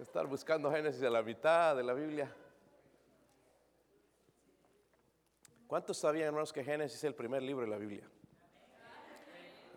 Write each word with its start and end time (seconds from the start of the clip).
Estar 0.00 0.26
buscando 0.26 0.70
Génesis 0.72 1.02
a 1.02 1.10
la 1.10 1.22
mitad 1.22 1.76
de 1.76 1.82
la 1.82 1.92
Biblia. 1.92 2.34
¿Cuántos 5.66 5.98
sabían, 5.98 6.28
hermanos, 6.28 6.52
que 6.52 6.64
Génesis 6.64 6.96
es 6.98 7.04
el 7.04 7.14
primer 7.14 7.42
libro 7.42 7.64
de 7.64 7.70
la 7.70 7.76
Biblia? 7.76 8.08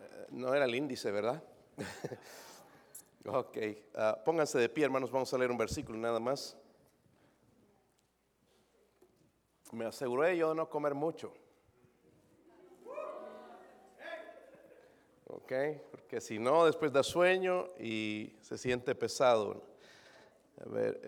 Eh, 0.01 0.27
no 0.29 0.53
era 0.53 0.65
el 0.65 0.73
índice, 0.73 1.11
¿verdad? 1.11 1.43
ok, 3.25 3.57
ah, 3.95 4.17
pónganse 4.23 4.57
de 4.57 4.69
pie, 4.69 4.85
hermanos, 4.85 5.11
vamos 5.11 5.33
a 5.33 5.37
leer 5.37 5.51
un 5.51 5.57
versículo 5.57 5.97
nada 5.97 6.19
más. 6.19 6.57
Me 9.73 9.85
aseguré 9.85 10.37
yo 10.37 10.49
de 10.49 10.55
no 10.55 10.69
comer 10.69 10.93
mucho. 10.93 11.33
Ok, 15.27 15.51
porque 15.91 16.21
si 16.21 16.39
no, 16.39 16.65
después 16.65 16.93
da 16.93 17.03
sueño 17.03 17.67
y 17.77 18.37
se 18.39 18.57
siente 18.57 18.95
pesado. 18.95 19.74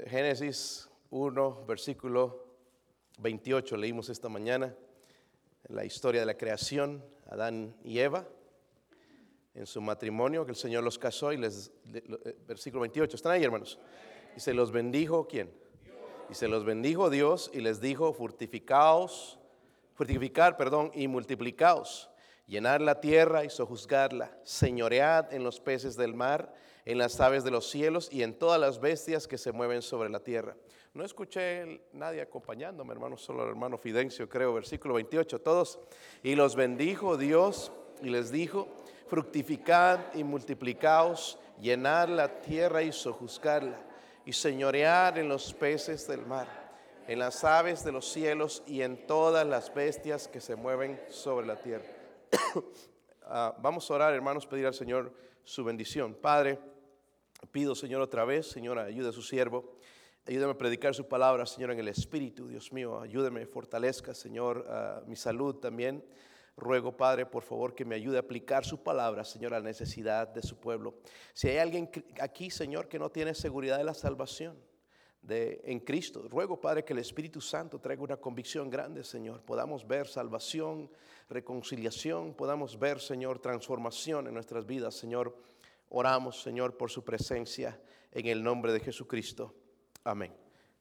Génesis 0.08 0.90
1, 1.10 1.66
versículo 1.66 2.46
28, 3.20 3.78
leímos 3.78 4.10
esta 4.10 4.28
mañana 4.30 4.76
la 5.70 5.86
historia 5.86 6.22
de 6.22 6.26
la 6.26 6.38
creación, 6.38 7.04
Adán 7.30 7.76
y 7.84 8.00
Eva, 8.00 8.28
en 9.54 9.66
su 9.66 9.82
matrimonio, 9.82 10.46
que 10.46 10.52
el 10.52 10.58
Señor 10.58 10.84
los 10.84 11.00
casó 11.00 11.34
y 11.34 11.38
les, 11.38 11.72
eh, 11.94 12.38
versículo 12.48 12.82
28, 12.82 13.16
¿están 13.16 13.32
ahí 13.32 13.44
hermanos? 13.44 13.80
Y 14.36 14.40
se 14.40 14.54
los 14.54 14.72
bendijo, 14.72 15.28
¿quién? 15.28 15.52
Y 16.30 16.36
se 16.36 16.48
los 16.48 16.64
bendijo 16.64 17.10
Dios 17.10 17.50
y 17.54 17.62
les 17.62 17.82
dijo, 17.82 18.14
fortificaos, 18.14 19.40
fortificar, 19.96 20.58
perdón, 20.58 20.92
y 20.94 21.08
multiplicaos, 21.08 22.10
llenar 22.46 22.82
la 22.82 23.02
tierra 23.02 23.44
y 23.44 23.50
sojuzgarla, 23.50 24.38
señoread 24.44 25.34
en 25.34 25.44
los 25.44 25.60
peces 25.60 25.96
del 25.96 26.14
mar, 26.14 26.54
en 26.88 26.98
las 26.98 27.20
aves 27.20 27.44
de 27.44 27.52
los 27.52 27.70
cielos 27.70 28.08
y 28.14 28.24
en 28.24 28.34
todas 28.34 28.62
las 28.62 28.80
bestias 28.80 29.28
que 29.28 29.38
se 29.38 29.52
mueven 29.52 29.82
sobre 29.82 30.10
la 30.10 30.22
tierra. 30.22 30.56
No 30.94 31.04
escuché 31.04 31.82
nadie 31.92 32.22
acompañándome, 32.22 32.94
hermano, 32.94 33.18
solo 33.18 33.44
el 33.44 33.50
hermano 33.50 33.78
Fidencio, 33.78 34.30
creo, 34.30 34.54
versículo 34.54 34.94
28, 34.94 35.42
todos. 35.42 35.80
Y 36.24 36.36
los 36.36 36.56
bendijo 36.56 37.18
Dios 37.18 37.74
y 38.02 38.10
les 38.10 38.32
dijo, 38.32 38.70
fructificad 39.08 40.00
y 40.14 40.24
multiplicaos, 40.24 41.38
llenar 41.60 42.08
la 42.08 42.40
tierra 42.40 42.82
y 42.84 42.94
sojuzgarla 42.94 43.82
y 44.24 44.32
señorear 44.32 45.18
en 45.18 45.28
los 45.28 45.54
peces 45.54 46.08
del 46.08 46.26
mar, 46.26 46.48
en 47.06 47.20
las 47.20 47.44
aves 47.44 47.84
de 47.84 47.92
los 47.92 48.10
cielos 48.10 48.64
y 48.66 48.82
en 48.82 49.06
todas 49.06 49.46
las 49.46 49.74
bestias 49.74 50.30
que 50.30 50.40
se 50.40 50.56
mueven 50.56 51.02
sobre 51.10 51.46
la 51.48 51.58
tierra. 51.58 51.86
Ah, 53.30 53.54
vamos 53.62 53.92
a 53.92 53.94
orar, 53.94 54.14
hermanos, 54.14 54.48
pedir 54.48 54.66
al 54.66 54.74
Señor 54.74 55.12
su 55.44 55.62
bendición. 55.66 56.14
Padre, 56.14 56.58
pido, 57.52 57.76
Señor, 57.76 58.02
otra 58.02 58.26
vez, 58.26 58.48
Señor, 58.48 58.80
ayude 58.80 59.10
a 59.10 59.12
su 59.12 59.22
siervo. 59.22 59.76
Ayúdame 60.26 60.52
a 60.52 60.58
predicar 60.58 60.94
su 60.94 61.08
palabra, 61.08 61.46
Señor, 61.46 61.72
en 61.72 61.80
el 61.80 61.88
Espíritu, 61.88 62.48
Dios 62.48 62.74
mío. 62.74 63.00
Ayúdame, 63.00 63.46
fortalezca, 63.46 64.14
Señor, 64.14 64.66
mi 65.08 65.16
salud 65.16 65.56
también. 65.56 66.04
Ruego, 66.58 66.98
Padre, 66.98 67.26
por 67.28 67.44
favor, 67.44 67.76
que 67.76 67.86
me 67.86 67.96
ayude 67.96 68.18
a 68.18 68.22
aplicar 68.22 68.66
su 68.66 68.82
palabra, 68.82 69.24
Señor, 69.24 69.54
a 69.54 69.60
la 69.60 69.66
necesidad 69.66 70.28
de 70.28 70.42
su 70.42 70.58
pueblo. 70.60 70.96
Si 71.34 71.48
hay 71.48 71.58
alguien 71.60 71.90
aquí, 72.20 72.50
Señor, 72.50 72.88
que 72.88 72.98
no 72.98 73.10
tiene 73.10 73.36
seguridad 73.36 73.78
de 73.78 73.84
la 73.84 73.94
salvación 73.94 74.58
de, 75.22 75.62
en 75.64 75.80
Cristo, 75.80 76.28
ruego, 76.28 76.60
Padre, 76.60 76.84
que 76.84 76.94
el 76.94 77.00
Espíritu 77.00 77.40
Santo 77.40 77.80
traiga 77.80 78.02
una 78.02 78.18
convicción 78.18 78.70
grande, 78.70 79.04
Señor. 79.04 79.44
Podamos 79.44 79.88
ver 79.88 80.08
salvación, 80.08 80.90
reconciliación, 81.30 82.34
podamos 82.34 82.80
ver, 82.80 83.00
Señor, 83.00 83.40
transformación 83.40 84.28
en 84.28 84.34
nuestras 84.34 84.66
vidas, 84.66 84.96
Señor. 84.96 85.38
Oramos, 85.90 86.42
Señor, 86.42 86.76
por 86.78 86.92
su 86.92 87.04
presencia 87.04 87.80
en 88.12 88.26
el 88.28 88.44
nombre 88.44 88.74
de 88.74 88.80
Jesucristo. 88.80 89.54
Amén. 90.04 90.34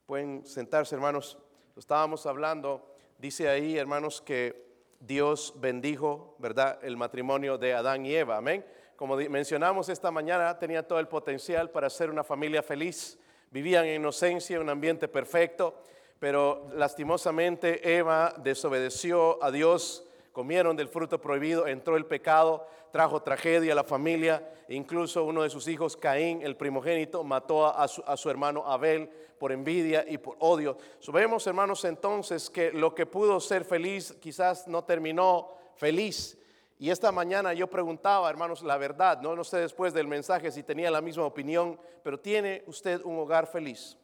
Pueden 0.07 0.45
sentarse, 0.45 0.95
hermanos. 0.95 1.39
Estábamos 1.77 2.27
hablando, 2.27 2.95
dice 3.19 3.49
ahí, 3.49 3.77
hermanos, 3.77 4.21
que 4.21 4.67
Dios 5.01 5.55
bendijo, 5.57 6.37
¿verdad?, 6.39 6.79
el 6.83 6.97
matrimonio 6.97 7.59
de 7.59 7.75
Adán 7.75 8.07
y 8.07 8.15
Eva. 8.15 8.37
Amén. 8.37 8.65
Como 8.97 9.17
mencionamos 9.17 9.89
esta 9.89 10.11
mañana, 10.11 10.59
tenía 10.59 10.87
todo 10.87 10.99
el 10.99 11.09
potencial 11.09 11.71
para 11.71 11.91
ser 11.91 12.11
una 12.11 12.25
familia 12.25 12.63
feliz. 12.63 13.19
Vivían 13.51 13.85
en 13.85 14.01
inocencia, 14.01 14.57
en 14.57 14.63
un 14.63 14.71
ambiente 14.71 15.07
perfecto, 15.07 15.83
pero 16.19 16.69
lastimosamente 16.73 17.97
Eva 17.97 18.35
desobedeció 18.39 19.43
a 19.45 19.51
Dios, 19.51 20.06
comieron 20.37 20.77
del 20.77 20.91
fruto 20.91 21.19
prohibido, 21.19 21.67
entró 21.67 21.97
el 21.97 22.05
pecado, 22.05 22.69
trajo 22.93 23.23
tragedia 23.23 23.73
a 23.73 23.75
la 23.75 23.85
familia, 23.85 24.47
incluso 24.69 25.25
uno 25.25 25.45
de 25.45 25.49
sus 25.49 25.67
hijos, 25.67 25.97
Caín, 25.97 26.43
el 26.43 26.59
primogénito, 26.59 27.25
mató 27.25 27.65
a 27.65 27.89
su, 27.89 28.29
hermano 28.29 28.63
Abel 28.67 29.09
por 29.39 29.51
envidia 29.51 30.05
y 30.07 30.19
por 30.19 30.37
odio. 30.41 30.77
Sabemos, 31.01 31.47
hermanos, 31.47 31.87
entonces 31.87 32.51
que 32.51 32.71
lo 32.71 32.95
que 32.95 33.07
pudo 33.07 33.41
ser 33.41 33.65
feliz 33.65 34.15
quizás 34.21 34.69
no 34.69 34.85
terminó 34.85 35.55
feliz. 35.77 36.39
Y 36.79 36.91
esta 36.91 37.11
mañana 37.11 37.55
yo 37.55 37.67
preguntaba, 37.71 38.29
hermanos, 38.29 38.63
la 38.63 38.77
verdad, 38.77 39.23
no, 39.23 39.35
no 39.35 39.43
sé 39.43 39.57
después 39.57 39.95
del 39.95 40.07
mensaje 40.07 40.53
si 40.53 40.63
tenía 40.63 40.91
la 40.91 41.01
misma 41.01 41.25
opinión, 41.25 41.81
pero 42.03 42.21
¿tiene 42.21 42.63
usted 42.67 43.01
un 43.05 43.19
hogar 43.19 43.47
feliz? 43.47 43.97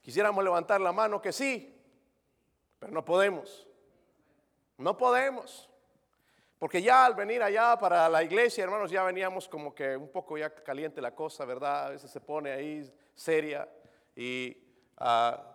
Quisiéramos 0.00 0.42
levantar 0.42 0.80
la 0.80 0.90
mano 0.90 1.22
que 1.22 1.32
sí, 1.32 1.80
pero 2.80 2.92
no 2.92 3.04
podemos. 3.04 3.68
No 4.78 4.96
podemos. 4.96 5.68
Porque 6.58 6.80
ya 6.80 7.04
al 7.04 7.14
venir 7.14 7.42
allá 7.42 7.76
para 7.78 8.08
la 8.08 8.22
iglesia, 8.22 8.64
hermanos, 8.64 8.90
ya 8.90 9.02
veníamos 9.02 9.48
como 9.48 9.74
que 9.74 9.96
un 9.96 10.08
poco 10.08 10.38
ya 10.38 10.48
caliente 10.48 11.00
la 11.00 11.14
cosa, 11.14 11.44
¿verdad? 11.44 11.86
A 11.86 11.90
veces 11.90 12.10
se 12.10 12.20
pone 12.20 12.52
ahí 12.52 12.90
seria 13.14 13.68
y 14.16 14.56
a, 14.96 15.50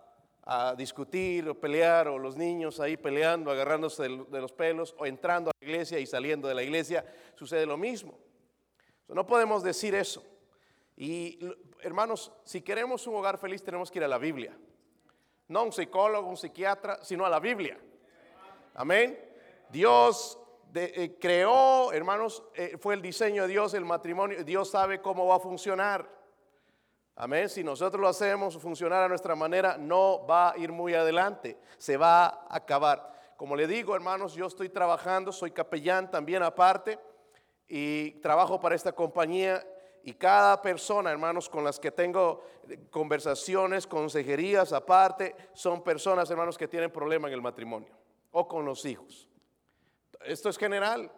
discutir 0.76 1.48
o 1.48 1.54
pelear, 1.54 2.08
o 2.08 2.18
los 2.18 2.36
niños 2.36 2.80
ahí 2.80 2.96
peleando, 2.96 3.50
agarrándose 3.50 4.02
de, 4.04 4.40
los 4.40 4.52
pelos, 4.52 4.94
o 4.98 5.06
entrando 5.06 5.50
a 5.50 5.52
la 5.60 5.66
iglesia 5.66 5.98
y 5.98 6.06
saliendo 6.06 6.48
de 6.48 6.54
la 6.54 6.62
iglesia, 6.62 7.04
sucede 7.36 7.66
lo 7.66 7.76
mismo. 7.76 8.18
No 9.06 9.26
podemos 9.26 9.62
decir 9.62 9.94
eso. 9.94 10.24
Y 10.96 11.38
hermanos, 11.82 12.32
si 12.44 12.62
queremos 12.62 13.06
un 13.06 13.14
hogar 13.16 13.38
feliz 13.38 13.62
tenemos 13.62 13.90
que 13.90 13.98
ir 13.98 14.04
a 14.04 14.08
la 14.08 14.18
Biblia. 14.18 14.56
No 15.48 15.60
a 15.60 15.62
un 15.62 15.72
psicólogo, 15.72 16.28
un 16.28 16.36
psiquiatra, 16.36 17.02
sino 17.02 17.24
a 17.26 17.30
la 17.30 17.40
Biblia. 17.40 17.78
Amén. 18.74 19.18
Dios 19.70 20.38
eh, 20.74 21.16
creó, 21.20 21.92
hermanos, 21.92 22.42
eh, 22.54 22.76
fue 22.78 22.94
el 22.94 23.02
diseño 23.02 23.42
de 23.42 23.48
Dios, 23.48 23.74
el 23.74 23.84
matrimonio. 23.84 24.44
Dios 24.44 24.70
sabe 24.70 25.00
cómo 25.00 25.26
va 25.26 25.36
a 25.36 25.40
funcionar. 25.40 26.08
Amén. 27.16 27.48
Si 27.48 27.64
nosotros 27.64 28.00
lo 28.00 28.08
hacemos 28.08 28.56
funcionar 28.58 29.02
a 29.02 29.08
nuestra 29.08 29.34
manera, 29.34 29.76
no 29.76 30.24
va 30.26 30.52
a 30.52 30.58
ir 30.58 30.70
muy 30.72 30.94
adelante. 30.94 31.58
Se 31.76 31.96
va 31.96 32.26
a 32.26 32.46
acabar. 32.48 33.34
Como 33.36 33.56
le 33.56 33.66
digo, 33.66 33.94
hermanos, 33.94 34.34
yo 34.34 34.46
estoy 34.46 34.68
trabajando, 34.68 35.32
soy 35.32 35.50
capellán 35.50 36.10
también 36.10 36.42
aparte 36.42 36.98
y 37.66 38.12
trabajo 38.20 38.60
para 38.60 38.74
esta 38.74 38.92
compañía. 38.92 39.66
Y 40.02 40.14
cada 40.14 40.62
persona, 40.62 41.10
hermanos, 41.10 41.48
con 41.48 41.64
las 41.64 41.78
que 41.78 41.90
tengo 41.90 42.42
conversaciones, 42.90 43.86
consejerías 43.86 44.72
aparte, 44.72 45.34
son 45.52 45.82
personas, 45.82 46.30
hermanos, 46.30 46.56
que 46.56 46.68
tienen 46.68 46.90
problema 46.90 47.28
en 47.28 47.34
el 47.34 47.42
matrimonio 47.42 47.99
o 48.32 48.48
con 48.48 48.64
los 48.64 48.84
hijos. 48.84 49.28
Esto 50.24 50.48
es 50.48 50.58
general. 50.58 51.10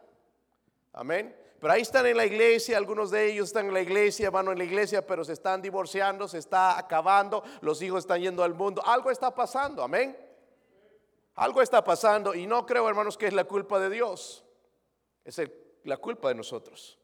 Amén. 0.93 1.37
Pero 1.61 1.75
ahí 1.75 1.83
están 1.83 2.07
en 2.07 2.17
la 2.17 2.27
iglesia, 2.27 2.77
algunos 2.77 3.13
de 3.13 3.31
ellos 3.31 3.49
están 3.49 3.67
en 3.67 3.75
la 3.75 3.81
iglesia, 3.81 4.31
van 4.31 4.49
en 4.49 4.59
la 4.59 4.65
iglesia, 4.65 5.07
pero 5.07 5.25
se 5.25 5.33
están 5.33 5.63
divorciando, 5.63 6.27
se 6.27 6.39
está 6.39 6.77
acabando, 6.77 7.45
los 7.61 7.81
hijos 7.83 8.01
están 8.01 8.21
yendo 8.21 8.43
al 8.43 8.55
mundo. 8.55 8.83
Algo 8.85 9.13
está 9.13 9.33
pasando, 9.33 9.83
amén. 9.83 10.17
Algo 11.37 11.63
está 11.63 11.83
pasando 11.85 12.35
y 12.35 12.47
no 12.47 12.67
creo, 12.67 12.89
hermanos, 12.89 13.17
que 13.17 13.29
es 13.29 13.33
la 13.33 13.45
culpa 13.45 13.79
de 13.79 13.91
Dios. 13.91 14.45
Es 15.25 15.41
la 15.85 15.97
culpa 15.99 16.29
de 16.29 16.35
nosotros. 16.35 16.99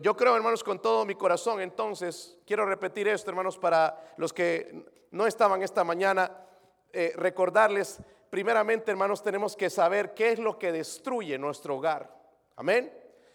yo 0.00 0.16
creo, 0.16 0.36
hermanos, 0.36 0.62
con 0.62 0.80
todo 0.80 1.04
mi 1.04 1.16
corazón, 1.16 1.60
entonces, 1.60 2.38
quiero 2.46 2.64
repetir 2.66 3.08
esto, 3.08 3.30
hermanos, 3.30 3.58
para 3.58 4.14
los 4.16 4.32
que 4.32 4.86
no 5.10 5.26
estaban 5.26 5.62
esta 5.62 5.82
mañana, 5.82 6.46
eh, 6.92 7.12
recordarles 7.16 8.00
primeramente, 8.30 8.90
hermanos, 8.90 9.22
tenemos 9.22 9.56
que 9.56 9.68
saber 9.68 10.14
qué 10.14 10.32
es 10.32 10.38
lo 10.38 10.58
que 10.58 10.72
destruye 10.72 11.38
nuestro 11.38 11.76
hogar. 11.76 12.10
Amén. 12.56 12.92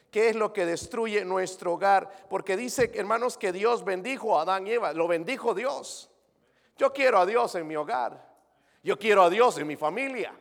¿Qué 0.09 0.30
es 0.30 0.36
lo 0.36 0.53
que 0.53 0.65
destruye 0.65 1.25
nuestro 1.25 1.74
hogar? 1.74 2.09
Porque 2.30 2.56
dice, 2.56 2.89
hermanos, 2.95 3.38
que 3.38 3.51
Dios 3.51 3.83
bendijo 3.83 4.39
a 4.39 4.44
Adán 4.44 4.65
y 4.65 4.71
Eva. 4.71 4.94
Lo 4.94 5.07
bendijo 5.07 5.53
Dios. 5.53 6.09
Yo 6.77 6.94
quiero 6.94 7.19
a 7.19 7.25
Dios 7.25 7.53
en 7.56 7.68
mi 7.68 7.75
hogar. 7.75 8.25
Yo 8.81 8.97
quiero 8.97 9.24
a 9.24 9.30
Dios 9.30 9.57
en 9.57 9.68
mi 9.68 9.75
familia. 9.75 10.33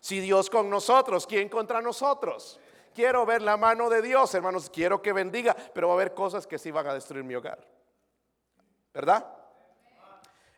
Si 0.00 0.18
Dios 0.18 0.50
con 0.50 0.68
nosotros, 0.68 1.26
¿quién 1.26 1.48
contra 1.48 1.80
nosotros? 1.80 2.58
Quiero 2.94 3.24
ver 3.24 3.42
la 3.42 3.56
mano 3.56 3.88
de 3.88 4.02
Dios, 4.02 4.34
hermanos. 4.34 4.68
Quiero 4.70 5.00
que 5.00 5.12
bendiga, 5.12 5.54
pero 5.72 5.88
va 5.88 5.94
a 5.94 5.96
haber 5.96 6.14
cosas 6.14 6.46
que 6.46 6.58
sí 6.58 6.70
van 6.70 6.88
a 6.88 6.94
destruir 6.94 7.24
mi 7.24 7.34
hogar. 7.34 7.64
¿Verdad? 8.92 9.24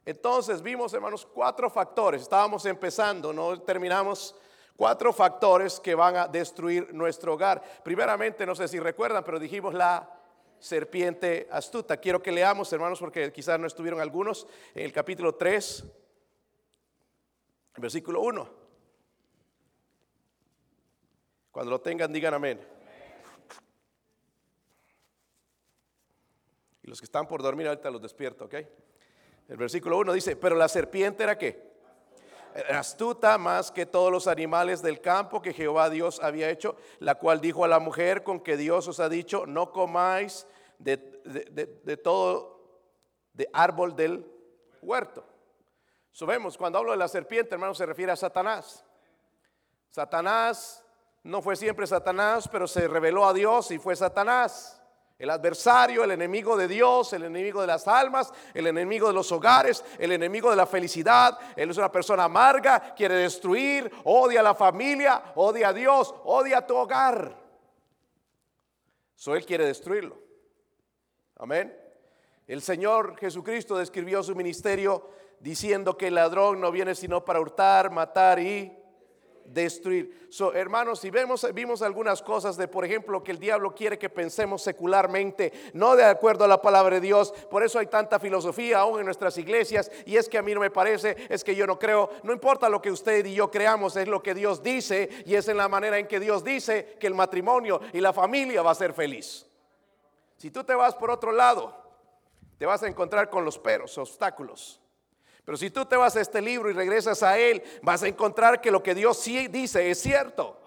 Entonces 0.06 0.60
vimos, 0.60 0.92
hermanos, 0.92 1.26
cuatro 1.26 1.70
factores. 1.70 2.22
Estábamos 2.22 2.66
empezando, 2.66 3.32
no 3.32 3.60
terminamos. 3.62 4.34
Cuatro 4.76 5.12
factores 5.12 5.78
que 5.78 5.94
van 5.94 6.16
a 6.16 6.26
destruir 6.26 6.92
nuestro 6.92 7.34
hogar. 7.34 7.62
Primeramente, 7.84 8.44
no 8.44 8.56
sé 8.56 8.66
si 8.66 8.80
recuerdan, 8.80 9.22
pero 9.22 9.38
dijimos 9.38 9.72
la 9.72 10.10
serpiente 10.58 11.46
astuta. 11.50 11.96
Quiero 11.98 12.20
que 12.20 12.32
leamos, 12.32 12.72
hermanos, 12.72 12.98
porque 12.98 13.32
quizás 13.32 13.58
no 13.60 13.68
estuvieron 13.68 14.00
algunos, 14.00 14.48
en 14.74 14.84
el 14.84 14.92
capítulo 14.92 15.36
3, 15.36 15.84
versículo 17.76 18.20
1. 18.22 18.64
Cuando 21.52 21.70
lo 21.70 21.80
tengan, 21.80 22.12
digan 22.12 22.34
amén. 22.34 22.60
Y 26.82 26.88
los 26.88 26.98
que 26.98 27.04
están 27.04 27.28
por 27.28 27.42
dormir, 27.42 27.68
ahorita 27.68 27.90
los 27.90 28.02
despierto, 28.02 28.46
¿ok? 28.46 28.54
El 29.49 29.56
versículo 29.56 29.99
1 29.99 30.12
dice, 30.12 30.37
pero 30.37 30.56
la 30.56 30.69
serpiente 30.69 31.23
era 31.23 31.37
qué? 31.37 31.75
astuta 32.70 33.37
más 33.37 33.73
que 33.73 33.85
todos 33.85 34.12
los 34.12 34.29
animales 34.29 34.81
del 34.81 35.00
campo 35.00 35.43
que 35.43 35.52
Jehová 35.52 35.91
Dios 35.91 36.20
había 36.23 36.50
hecho, 36.50 36.76
la 37.00 37.17
cual 37.17 37.41
dijo 37.41 37.64
a 37.64 37.69
la 37.69 37.81
mujer 37.81 38.23
con 38.23 38.41
que 38.41 38.56
Dios 38.56 38.87
os 38.87 39.00
ha 39.00 39.08
dicho, 39.08 39.44
no 39.46 39.73
comáis 39.73 40.46
de, 40.79 40.96
todo, 42.02 42.81
de 43.32 43.49
árbol 43.52 43.96
del 43.96 44.31
huerto. 44.82 45.26
Sabemos, 46.12 46.56
cuando 46.56 46.79
hablo 46.79 46.93
de 46.93 46.99
la 46.99 47.08
serpiente, 47.08 47.55
hermano, 47.55 47.75
se 47.75 47.87
refiere 47.87 48.12
a 48.12 48.17
Satanás. 48.17 48.85
Satanás 49.90 50.85
no 51.25 51.43
fue 51.43 51.56
siempre 51.56 51.87
Satanás, 51.88 52.49
pero 52.49 52.69
se 52.69 52.87
reveló 52.87 53.26
a 53.26 53.32
Dios 53.32 53.73
y 53.73 53.79
fue 53.79 53.97
Satanás. 53.97 54.81
El 55.25 55.31
adversario, 55.31 56.05
el 56.05 56.11
enemigo 56.11 56.55
de 56.55 56.69
Dios, 56.69 57.15
el 57.15 57.23
enemigo 57.23 57.62
de 57.62 57.67
las 57.67 57.88
almas, 57.88 58.31
el 58.53 58.67
enemigo 58.67 59.09
de 59.09 59.15
los 59.15 59.32
hogares, 59.32 59.82
el 59.99 60.12
enemigo 60.12 60.50
de 60.50 60.56
la 60.56 60.67
felicidad. 60.67 61.38
Él 61.56 61.71
es 61.71 61.79
una 61.79 61.91
persona 61.91 62.25
amarga, 62.25 62.93
quiere 62.94 63.15
destruir, 63.15 63.91
odia 64.05 64.41
a 64.41 64.43
la 64.43 64.55
familia, 64.55 65.32
odia 65.37 65.69
a 65.69 65.73
Dios, 65.73 66.15
odia 66.25 66.59
a 66.59 66.67
tu 66.67 66.76
hogar. 66.76 67.43
So 69.15 69.35
él 69.35 69.47
quiere 69.47 69.65
destruirlo. 69.65 70.19
Amén. 71.37 71.75
El 72.47 72.61
Señor 72.61 73.17
Jesucristo 73.17 73.79
describió 73.79 74.23
su 74.23 74.37
ministerio 74.37 75.09
diciendo 75.41 75.97
que 75.97 76.09
el 76.09 76.17
ladrón 76.17 76.61
no 76.61 76.71
viene 76.71 76.94
sino 76.94 77.25
para 77.25 77.41
hurtar, 77.41 77.91
matar 77.91 78.41
y 78.41 78.76
destruir. 79.44 80.26
So, 80.31 80.52
hermanos, 80.55 81.00
si 81.00 81.11
vemos, 81.11 81.46
vimos 81.55 81.82
algunas 81.82 82.23
cosas 82.23 82.56
de, 82.56 82.69
por 82.69 82.85
ejemplo, 82.85 83.23
que 83.23 83.32
el 83.32 83.38
diablo 83.38 83.75
quiere 83.75 83.99
que 83.99 84.11
pensemos 84.11 84.62
secularmente, 84.62 85.52
no 85.75 85.96
de 85.96 86.05
acuerdo 86.05 86.44
a 86.44 86.49
la 86.49 86.61
palabra 86.61 86.96
de 86.96 87.00
Dios. 87.00 87.32
Por 87.50 87.62
eso 87.62 87.79
hay 87.79 87.87
tanta 87.87 88.19
filosofía 88.19 88.81
aún 88.81 89.00
en 89.00 89.06
nuestras 89.06 89.37
iglesias. 89.38 89.91
Y 90.06 90.17
es 90.17 90.29
que 90.29 90.38
a 90.38 90.43
mí 90.43 90.55
no 90.55 90.61
me 90.61 90.70
parece, 90.70 91.17
es 91.29 91.44
que 91.44 91.55
yo 91.55 91.67
no 91.67 91.79
creo. 91.79 92.11
No 92.23 92.32
importa 92.32 92.69
lo 92.69 92.82
que 92.82 92.91
usted 92.91 93.25
y 93.26 93.35
yo 93.35 93.50
creamos, 93.50 93.96
es 93.96 94.08
lo 94.08 94.23
que 94.23 94.35
Dios 94.35 94.62
dice. 94.62 95.08
Y 95.26 95.35
es 95.35 95.49
en 95.49 95.56
la 95.56 95.69
manera 95.69 95.99
en 95.99 96.08
que 96.08 96.20
Dios 96.20 96.44
dice 96.44 96.97
que 96.99 97.06
el 97.06 97.14
matrimonio 97.14 97.81
y 97.93 98.00
la 98.00 98.12
familia 98.12 98.62
va 98.62 98.73
a 98.73 98.75
ser 98.75 98.93
feliz. 98.93 99.47
Si 100.37 100.50
tú 100.50 100.64
te 100.64 100.75
vas 100.75 100.94
por 100.94 101.11
otro 101.11 101.32
lado, 101.32 101.75
te 102.58 102.67
vas 102.67 102.82
a 102.82 102.88
encontrar 102.88 103.31
con 103.31 103.44
los 103.44 103.58
peros, 103.58 103.97
obstáculos. 103.99 104.81
Pero 105.44 105.58
si 105.58 105.70
tú 105.70 105.85
te 105.85 105.96
vas 105.96 106.17
a 106.17 106.20
este 106.20 106.41
libro 106.41 106.70
y 106.70 106.73
regresas 106.73 107.23
a 107.23 107.38
él, 107.38 107.62
vas 107.82 108.02
a 108.02 108.08
encontrar 108.08 108.61
que 108.61 108.70
lo 108.70 108.82
que 108.82 108.94
Dios 108.94 109.19
sí 109.19 109.49
dice 109.49 109.91
es 109.91 110.00
cierto. 110.00 110.61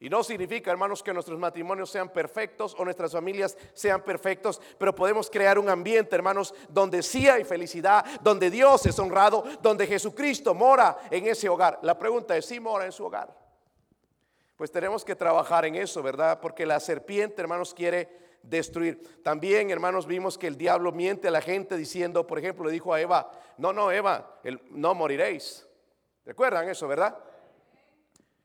Y 0.00 0.10
no 0.10 0.22
significa, 0.22 0.70
hermanos, 0.70 1.02
que 1.02 1.14
nuestros 1.14 1.38
matrimonios 1.38 1.88
sean 1.88 2.10
perfectos 2.10 2.74
o 2.76 2.84
nuestras 2.84 3.12
familias 3.12 3.56
sean 3.72 4.02
perfectos, 4.02 4.60
pero 4.76 4.94
podemos 4.94 5.30
crear 5.30 5.58
un 5.58 5.70
ambiente, 5.70 6.14
hermanos, 6.14 6.52
donde 6.68 7.02
sí 7.02 7.26
hay 7.26 7.44
felicidad, 7.44 8.04
donde 8.20 8.50
Dios 8.50 8.84
es 8.84 8.98
honrado, 8.98 9.44
donde 9.62 9.86
Jesucristo 9.86 10.52
mora 10.52 10.98
en 11.10 11.26
ese 11.26 11.48
hogar. 11.48 11.78
La 11.80 11.98
pregunta 11.98 12.36
es, 12.36 12.44
¿sí 12.44 12.60
mora 12.60 12.84
en 12.84 12.92
su 12.92 13.06
hogar? 13.06 13.34
Pues 14.56 14.70
tenemos 14.70 15.04
que 15.04 15.16
trabajar 15.16 15.64
en 15.64 15.76
eso, 15.76 16.02
¿verdad? 16.02 16.38
Porque 16.38 16.66
la 16.66 16.80
serpiente, 16.80 17.40
hermanos, 17.40 17.72
quiere 17.72 18.23
destruir. 18.48 19.22
También, 19.22 19.70
hermanos, 19.70 20.06
vimos 20.06 20.38
que 20.38 20.46
el 20.46 20.56
diablo 20.56 20.92
miente 20.92 21.28
a 21.28 21.30
la 21.30 21.40
gente 21.40 21.76
diciendo, 21.76 22.26
por 22.26 22.38
ejemplo, 22.38 22.64
le 22.64 22.72
dijo 22.72 22.92
a 22.92 23.00
Eva, 23.00 23.30
no, 23.58 23.72
no, 23.72 23.90
Eva, 23.90 24.38
no 24.70 24.94
moriréis. 24.94 25.66
¿Recuerdan 26.24 26.68
eso, 26.68 26.88
verdad? 26.88 27.16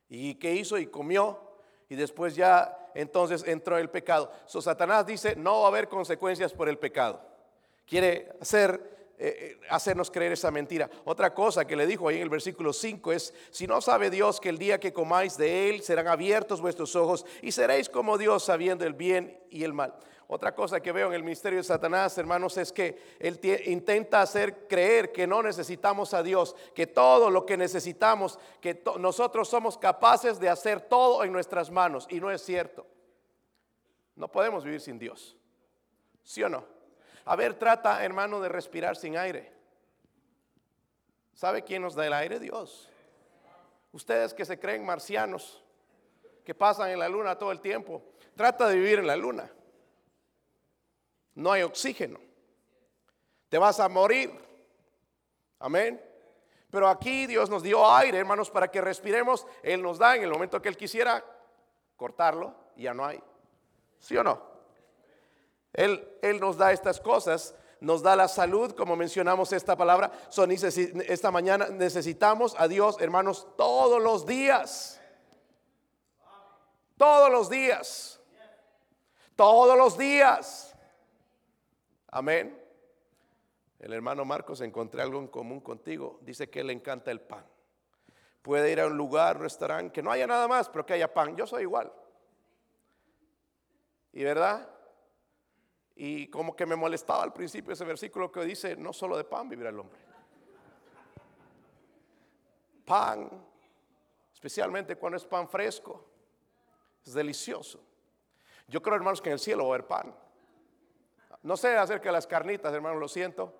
¿Y 0.08 0.34
qué 0.34 0.54
hizo? 0.54 0.78
Y 0.78 0.86
comió. 0.86 1.40
Y 1.88 1.96
después 1.96 2.34
ya 2.34 2.76
entonces 2.94 3.44
entró 3.46 3.78
el 3.78 3.90
pecado. 3.90 4.30
So, 4.46 4.60
Satanás 4.60 5.06
dice, 5.06 5.36
no 5.36 5.60
va 5.60 5.64
a 5.66 5.68
haber 5.68 5.88
consecuencias 5.88 6.52
por 6.52 6.68
el 6.68 6.78
pecado. 6.78 7.20
Quiere 7.86 8.32
hacer 8.40 8.99
eh, 9.22 9.58
eh, 9.60 9.66
hacernos 9.68 10.10
creer 10.10 10.32
esa 10.32 10.50
mentira. 10.50 10.88
Otra 11.04 11.34
cosa 11.34 11.66
que 11.66 11.76
le 11.76 11.86
dijo 11.86 12.08
ahí 12.08 12.16
en 12.16 12.22
el 12.22 12.30
versículo 12.30 12.72
5 12.72 13.12
es, 13.12 13.34
si 13.50 13.66
no 13.66 13.82
sabe 13.82 14.08
Dios 14.08 14.40
que 14.40 14.48
el 14.48 14.56
día 14.56 14.80
que 14.80 14.94
comáis 14.94 15.36
de 15.36 15.68
él 15.68 15.82
serán 15.82 16.08
abiertos 16.08 16.62
vuestros 16.62 16.96
ojos 16.96 17.26
y 17.42 17.52
seréis 17.52 17.90
como 17.90 18.16
Dios 18.16 18.44
sabiendo 18.44 18.86
el 18.86 18.94
bien 18.94 19.38
y 19.50 19.64
el 19.64 19.74
mal. 19.74 19.94
Otra 20.26 20.54
cosa 20.54 20.80
que 20.80 20.90
veo 20.90 21.08
en 21.08 21.12
el 21.12 21.22
misterio 21.22 21.58
de 21.58 21.64
Satanás, 21.64 22.16
hermanos, 22.16 22.56
es 22.56 22.72
que 22.72 22.96
él 23.18 23.38
intenta 23.66 24.22
hacer 24.22 24.66
creer 24.66 25.12
que 25.12 25.26
no 25.26 25.42
necesitamos 25.42 26.14
a 26.14 26.22
Dios, 26.22 26.56
que 26.74 26.86
todo 26.86 27.28
lo 27.28 27.44
que 27.44 27.58
necesitamos, 27.58 28.38
que 28.62 28.82
nosotros 28.98 29.50
somos 29.50 29.76
capaces 29.76 30.40
de 30.40 30.48
hacer 30.48 30.80
todo 30.80 31.24
en 31.24 31.32
nuestras 31.32 31.70
manos. 31.70 32.06
Y 32.08 32.20
no 32.20 32.30
es 32.30 32.40
cierto. 32.40 32.86
No 34.16 34.28
podemos 34.28 34.64
vivir 34.64 34.80
sin 34.80 34.98
Dios. 34.98 35.36
¿Sí 36.22 36.42
o 36.42 36.48
no? 36.48 36.79
A 37.30 37.36
ver, 37.36 37.54
trata, 37.54 38.04
hermano, 38.04 38.40
de 38.40 38.48
respirar 38.48 38.96
sin 38.96 39.16
aire. 39.16 39.52
¿Sabe 41.32 41.62
quién 41.62 41.80
nos 41.80 41.94
da 41.94 42.04
el 42.04 42.12
aire? 42.12 42.40
Dios. 42.40 42.90
Ustedes 43.92 44.34
que 44.34 44.44
se 44.44 44.58
creen 44.58 44.84
marcianos, 44.84 45.62
que 46.44 46.56
pasan 46.56 46.90
en 46.90 46.98
la 46.98 47.08
luna 47.08 47.38
todo 47.38 47.52
el 47.52 47.60
tiempo, 47.60 48.02
trata 48.34 48.66
de 48.66 48.74
vivir 48.74 48.98
en 48.98 49.06
la 49.06 49.14
luna. 49.14 49.48
No 51.36 51.52
hay 51.52 51.62
oxígeno. 51.62 52.18
Te 53.48 53.58
vas 53.58 53.78
a 53.78 53.88
morir. 53.88 54.32
Amén. 55.60 56.04
Pero 56.68 56.88
aquí 56.88 57.28
Dios 57.28 57.48
nos 57.48 57.62
dio 57.62 57.88
aire, 57.94 58.18
hermanos, 58.18 58.50
para 58.50 58.72
que 58.72 58.80
respiremos. 58.80 59.46
Él 59.62 59.82
nos 59.82 59.98
da 59.98 60.16
en 60.16 60.24
el 60.24 60.32
momento 60.32 60.60
que 60.60 60.68
Él 60.68 60.76
quisiera 60.76 61.24
cortarlo, 61.94 62.56
ya 62.74 62.92
no 62.92 63.06
hay. 63.06 63.22
¿Sí 64.00 64.16
o 64.16 64.24
no? 64.24 64.49
Él, 65.72 66.06
nos 66.40 66.56
da 66.56 66.72
estas 66.72 67.00
cosas, 67.00 67.54
nos 67.80 68.02
da 68.02 68.16
la 68.16 68.28
salud, 68.28 68.72
como 68.72 68.96
mencionamos 68.96 69.52
esta 69.52 69.76
palabra. 69.76 70.10
Esta 71.06 71.30
mañana 71.30 71.68
necesitamos 71.68 72.54
a 72.58 72.68
Dios, 72.68 72.96
hermanos, 73.00 73.46
todos 73.56 74.02
los 74.02 74.26
días. 74.26 75.00
Todos 76.96 77.30
los 77.30 77.48
días. 77.48 78.20
Todos 79.36 79.76
los 79.78 79.96
días. 79.96 80.76
Amén. 82.08 82.60
El 83.78 83.94
hermano 83.94 84.26
Marcos, 84.26 84.60
encontré 84.60 85.00
algo 85.00 85.18
en 85.18 85.28
común 85.28 85.60
contigo. 85.60 86.18
Dice 86.20 86.50
que 86.50 86.62
le 86.62 86.74
encanta 86.74 87.10
el 87.10 87.20
pan. 87.20 87.46
Puede 88.42 88.70
ir 88.70 88.80
a 88.80 88.86
un 88.86 88.96
lugar, 88.96 89.36
un 89.36 89.42
restaurante, 89.42 89.92
que 89.92 90.02
no 90.02 90.10
haya 90.10 90.26
nada 90.26 90.46
más, 90.48 90.68
pero 90.68 90.84
que 90.84 90.94
haya 90.94 91.12
pan. 91.12 91.36
Yo 91.36 91.46
soy 91.46 91.62
igual. 91.62 91.90
¿Y 94.12 94.24
verdad? 94.24 94.68
Y 96.02 96.28
como 96.28 96.56
que 96.56 96.64
me 96.64 96.76
molestaba 96.76 97.22
al 97.24 97.34
principio 97.34 97.74
ese 97.74 97.84
versículo 97.84 98.32
que 98.32 98.42
dice, 98.42 98.74
no 98.74 98.90
solo 98.90 99.18
de 99.18 99.24
pan 99.24 99.50
vivirá 99.50 99.68
el 99.68 99.80
hombre. 99.80 99.98
Pan, 102.86 103.30
especialmente 104.32 104.96
cuando 104.96 105.18
es 105.18 105.26
pan 105.26 105.46
fresco, 105.46 106.02
es 107.04 107.12
delicioso. 107.12 107.84
Yo 108.66 108.80
creo, 108.80 108.96
hermanos, 108.96 109.20
que 109.20 109.28
en 109.28 109.34
el 109.34 109.38
cielo 109.38 109.64
va 109.64 109.72
a 109.72 109.74
haber 109.74 109.86
pan. 109.86 110.14
No 111.42 111.54
sé 111.58 111.76
acerca 111.76 112.08
de 112.08 112.12
las 112.12 112.26
carnitas, 112.26 112.72
hermanos, 112.72 112.98
lo 112.98 113.06
siento. 113.06 113.52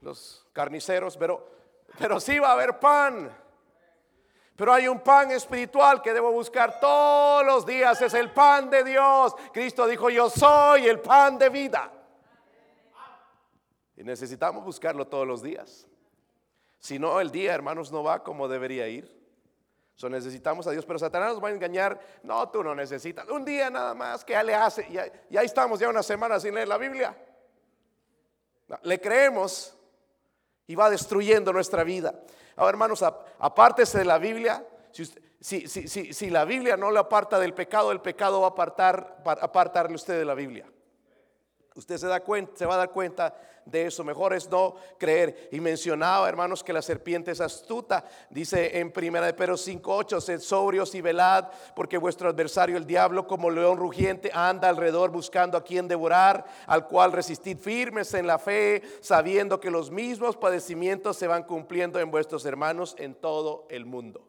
Los 0.00 0.46
carniceros, 0.54 1.18
pero, 1.18 1.46
pero 1.98 2.18
sí 2.18 2.38
va 2.38 2.48
a 2.48 2.52
haber 2.54 2.80
pan. 2.80 3.30
Pero 4.56 4.72
hay 4.72 4.86
un 4.86 5.00
pan 5.00 5.30
espiritual 5.32 6.00
que 6.00 6.12
debo 6.12 6.30
buscar 6.30 6.78
todos 6.78 7.44
los 7.44 7.66
días. 7.66 8.00
Es 8.00 8.14
el 8.14 8.30
pan 8.30 8.70
de 8.70 8.84
Dios. 8.84 9.34
Cristo 9.52 9.86
dijo, 9.86 10.10
yo 10.10 10.30
soy 10.30 10.86
el 10.86 11.00
pan 11.00 11.38
de 11.38 11.48
vida. 11.48 11.90
Y 13.96 14.04
necesitamos 14.04 14.64
buscarlo 14.64 15.06
todos 15.06 15.26
los 15.26 15.42
días. 15.42 15.88
Si 16.78 16.98
no, 16.98 17.20
el 17.20 17.30
día, 17.30 17.54
hermanos, 17.54 17.90
no 17.90 18.04
va 18.04 18.22
como 18.22 18.46
debería 18.46 18.86
ir. 18.86 19.12
So, 19.96 20.08
necesitamos 20.08 20.66
a 20.66 20.72
Dios, 20.72 20.84
pero 20.84 20.98
Satanás 20.98 21.34
nos 21.34 21.42
va 21.42 21.48
a 21.48 21.52
engañar. 21.52 22.00
No, 22.22 22.48
tú 22.48 22.62
no 22.62 22.74
necesitas. 22.74 23.28
Un 23.28 23.44
día 23.44 23.70
nada 23.70 23.94
más 23.94 24.24
que 24.24 24.34
ya 24.34 24.42
le 24.42 24.54
hace. 24.54 24.86
Y, 24.90 24.98
ahí 25.36 25.46
estamos 25.46 25.80
ya 25.80 25.88
una 25.88 26.02
semana 26.02 26.38
sin 26.38 26.54
leer 26.54 26.68
la 26.68 26.78
Biblia. 26.78 27.16
le 28.82 29.00
creemos 29.00 29.76
y 30.66 30.74
va 30.74 30.90
destruyendo 30.90 31.52
nuestra 31.52 31.84
vida. 31.84 32.14
Ahora, 32.56 32.70
hermanos, 32.70 33.02
apártese 33.02 33.98
de 33.98 34.04
la 34.04 34.18
Biblia. 34.18 34.64
Si, 35.40 35.66
si, 35.68 36.30
la 36.30 36.44
Biblia 36.44 36.76
no 36.76 36.90
le 36.90 36.98
aparta 36.98 37.38
del 37.38 37.52
pecado, 37.52 37.92
el 37.92 38.00
pecado 38.00 38.40
va 38.40 38.48
a 38.48 38.50
apartar, 38.50 39.18
apartarle 39.24 39.94
usted 39.94 40.18
de 40.18 40.24
la 40.24 40.34
Biblia. 40.34 40.66
Usted 41.76 41.98
se, 41.98 42.06
da 42.06 42.20
cuenta, 42.20 42.52
se 42.56 42.66
va 42.66 42.74
a 42.74 42.78
dar 42.78 42.92
cuenta 42.92 43.34
de 43.64 43.86
eso. 43.86 44.04
Mejor 44.04 44.32
es 44.32 44.48
no 44.48 44.76
creer. 44.96 45.48
Y 45.50 45.58
mencionaba, 45.58 46.28
hermanos, 46.28 46.62
que 46.62 46.72
la 46.72 46.82
serpiente 46.82 47.32
es 47.32 47.40
astuta. 47.40 48.04
Dice 48.30 48.78
en 48.78 48.92
primera 48.92 49.26
de 49.26 49.34
Pedro 49.34 49.56
5:8, 49.56 50.20
sed 50.20 50.38
sobrios 50.40 50.94
y 50.94 51.00
velad, 51.00 51.48
porque 51.74 51.98
vuestro 51.98 52.28
adversario 52.28 52.76
el 52.76 52.86
diablo, 52.86 53.26
como 53.26 53.50
león 53.50 53.76
rugiente, 53.76 54.30
anda 54.32 54.68
alrededor 54.68 55.10
buscando 55.10 55.58
a 55.58 55.64
quien 55.64 55.88
devorar, 55.88 56.44
al 56.68 56.86
cual 56.86 57.10
resistid 57.10 57.58
firmes 57.58 58.14
en 58.14 58.28
la 58.28 58.38
fe, 58.38 58.80
sabiendo 59.00 59.58
que 59.58 59.72
los 59.72 59.90
mismos 59.90 60.36
padecimientos 60.36 61.16
se 61.16 61.26
van 61.26 61.42
cumpliendo 61.42 61.98
en 61.98 62.12
vuestros 62.12 62.46
hermanos 62.46 62.94
en 63.00 63.16
todo 63.16 63.66
el 63.68 63.84
mundo. 63.84 64.24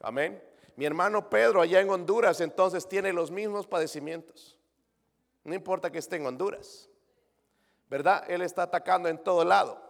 Amén. 0.00 0.42
Mi 0.76 0.84
hermano 0.84 1.30
Pedro 1.30 1.62
allá 1.62 1.80
en 1.80 1.88
Honduras 1.88 2.42
entonces 2.42 2.86
tiene 2.86 3.10
los 3.14 3.30
mismos 3.30 3.66
padecimientos. 3.66 4.59
No 5.44 5.54
importa 5.54 5.90
que 5.90 5.98
esté 5.98 6.16
en 6.16 6.26
Honduras. 6.26 6.88
¿Verdad? 7.88 8.24
Él 8.28 8.42
está 8.42 8.62
atacando 8.62 9.08
en 9.08 9.18
todo 9.18 9.44
lado. 9.44 9.80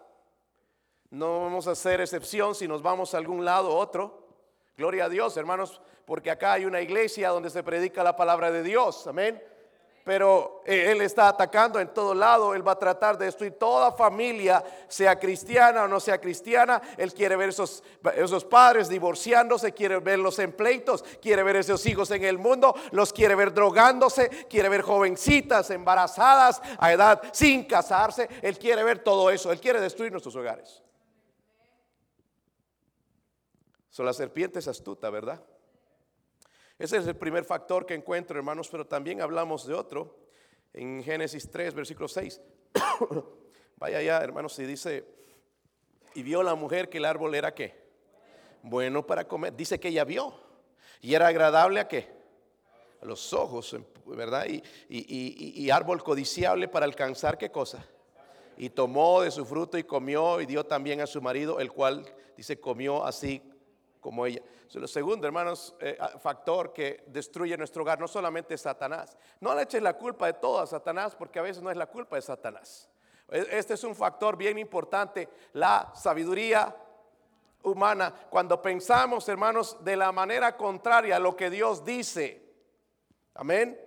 No 1.11 1.42
vamos 1.42 1.66
a 1.66 1.73
hacer 1.73 2.00
excepción 2.00 2.54
si 2.54 2.66
nos 2.66 2.83
vamos 2.83 3.14
a 3.14 3.19
algún 3.19 3.45
lado 3.45 3.71
u 3.71 3.76
otro. 3.76 4.28
Gloria 4.76 5.07
a 5.07 5.09
Dios, 5.09 5.37
hermanos, 5.37 5.83
porque 6.07 6.30
acá 6.30 6.54
hay 6.54 6.64
una 6.64 6.80
iglesia 6.80 7.28
donde 7.30 7.50
se 7.50 7.62
predica 7.62 8.02
la 8.02 8.16
palabra 8.16 8.50
de 8.50 8.62
Dios. 8.62 9.07
Amén 9.07 9.42
pero 10.11 10.64
eh, 10.67 10.90
él 10.90 11.02
está 11.02 11.29
atacando 11.29 11.79
en 11.79 11.95
todo 11.95 12.14
lado, 12.14 12.52
él 12.52 12.67
va 12.67 12.73
a 12.73 12.79
tratar 12.81 13.17
de 13.17 13.26
destruir 13.26 13.52
toda 13.52 13.93
familia, 13.93 14.61
sea 14.88 15.17
cristiana 15.17 15.85
o 15.85 15.87
no 15.87 16.00
sea 16.00 16.21
cristiana, 16.21 16.83
él 16.97 17.14
quiere 17.14 17.37
ver 17.37 17.50
esos, 17.50 17.85
esos 18.17 18.45
padres 18.45 18.88
divorciándose, 18.88 19.71
quiere 19.71 20.00
verlos 20.00 20.40
en 20.40 20.50
pleitos, 20.50 21.05
quiere 21.23 21.45
ver 21.45 21.55
esos 21.55 21.87
hijos 21.87 22.11
en 22.11 22.25
el 22.25 22.38
mundo, 22.38 22.75
los 22.90 23.12
quiere 23.12 23.37
ver 23.37 23.55
drogándose, 23.55 24.29
quiere 24.50 24.69
ver 24.69 24.83
jovencitas 24.83 25.71
embarazadas 25.71 26.61
a 26.81 26.93
edad 26.93 27.23
sin 27.33 27.62
casarse, 27.62 28.29
él 28.43 28.59
quiere 28.59 28.83
ver 28.83 29.05
todo 29.05 29.31
eso, 29.31 29.52
él 29.52 29.61
quiere 29.61 29.81
destruir 29.81 30.11
nuestros 30.11 30.35
hogares. 30.35 30.83
So, 33.90 34.02
la 34.02 34.12
serpiente 34.12 34.59
es 34.59 34.67
astuta, 34.67 35.09
¿verdad? 35.09 35.40
Ese 36.81 36.97
es 36.97 37.07
el 37.07 37.15
primer 37.15 37.45
factor 37.45 37.85
que 37.85 37.93
encuentro, 37.93 38.39
hermanos, 38.39 38.71
pero 38.71 38.87
también 38.87 39.21
hablamos 39.21 39.67
de 39.67 39.75
otro 39.75 40.17
en 40.73 41.03
Génesis 41.05 41.51
3, 41.51 41.75
versículo 41.75 42.09
6. 42.09 42.41
Vaya 43.77 43.99
allá, 43.99 44.23
hermanos, 44.23 44.59
y 44.59 44.65
dice, 44.65 45.05
y 46.15 46.23
vio 46.23 46.43
la 46.43 46.55
mujer 46.55 46.89
que 46.89 46.97
el 46.97 47.05
árbol 47.05 47.35
era 47.35 47.55
qué? 47.55 47.79
Bueno 48.63 49.07
para 49.07 49.29
comer. 49.29 49.55
Dice 49.55 49.79
que 49.79 49.89
ella 49.89 50.05
vio. 50.05 50.33
Y 51.03 51.13
era 51.13 51.27
agradable 51.27 51.81
a 51.81 51.87
qué? 51.87 52.09
A 53.03 53.05
los 53.05 53.35
ojos, 53.35 53.77
¿verdad? 54.07 54.47
Y, 54.49 54.63
y 54.89 55.69
árbol 55.69 56.03
codiciable 56.03 56.67
para 56.67 56.87
alcanzar 56.87 57.37
qué 57.37 57.51
cosa? 57.51 57.87
Y 58.57 58.71
tomó 58.71 59.21
de 59.21 59.31
su 59.31 59.45
fruto 59.45 59.77
y 59.77 59.85
comió 59.85 60.41
y 60.41 60.47
dio 60.47 60.65
también 60.65 61.03
a 61.03 61.07
su 61.07 61.21
marido, 61.21 61.61
el 61.61 61.73
cual 61.73 62.07
dice 62.39 62.59
comió 62.59 63.05
así 63.05 63.43
como 64.00 64.26
ella. 64.26 64.40
Lo 64.75 64.88
segundo, 64.88 65.26
hermanos, 65.26 65.75
eh, 65.80 65.97
ah, 66.00 66.19
factor 66.19 66.73
que 66.73 67.04
destruye 67.09 67.57
nuestro 67.57 67.83
hogar, 67.83 68.00
no 68.00 68.09
solamente 68.09 68.54
es 68.54 68.62
Satanás. 68.62 69.16
No 69.40 69.54
le 69.54 69.62
eches 69.62 69.83
la 69.83 69.95
culpa 69.95 70.26
de 70.26 70.35
todo 70.35 70.61
a 70.61 70.66
Satanás, 70.66 71.14
porque 71.14 71.38
a 71.38 71.42
veces 71.42 71.62
no 71.62 71.71
es 71.71 71.76
la 71.76 71.87
culpa 71.87 72.16
de 72.16 72.23
Satanás. 72.23 72.88
E, 73.28 73.47
este 73.50 73.75
es 73.75 73.85
un 73.85 73.95
factor 73.95 74.37
bien 74.37 74.59
importante, 74.59 75.28
la 75.52 75.92
sabiduría 75.95 76.75
humana. 77.62 78.14
Cuando 78.30 78.61
pensamos, 78.62 79.28
hermanos, 79.28 79.76
de 79.85 79.97
la 79.97 80.12
manera 80.12 80.57
contraria 80.57 81.16
a 81.16 81.21
lo 81.21 81.37
que 81.37 81.50
Dios 81.50 81.85
dice. 81.85 82.42
Amén. 83.35 83.78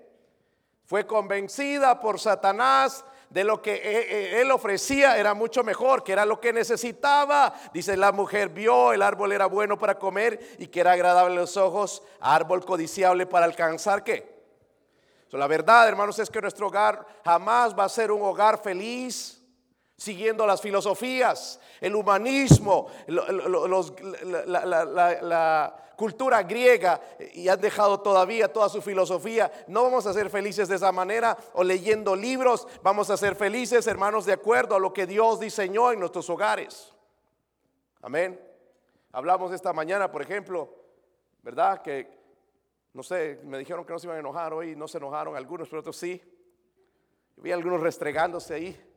Fue 0.85 1.07
convencida 1.07 1.99
por 1.99 2.19
Satanás 2.19 3.05
de 3.33 3.43
lo 3.43 3.63
que 3.63 3.73
e, 3.73 4.37
e, 4.37 4.41
él 4.41 4.51
ofrecía 4.51 5.17
era 5.17 5.33
mucho 5.33 5.63
mejor, 5.63 6.03
que 6.03 6.11
era 6.11 6.23
lo 6.23 6.39
que 6.39 6.53
necesitaba. 6.53 7.51
Dice, 7.73 7.97
la 7.97 8.11
mujer 8.11 8.49
vio 8.49 8.93
el 8.93 9.01
árbol 9.01 9.31
era 9.31 9.47
bueno 9.47 9.79
para 9.79 9.97
comer 9.97 10.55
y 10.59 10.67
que 10.67 10.81
era 10.81 10.91
agradable 10.91 11.35
a 11.35 11.41
los 11.41 11.57
ojos, 11.57 12.03
árbol 12.19 12.63
codiciable 12.63 13.25
para 13.25 13.45
alcanzar 13.45 14.03
qué. 14.03 14.31
la 15.31 15.47
verdad, 15.47 15.87
hermanos, 15.87 16.19
es 16.19 16.29
que 16.29 16.41
nuestro 16.41 16.67
hogar 16.67 17.07
jamás 17.25 17.77
va 17.77 17.85
a 17.85 17.89
ser 17.89 18.11
un 18.11 18.21
hogar 18.21 18.61
feliz 18.61 19.42
siguiendo 19.97 20.45
las 20.45 20.61
filosofías, 20.61 21.59
el 21.79 21.95
humanismo, 21.95 22.87
la, 24.47 25.79
cultura 25.95 26.41
griega 26.41 26.99
y 27.33 27.47
han 27.47 27.61
dejado 27.61 27.99
todavía 28.01 28.51
toda 28.51 28.67
su 28.67 28.81
filosofía. 28.81 29.51
No 29.67 29.83
vamos 29.83 30.07
a 30.07 30.13
ser 30.13 30.29
felices 30.29 30.67
de 30.67 30.75
esa 30.75 30.91
manera 30.91 31.37
o 31.53 31.63
leyendo 31.63 32.15
libros, 32.15 32.67
vamos 32.81 33.09
a 33.11 33.17
ser 33.17 33.35
felices, 33.35 33.85
hermanos, 33.85 34.25
de 34.25 34.33
acuerdo 34.33 34.75
a 34.75 34.79
lo 34.79 34.91
que 34.91 35.05
Dios 35.05 35.39
diseñó 35.39 35.91
en 35.91 35.99
nuestros 35.99 36.29
hogares. 36.29 36.91
Amén. 38.01 38.39
Hablamos 39.11 39.53
esta 39.53 39.71
mañana, 39.71 40.11
por 40.11 40.23
ejemplo, 40.23 40.73
¿verdad? 41.43 41.81
Que, 41.83 42.09
no 42.93 43.03
sé, 43.03 43.39
me 43.43 43.59
dijeron 43.59 43.85
que 43.85 43.93
no 43.93 43.99
se 43.99 44.07
iban 44.07 44.17
a 44.17 44.19
enojar 44.19 44.53
hoy, 44.53 44.75
no 44.75 44.87
se 44.87 44.97
enojaron 44.97 45.37
algunos, 45.37 45.69
pero 45.69 45.81
otros 45.81 45.95
sí. 45.95 46.21
Vi 47.37 47.51
algunos 47.51 47.81
restregándose 47.81 48.55
ahí. 48.55 48.92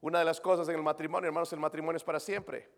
Una 0.00 0.18
de 0.18 0.24
las 0.24 0.40
cosas 0.40 0.68
en 0.68 0.76
el 0.76 0.82
matrimonio, 0.82 1.28
hermanos, 1.28 1.52
el 1.52 1.60
matrimonio 1.60 1.96
es 1.96 2.04
para 2.04 2.20
siempre. 2.20 2.68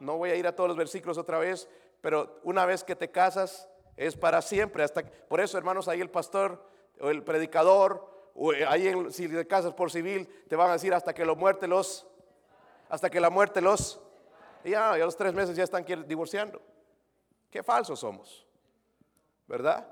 No 0.00 0.16
voy 0.16 0.30
a 0.30 0.36
ir 0.36 0.46
a 0.46 0.54
todos 0.54 0.68
los 0.68 0.76
versículos 0.76 1.18
otra 1.18 1.38
vez, 1.38 1.68
pero 2.00 2.40
una 2.44 2.66
vez 2.66 2.84
que 2.84 2.94
te 2.94 3.10
casas 3.10 3.68
es 3.96 4.16
para 4.16 4.40
siempre. 4.42 4.82
Hasta, 4.84 5.02
por 5.02 5.40
eso, 5.40 5.58
hermanos, 5.58 5.88
ahí 5.88 6.00
el 6.00 6.10
pastor 6.10 6.64
o 7.00 7.10
el 7.10 7.22
predicador, 7.22 8.30
o 8.34 8.52
ahí 8.52 8.92
si 9.10 9.28
te 9.28 9.46
casas 9.46 9.74
por 9.74 9.90
civil, 9.90 10.28
te 10.48 10.56
van 10.56 10.70
a 10.70 10.74
decir 10.74 10.94
hasta 10.94 11.12
que 11.12 11.24
la 11.24 11.34
muerte 11.34 11.66
los, 11.66 12.06
hasta 12.88 13.10
que 13.10 13.20
la 13.20 13.30
muerte 13.30 13.60
los, 13.60 14.00
y 14.64 14.70
ya, 14.70 14.96
ya 14.96 15.04
los 15.04 15.16
tres 15.16 15.34
meses 15.34 15.56
ya 15.56 15.64
están 15.64 15.84
divorciando. 16.06 16.60
Qué 17.50 17.62
falsos 17.62 17.98
somos, 17.98 18.46
¿verdad? 19.46 19.86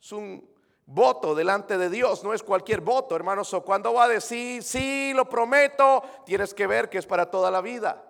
Es 0.00 0.12
un, 0.12 0.51
voto 0.86 1.34
delante 1.34 1.78
de 1.78 1.88
Dios, 1.88 2.24
no 2.24 2.34
es 2.34 2.42
cualquier 2.42 2.80
voto, 2.80 3.16
hermanos. 3.16 3.52
O 3.54 3.64
cuando 3.64 3.94
va 3.94 4.04
a 4.04 4.08
decir, 4.08 4.62
sí, 4.62 5.12
lo 5.14 5.28
prometo, 5.28 6.02
tienes 6.24 6.54
que 6.54 6.66
ver 6.66 6.88
que 6.88 6.98
es 6.98 7.06
para 7.06 7.30
toda 7.30 7.50
la 7.50 7.60
vida. 7.60 8.04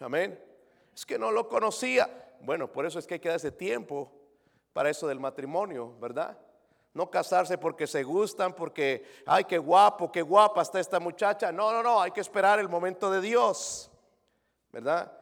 Amén. 0.00 0.42
Es 0.94 1.04
que 1.04 1.18
no 1.18 1.30
lo 1.30 1.48
conocía. 1.48 2.08
Bueno, 2.40 2.70
por 2.70 2.86
eso 2.86 2.98
es 2.98 3.06
que 3.06 3.14
hay 3.14 3.20
que 3.20 3.28
darse 3.28 3.52
tiempo 3.52 4.10
para 4.72 4.90
eso 4.90 5.06
del 5.06 5.20
matrimonio, 5.20 5.94
¿verdad? 6.00 6.38
No 6.92 7.10
casarse 7.10 7.58
porque 7.58 7.86
se 7.86 8.02
gustan, 8.02 8.54
porque, 8.54 9.04
ay, 9.26 9.44
qué 9.44 9.58
guapo, 9.58 10.10
qué 10.10 10.22
guapa 10.22 10.62
está 10.62 10.80
esta 10.80 10.98
muchacha. 10.98 11.52
No, 11.52 11.72
no, 11.72 11.82
no, 11.82 12.00
hay 12.00 12.10
que 12.10 12.20
esperar 12.20 12.58
el 12.58 12.68
momento 12.68 13.10
de 13.10 13.20
Dios, 13.20 13.90
¿verdad? 14.72 15.12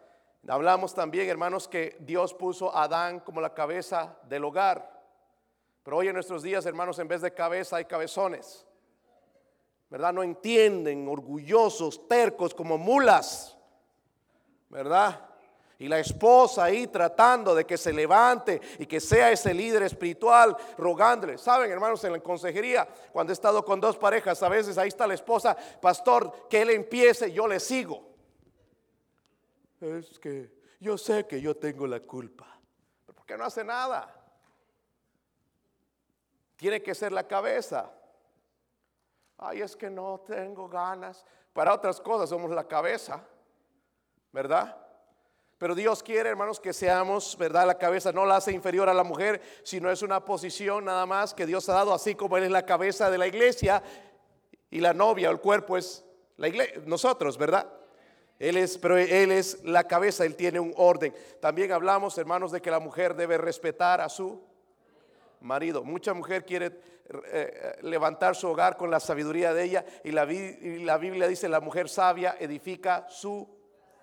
Hablamos 0.47 0.95
también, 0.95 1.28
hermanos, 1.28 1.68
que 1.68 1.97
Dios 2.00 2.33
puso 2.33 2.75
a 2.75 2.85
Adán 2.85 3.21
como 3.21 3.40
la 3.40 3.52
cabeza 3.52 4.16
del 4.25 4.45
hogar. 4.45 4.98
Pero 5.88 5.97
hoy 5.97 6.09
en 6.09 6.12
nuestros 6.12 6.42
días, 6.42 6.66
hermanos, 6.66 6.99
en 6.99 7.09
vez 7.09 7.23
de 7.23 7.33
cabeza 7.33 7.76
hay 7.76 7.87
cabezones. 7.87 8.66
¿Verdad? 9.88 10.12
No 10.12 10.23
entienden, 10.23 11.09
orgullosos, 11.09 12.07
tercos, 12.07 12.54
como 12.54 12.76
mulas. 12.76 13.57
¿Verdad? 14.68 15.18
Y 15.78 15.88
la 15.88 15.99
esposa 15.99 16.64
ahí 16.64 16.88
tratando 16.88 17.54
de 17.54 17.64
que 17.64 17.78
se 17.78 17.90
levante 17.95 18.61
y 18.78 18.85
que 18.85 19.00
sea 19.00 19.33
ese 19.33 19.54
líder 19.54 19.83
espiritual, 19.83 20.54
rogándole. 20.76 21.38
Saben, 21.38 21.71
hermanos, 21.71 22.04
en 22.04 22.12
la 22.12 22.21
consejería, 22.21 22.87
cuando 23.11 23.33
he 23.33 23.33
estado 23.33 23.64
con 23.64 23.80
dos 23.80 23.97
parejas, 23.97 24.42
a 24.42 24.50
veces 24.50 24.76
ahí 24.76 24.88
está 24.88 25.07
la 25.07 25.14
esposa, 25.14 25.57
pastor, 25.80 26.49
que 26.50 26.61
él 26.61 26.68
empiece, 26.68 27.33
yo 27.33 27.49
le 27.49 27.59
sigo. 27.61 28.07
Es 29.80 30.18
que 30.18 30.52
yo 30.80 30.99
sé 30.99 31.26
que 31.26 31.40
yo 31.40 31.57
tengo 31.57 31.87
la 31.87 32.00
culpa. 32.00 32.61
¿Pero 33.07 33.16
por 33.16 33.25
qué 33.25 33.38
no 33.38 33.47
hace 33.47 33.64
nada? 33.64 34.17
Tiene 36.59 36.83
que 36.83 36.95
ser 36.95 37.12
la 37.12 37.27
cabeza. 37.27 37.91
Ay, 39.38 39.62
es 39.62 39.77
que 39.77 39.88
no 39.88 40.25
tengo 40.27 40.69
ganas. 40.69 41.25
Para 41.53 41.73
otras 41.73 42.00
cosas 42.00 42.29
somos 42.29 42.50
la 42.50 42.67
cabeza, 42.67 43.25
¿verdad? 44.33 44.77
Pero 45.57 45.77
Dios 45.77 46.03
quiere, 46.03 46.29
hermanos, 46.29 46.59
que 46.59 46.73
seamos, 46.73 47.38
¿verdad? 47.38 47.65
La 47.65 47.79
cabeza 47.79 48.11
no 48.11 48.27
la 48.27 48.37
hace 48.37 48.50
inferior 48.53 48.88
a 48.88 48.95
la 48.95 49.05
mujer, 49.05 49.41
sino 49.62 49.88
es 49.88 50.03
una 50.03 50.25
posición 50.25 50.85
nada 50.85 51.07
más 51.07 51.33
que 51.33 51.47
Dios 51.47 51.69
ha 51.69 51.75
dado, 51.75 51.95
así 51.95 52.17
como 52.17 52.37
Él 52.37 52.45
es 52.45 52.50
la 52.50 52.67
cabeza 52.67 53.09
de 53.09 53.19
la 53.19 53.29
iglesia 53.29 53.81
y 54.69 54.81
la 54.81 54.93
novia 54.93 55.29
o 55.29 55.33
el 55.33 55.41
cuerpo 55.41 55.77
es 55.77 56.05
la 56.37 56.49
iglesia, 56.49 56.83
nosotros, 56.87 57.38
¿verdad? 57.38 57.73
Él 58.41 58.57
es, 58.57 58.79
pero 58.79 58.97
Él 58.97 59.31
es 59.31 59.62
la 59.62 59.85
cabeza, 59.85 60.25
Él 60.25 60.35
tiene 60.35 60.59
un 60.59 60.75
orden. 60.77 61.15
También 61.41 61.71
hablamos, 61.71 62.19
hermanos, 62.19 62.50
de 62.50 62.61
que 62.61 62.71
la 62.71 62.81
mujer 62.81 63.15
debe 63.15 63.38
respetar 63.38 64.00
a 64.00 64.09
su 64.09 64.43
marido. 65.40 65.85
Mucha 65.85 66.14
mujer 66.14 66.45
quiere 66.45 66.66
eh, 66.66 66.75
eh, 67.11 67.78
levantar 67.83 68.37
su 68.37 68.49
hogar 68.49 68.76
con 68.76 68.90
la 68.90 69.00
sabiduría 69.00 69.54
de 69.54 69.64
ella 69.64 69.85
y 70.04 70.11
la, 70.11 70.26
Biblia 70.26 71.26
dice 71.26 71.49
la 71.49 71.61
mujer 71.61 71.88
sabia 71.88 72.37
edifica 72.38 73.07
su 73.09 73.49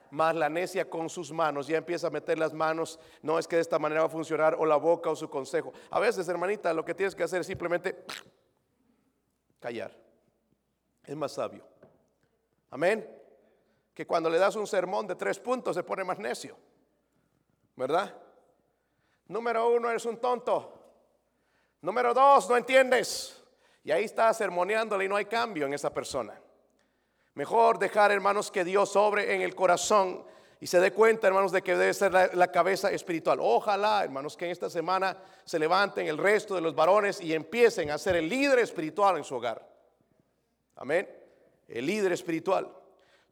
más 0.10 0.34
necia 0.50 0.90
con 0.90 1.10
sus 1.10 1.32
manos 1.32 1.68
ya 1.68 1.78
empieza 1.78 2.08
a 2.08 2.10
meter 2.10 2.40
las 2.40 2.54
manos, 2.54 3.00
no 3.22 3.38
es 3.38 3.48
que 3.48 3.58
de 3.58 3.62
esta 3.62 3.78
manera 3.78 4.02
va 4.02 4.08
a 4.08 4.10
funcionar, 4.10 4.56
o 4.58 4.66
la 4.66 4.78
boca 4.78 5.10
o 5.10 5.16
su 5.16 5.30
consejo. 5.30 5.74
A 5.90 6.00
veces, 6.00 6.28
hermanita, 6.30 6.74
lo 6.74 6.86
que 6.86 6.94
tienes 6.94 7.14
que 7.14 7.24
hacer 7.24 7.42
es 7.42 7.48
simplemente 7.48 8.06
callar. 9.60 9.92
Es 11.04 11.16
más 11.16 11.34
sabio. 11.34 11.68
Amén. 12.70 13.08
Que 13.94 14.08
cuando 14.08 14.30
le 14.30 14.38
das 14.40 14.56
un 14.56 14.68
sermón 14.68 15.06
de 15.06 15.16
tres 15.16 15.40
puntos 15.40 15.76
se 15.76 15.84
pone 15.84 16.04
más 16.04 16.18
necio. 16.18 16.58
¿Verdad? 17.76 18.16
Número 19.28 19.70
uno, 19.70 19.90
eres 19.90 20.06
un 20.06 20.18
tonto. 20.18 20.75
Número 21.86 22.16
dos, 22.16 22.50
no 22.50 22.58
entiendes. 22.58 23.40
Y 23.84 23.92
ahí 23.92 24.06
está 24.06 24.34
sermoneándole 24.34 25.06
y 25.06 25.08
no 25.08 25.16
hay 25.16 25.26
cambio 25.26 25.68
en 25.68 25.74
esa 25.76 25.94
persona. 25.94 26.34
Mejor 27.36 27.78
dejar, 27.78 28.12
hermanos, 28.12 28.50
que 28.50 28.64
Dios 28.64 28.92
sobre 28.92 29.36
en 29.36 29.42
el 29.44 29.54
corazón 29.54 30.26
y 30.60 30.66
se 30.66 30.80
dé 30.80 30.92
cuenta, 30.92 31.28
hermanos, 31.28 31.52
de 31.52 31.62
que 31.62 31.76
debe 31.76 31.94
ser 31.94 32.12
la, 32.12 32.48
cabeza 32.52 32.90
espiritual. 32.90 33.38
Ojalá, 33.40 34.04
hermanos, 34.04 34.36
que 34.36 34.46
en 34.46 34.52
esta 34.52 34.68
semana 34.68 35.16
se 35.44 35.60
levanten 35.60 36.08
el 36.08 36.18
resto 36.18 36.56
de 36.56 36.62
los 36.62 36.74
varones 36.74 37.22
y 37.22 37.36
empiecen 37.36 37.92
a 37.92 38.00
ser 38.00 38.16
el 38.16 38.28
líder 38.28 38.58
espiritual 38.58 39.18
en 39.18 39.24
su 39.24 39.36
hogar. 39.36 39.64
Amén. 40.78 41.08
El 41.68 41.86
líder 41.86 42.14
espiritual. 42.14 42.68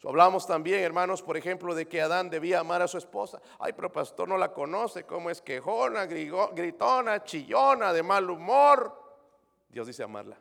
Hablamos 0.10 0.46
también, 0.46 0.82
hermanos, 0.82 1.22
por 1.22 1.38
ejemplo, 1.38 1.74
de 1.74 1.88
que 1.88 2.02
Adán 2.02 2.30
debía 2.30 2.60
amar 2.60 2.82
a 2.82 2.88
su 2.88 2.98
esposa. 2.98 3.42
Ay, 3.60 3.74
pero 3.74 3.92
pastor 3.92 4.28
no 4.28 4.38
la 4.38 4.52
conoce, 4.52 5.06
¿cómo 5.06 5.30
es 5.30 5.42
quejona, 5.42 6.06
gritona, 6.06 7.24
chillona, 7.24 7.94
de 7.94 8.04
mal 8.04 8.30
humor? 8.30 9.02
Dios 9.70 9.88
dice 9.88 10.04
amarla. 10.04 10.38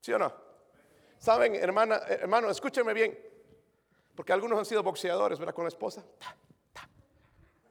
¿Sí 0.00 0.12
o 0.12 0.18
no? 0.18 0.32
Saben, 1.18 1.54
hermana, 1.54 1.96
hermano, 2.08 2.48
escúcheme 2.50 2.94
bien. 2.94 3.18
Porque 4.14 4.32
algunos 4.32 4.58
han 4.58 4.64
sido 4.64 4.82
boxeadores, 4.82 5.38
¿verdad? 5.38 5.54
Con 5.54 5.64
la 5.64 5.68
esposa. 5.68 6.02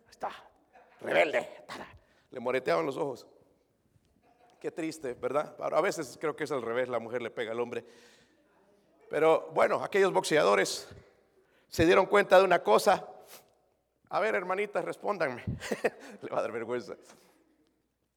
Está, 0.10 0.32
rebelde. 1.02 1.66
Le 2.32 2.40
moreteaban 2.40 2.86
los 2.86 2.98
ojos. 2.98 3.28
Qué 4.60 4.72
triste, 4.72 5.14
¿verdad? 5.14 5.56
A 5.60 5.82
veces 5.82 6.18
creo 6.20 6.36
que 6.36 6.46
es 6.46 6.52
al 6.52 6.62
revés, 6.62 6.90
la 6.90 7.00
mujer 7.00 7.22
le 7.22 7.32
pega 7.32 7.52
al 7.52 7.60
hombre. 7.60 7.86
Pero 9.10 9.52
bueno, 9.54 9.84
aquellos 9.84 10.12
boxeadores 10.12 10.88
se 11.70 11.86
dieron 11.86 12.06
cuenta 12.06 12.38
de 12.38 12.44
una 12.44 12.64
cosa. 12.64 13.08
A 14.10 14.20
ver, 14.20 14.36
hermanitas, 14.36 14.84
respóndanme. 14.84 15.44
le 16.22 16.30
va 16.30 16.40
a 16.40 16.42
dar 16.42 16.52
vergüenza. 16.52 16.96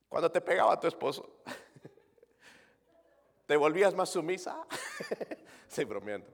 Cuando 0.08 0.30
te 0.30 0.40
pegaba 0.40 0.78
tu 0.78 0.88
esposo, 0.88 1.42
¿Te 3.50 3.56
volvías 3.56 3.92
más 3.96 4.10
sumisa? 4.10 4.64
sí, 5.66 5.82
bromeando. 5.82 6.28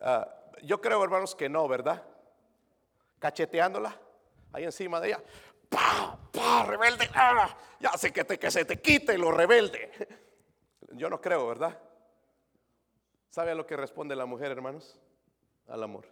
Ah, 0.00 0.26
yo 0.62 0.80
creo, 0.80 1.04
hermanos, 1.04 1.34
que 1.34 1.46
no, 1.46 1.68
¿verdad? 1.68 2.02
Cacheteándola 3.18 3.94
ahí 4.50 4.64
encima 4.64 4.98
de 4.98 5.08
ella. 5.08 5.22
¡Pah! 5.68 6.18
¡Pah! 6.32 6.64
¡Rebelde! 6.66 7.10
¡Ah! 7.12 7.54
Ya 7.80 7.92
sé 7.98 8.14
que, 8.14 8.24
te, 8.24 8.38
que 8.38 8.50
se 8.50 8.64
te 8.64 8.80
quite 8.80 9.18
lo 9.18 9.30
rebelde. 9.30 9.90
Yo 10.92 11.10
no 11.10 11.20
creo, 11.20 11.46
¿verdad? 11.48 11.78
¿Sabe 13.34 13.50
a 13.50 13.56
lo 13.56 13.66
que 13.66 13.76
responde 13.76 14.14
la 14.14 14.26
mujer, 14.26 14.52
hermanos? 14.52 14.96
Al 15.66 15.82
amor. 15.82 16.06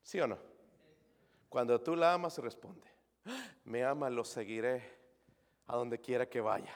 ¿Sí 0.00 0.18
o 0.20 0.26
no? 0.26 0.38
Cuando 1.50 1.78
tú 1.82 1.94
la 1.94 2.14
amas, 2.14 2.38
responde. 2.38 2.88
Me 3.64 3.84
ama, 3.84 4.08
lo 4.08 4.24
seguiré 4.24 4.82
a 5.66 5.76
donde 5.76 6.00
quiera 6.00 6.30
que 6.30 6.40
vaya 6.40 6.74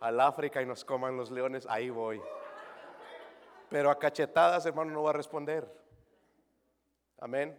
al 0.00 0.20
África 0.20 0.60
y 0.60 0.66
nos 0.66 0.84
coman 0.84 1.16
los 1.16 1.30
leones, 1.30 1.66
ahí 1.66 1.88
voy. 1.88 2.20
Pero 3.70 3.90
a 3.90 3.98
cachetadas, 3.98 4.66
hermano, 4.66 4.90
no 4.90 5.02
va 5.02 5.10
a 5.10 5.14
responder. 5.14 5.66
Amén. 7.20 7.58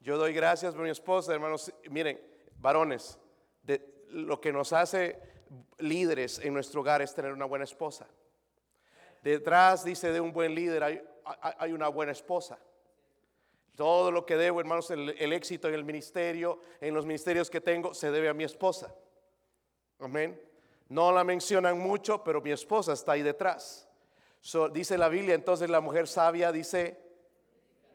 Yo 0.00 0.16
doy 0.16 0.32
gracias 0.32 0.74
por 0.74 0.82
mi 0.82 0.88
esposa, 0.88 1.34
hermanos. 1.34 1.70
Miren, 1.90 2.18
varones, 2.56 3.18
de, 3.62 4.06
lo 4.08 4.40
que 4.40 4.50
nos 4.50 4.72
hace 4.72 5.20
líderes 5.76 6.38
en 6.38 6.54
nuestro 6.54 6.80
hogar 6.80 7.02
es 7.02 7.14
tener 7.14 7.34
una 7.34 7.44
buena 7.44 7.64
esposa. 7.64 8.08
Detrás, 9.26 9.82
dice, 9.82 10.12
de 10.12 10.20
un 10.20 10.32
buen 10.32 10.54
líder 10.54 10.84
hay, 10.84 11.72
una 11.72 11.88
buena 11.88 12.12
esposa. 12.12 12.60
Todo 13.74 14.12
lo 14.12 14.24
que 14.24 14.36
debo, 14.36 14.60
hermanos, 14.60 14.88
el 14.92 15.32
éxito 15.32 15.66
en 15.66 15.74
el 15.74 15.82
ministerio, 15.82 16.60
en 16.80 16.94
los 16.94 17.04
ministerios 17.04 17.50
que 17.50 17.60
tengo, 17.60 17.92
se 17.92 18.12
debe 18.12 18.28
a 18.28 18.34
mi 18.34 18.44
esposa. 18.44 18.94
Amén. 19.98 20.40
No 20.88 21.10
la 21.10 21.24
mencionan 21.24 21.76
mucho, 21.76 22.22
pero 22.22 22.40
mi 22.40 22.52
esposa 22.52 22.92
está 22.92 23.12
ahí 23.12 23.22
detrás. 23.22 23.88
dice 24.72 24.96
la 24.96 25.08
Biblia, 25.08 25.34
entonces 25.34 25.68
la 25.68 25.80
mujer 25.80 26.06
sabia 26.06 26.52
dice, 26.52 26.96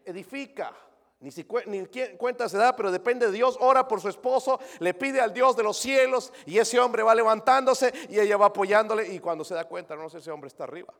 edifica. 0.03 0.75
Ni, 1.21 1.32
si, 1.32 1.47
ni 1.67 1.86
cuenta 2.17 2.49
se 2.49 2.58
da, 2.58 2.75
pero 2.75 2.91
depende 2.91 3.27
de 3.27 3.32
Dios. 3.32 3.58
Ora 3.62 3.88
por 3.88 4.01
su 4.01 4.10
esposo, 4.10 4.60
le 4.79 4.93
pide 4.93 5.21
al 5.21 5.34
Dios 5.34 5.55
de 5.55 5.63
los 5.63 5.77
cielos 5.77 6.34
y 6.45 6.58
ese 6.58 6.77
hombre 6.77 7.03
va 7.03 7.15
levantándose 7.15 7.93
y 8.10 8.19
ella 8.19 8.36
va 8.36 8.47
apoyándole 8.47 9.08
y 9.13 9.19
cuando 9.19 9.45
se 9.45 9.53
da 9.53 9.63
cuenta, 9.63 9.95
no 9.95 10.10
sé, 10.10 10.17
ese 10.17 10.29
hombre 10.29 10.49
está 10.49 10.65
arriba. 10.65 10.93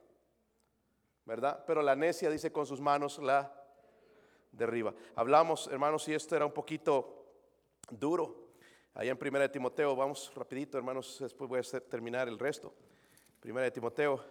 ¿Verdad? 1.26 1.64
Pero 1.66 1.82
la 1.82 1.96
necia 1.96 2.30
dice 2.30 2.52
con 2.52 2.66
sus 2.66 2.82
manos 2.82 3.20
la 3.20 3.54
derriba. 4.52 4.94
Hablamos, 5.16 5.68
hermanos, 5.68 6.08
y 6.08 6.14
esto 6.14 6.36
era 6.36 6.46
un 6.46 6.54
poquito 6.54 7.26
duro. 7.90 8.50
Allá 8.94 9.12
en 9.12 9.18
Primera 9.18 9.44
de 9.44 9.50
Timoteo, 9.50 9.96
vamos 9.96 10.32
rapidito, 10.36 10.78
hermanos, 10.78 11.18
después 11.20 11.50
voy 11.50 11.60
a 11.60 11.80
terminar 11.82 12.28
el 12.28 12.38
resto. 12.38 12.74
Primera 13.40 13.64
de 13.66 13.72
Timoteo. 13.72 14.24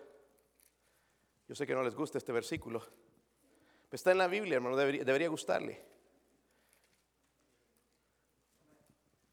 Yo 1.48 1.54
sé 1.54 1.66
que 1.66 1.74
no 1.74 1.82
les 1.82 1.94
gusta 1.94 2.18
este 2.18 2.32
versículo. 2.32 2.80
Pero 2.80 3.96
está 3.96 4.12
en 4.12 4.18
la 4.18 4.28
Biblia, 4.28 4.56
hermano, 4.56 4.76
debería, 4.76 5.28
gustarle. 5.28 5.82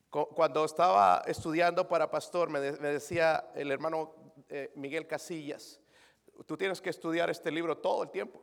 Cuando 0.09 0.65
estaba 0.65 1.21
estudiando 1.27 1.87
para 1.87 2.09
pastor, 2.09 2.49
me, 2.49 2.59
decía 2.59 3.51
el 3.53 3.71
hermano 3.71 4.15
eh, 4.49 4.71
Miguel 4.75 5.05
Casillas, 5.05 5.79
tú 6.45 6.57
tienes 6.57 6.81
que 6.81 6.89
estudiar 6.89 7.29
este 7.29 7.51
libro 7.51 7.77
todo 7.77 8.03
el 8.03 8.09
tiempo. 8.09 8.41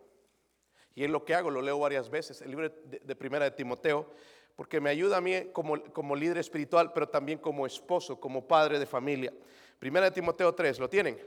Y 0.94 1.04
es 1.04 1.10
lo 1.10 1.24
que 1.24 1.34
hago, 1.34 1.50
lo 1.50 1.60
leo 1.60 1.78
varias 1.78 2.08
veces, 2.08 2.40
el 2.40 2.50
libro 2.50 2.68
de 2.68 3.16
Primera 3.16 3.44
de 3.44 3.50
Timoteo 3.50 4.10
porque 4.56 4.80
me 4.80 4.90
ayuda 4.90 5.16
a 5.16 5.20
mí 5.20 5.50
como, 5.52 5.82
como 5.92 6.14
líder 6.14 6.38
espiritual, 6.38 6.92
pero 6.92 7.08
también 7.08 7.38
como 7.38 7.66
esposo, 7.66 8.20
como 8.20 8.46
padre 8.46 8.78
de 8.78 8.86
familia. 8.86 9.32
Primera 9.78 10.06
de 10.06 10.12
Timoteo 10.12 10.54
3, 10.54 10.78
¿lo 10.78 10.88
tienen? 10.88 11.18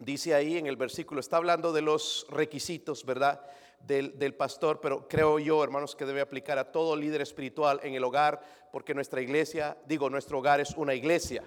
Dice 0.00 0.34
ahí 0.34 0.58
en 0.58 0.66
el 0.66 0.76
versículo, 0.76 1.20
está 1.20 1.36
hablando 1.36 1.72
de 1.72 1.82
los 1.82 2.26
requisitos, 2.28 3.04
¿verdad? 3.04 3.40
Del, 3.80 4.18
del, 4.18 4.34
pastor, 4.34 4.80
pero 4.80 5.06
creo 5.06 5.38
yo, 5.38 5.62
hermanos, 5.62 5.94
que 5.94 6.04
debe 6.04 6.20
aplicar 6.20 6.58
a 6.58 6.72
todo 6.72 6.96
líder 6.96 7.20
espiritual 7.20 7.78
en 7.82 7.94
el 7.94 8.02
hogar, 8.02 8.40
porque 8.72 8.94
nuestra 8.94 9.20
iglesia, 9.20 9.76
digo, 9.86 10.10
nuestro 10.10 10.38
hogar 10.38 10.60
es 10.60 10.70
una 10.76 10.94
iglesia. 10.94 11.44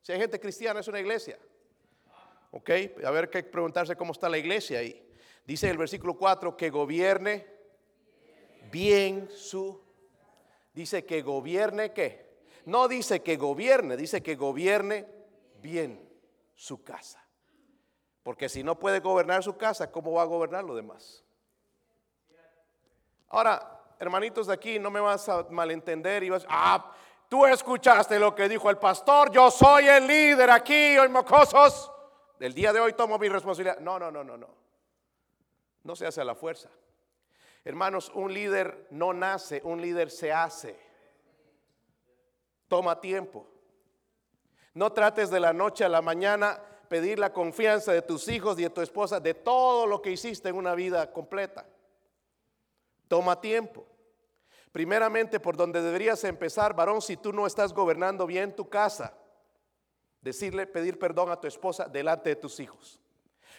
Si 0.00 0.12
hay 0.12 0.20
gente 0.20 0.38
cristiana, 0.38 0.80
es 0.80 0.88
una 0.88 1.00
iglesia. 1.00 1.38
¿Ok? 2.52 2.70
A 3.04 3.10
ver, 3.10 3.30
que 3.30 3.42
preguntarse 3.42 3.96
cómo 3.96 4.12
está 4.12 4.28
la 4.28 4.38
iglesia 4.38 4.78
ahí. 4.78 5.02
Dice 5.44 5.68
el 5.68 5.78
versículo 5.78 6.14
4 6.14 6.56
que 6.56 6.70
gobierne 6.70 7.46
bien 8.70 9.28
su... 9.30 9.82
Dice 10.72 11.04
que 11.04 11.22
gobierne 11.22 11.92
qué. 11.92 12.30
No 12.66 12.88
dice 12.88 13.22
que 13.22 13.36
gobierne, 13.36 13.96
dice 13.96 14.22
que 14.22 14.36
gobierne 14.36 15.06
bien 15.60 16.08
su 16.54 16.84
casa. 16.84 17.26
Porque 18.22 18.48
si 18.48 18.62
no 18.62 18.78
puede 18.78 19.00
gobernar 19.00 19.42
su 19.42 19.56
casa, 19.56 19.90
¿cómo 19.90 20.12
va 20.12 20.22
a 20.22 20.26
gobernar 20.26 20.62
lo 20.62 20.74
demás? 20.74 21.24
Ahora, 23.28 23.82
hermanitos 23.98 24.46
de 24.46 24.52
aquí, 24.52 24.78
no 24.78 24.90
me 24.90 25.00
vas 25.00 25.28
a 25.28 25.46
malentender 25.50 26.22
y 26.22 26.30
vas, 26.30 26.46
ah, 26.48 26.92
tú 27.28 27.46
escuchaste 27.46 28.18
lo 28.18 28.34
que 28.34 28.48
dijo 28.48 28.68
el 28.68 28.76
pastor, 28.76 29.32
yo 29.32 29.50
soy 29.50 29.88
el 29.88 30.06
líder 30.06 30.50
aquí, 30.50 30.98
hoy 30.98 31.08
mocosos. 31.08 31.90
El 32.42 32.54
día 32.54 32.72
de 32.72 32.80
hoy 32.80 32.92
tomo 32.94 33.20
mi 33.20 33.28
responsabilidad. 33.28 33.78
No, 33.78 34.00
no, 34.00 34.10
no, 34.10 34.24
no, 34.24 34.36
no. 34.36 34.48
No 35.84 35.94
se 35.94 36.06
hace 36.06 36.20
a 36.20 36.24
la 36.24 36.34
fuerza. 36.34 36.68
Hermanos, 37.64 38.10
un 38.16 38.34
líder 38.34 38.88
no 38.90 39.12
nace, 39.12 39.60
un 39.62 39.80
líder 39.80 40.10
se 40.10 40.32
hace. 40.32 40.76
Toma 42.66 43.00
tiempo. 43.00 43.46
No 44.74 44.92
trates 44.92 45.30
de 45.30 45.38
la 45.38 45.52
noche 45.52 45.84
a 45.84 45.88
la 45.88 46.02
mañana 46.02 46.60
pedir 46.88 47.20
la 47.20 47.32
confianza 47.32 47.92
de 47.92 48.02
tus 48.02 48.26
hijos 48.26 48.58
y 48.58 48.64
de 48.64 48.70
tu 48.70 48.80
esposa, 48.80 49.20
de 49.20 49.34
todo 49.34 49.86
lo 49.86 50.02
que 50.02 50.10
hiciste 50.10 50.48
en 50.48 50.56
una 50.56 50.74
vida 50.74 51.12
completa. 51.12 51.64
Toma 53.06 53.40
tiempo. 53.40 53.86
Primeramente, 54.72 55.38
por 55.38 55.56
donde 55.56 55.80
deberías 55.80 56.24
empezar, 56.24 56.74
varón, 56.74 57.02
si 57.02 57.16
tú 57.16 57.32
no 57.32 57.46
estás 57.46 57.72
gobernando 57.72 58.26
bien 58.26 58.56
tu 58.56 58.68
casa, 58.68 59.16
decirle, 60.22 60.66
pedir 60.66 60.98
perdón 60.98 61.30
a 61.30 61.40
tu 61.40 61.46
esposa 61.46 61.84
delante 61.84 62.30
de 62.30 62.36
tus 62.36 62.60
hijos. 62.60 62.98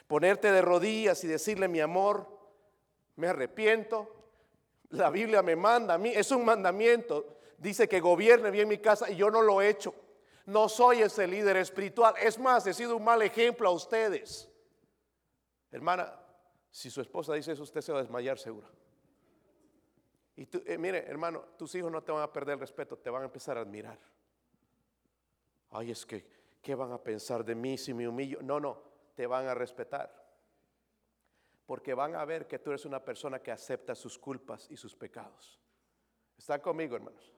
Ponerte 0.07 0.51
de 0.51 0.61
rodillas 0.61 1.23
y 1.23 1.27
decirle, 1.27 1.67
mi 1.67 1.79
amor, 1.79 2.27
me 3.15 3.27
arrepiento. 3.27 4.09
La 4.89 5.09
Biblia 5.09 5.41
me 5.41 5.55
manda 5.55 5.93
a 5.93 5.97
mí, 5.97 6.09
es 6.09 6.31
un 6.31 6.43
mandamiento. 6.43 7.37
Dice 7.57 7.87
que 7.87 7.99
gobierne 7.99 8.49
bien 8.49 8.67
mi 8.67 8.79
casa 8.79 9.09
y 9.09 9.15
yo 9.15 9.29
no 9.29 9.41
lo 9.41 9.61
he 9.61 9.69
hecho. 9.69 9.93
No 10.45 10.67
soy 10.67 11.01
ese 11.01 11.27
líder 11.27 11.57
espiritual. 11.57 12.15
Es 12.19 12.37
más, 12.37 12.65
he 12.67 12.73
sido 12.73 12.97
un 12.97 13.03
mal 13.03 13.21
ejemplo 13.21 13.69
a 13.69 13.71
ustedes. 13.71 14.49
Hermana, 15.71 16.19
Si 16.75 16.89
su 16.89 17.01
esposa 17.01 17.35
dice 17.35 17.51
eso, 17.51 17.61
usted 17.61 17.81
se 17.81 17.91
va 17.91 17.99
a 17.99 18.01
desmayar 18.01 18.39
seguro. 18.39 18.67
Y 20.35 20.47
tú, 20.47 20.63
eh, 20.65 20.75
mire, 20.75 21.05
hermano, 21.07 21.41
tus 21.55 21.75
hijos 21.75 21.91
no 21.91 22.01
te 22.01 22.11
van 22.11 22.23
a 22.23 22.33
perder 22.33 22.53
el 22.53 22.61
respeto, 22.61 22.97
te 22.97 23.11
van 23.11 23.21
a 23.21 23.25
empezar 23.25 23.59
a 23.59 23.61
admirar. 23.61 23.99
Ay, 25.69 25.91
es 25.91 26.03
que, 26.03 26.25
¿qué 26.63 26.73
van 26.73 26.93
a 26.93 26.97
pensar 26.97 27.43
de 27.43 27.53
mí 27.53 27.77
si 27.77 27.93
me 27.93 28.07
humillo? 28.07 28.39
No, 28.41 28.59
no, 28.59 28.81
te 29.13 29.27
van 29.27 29.47
a 29.47 29.53
respetar. 29.53 30.23
Porque 31.67 31.93
van 31.93 32.15
a 32.15 32.25
ver 32.25 32.47
que 32.47 32.57
tú 32.57 32.71
eres 32.71 32.85
una 32.85 33.03
persona 33.03 33.39
que 33.39 33.51
acepta 33.51 33.93
sus 33.93 34.17
culpas 34.17 34.71
y 34.71 34.77
sus 34.77 34.95
pecados. 34.95 35.59
¿Están 36.37 36.61
conmigo, 36.61 36.95
hermanos? 36.95 37.31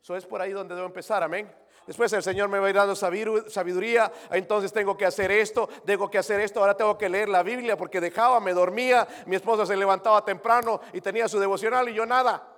Eso 0.00 0.16
es 0.16 0.24
por 0.24 0.40
ahí 0.40 0.52
donde 0.52 0.74
debo 0.74 0.86
empezar, 0.86 1.22
amén. 1.22 1.52
Después 1.86 2.12
el 2.12 2.22
Señor 2.22 2.48
me 2.48 2.58
va 2.58 2.66
a 2.66 2.70
ir 2.70 2.76
dando 2.76 2.94
sabiduría, 2.94 4.10
entonces 4.30 4.72
tengo 4.72 4.96
que 4.96 5.04
hacer 5.04 5.30
esto, 5.30 5.68
tengo 5.84 6.10
que 6.10 6.18
hacer 6.18 6.40
esto, 6.40 6.60
ahora 6.60 6.76
tengo 6.76 6.96
que 6.96 7.08
leer 7.08 7.28
la 7.28 7.42
Biblia 7.42 7.76
porque 7.76 8.00
dejaba, 8.00 8.40
me 8.40 8.52
dormía, 8.52 9.06
mi 9.26 9.36
esposa 9.36 9.66
se 9.66 9.76
levantaba 9.76 10.24
temprano 10.24 10.80
y 10.92 11.00
tenía 11.00 11.28
su 11.28 11.38
devocional 11.38 11.88
y 11.88 11.94
yo 11.94 12.06
nada. 12.06 12.53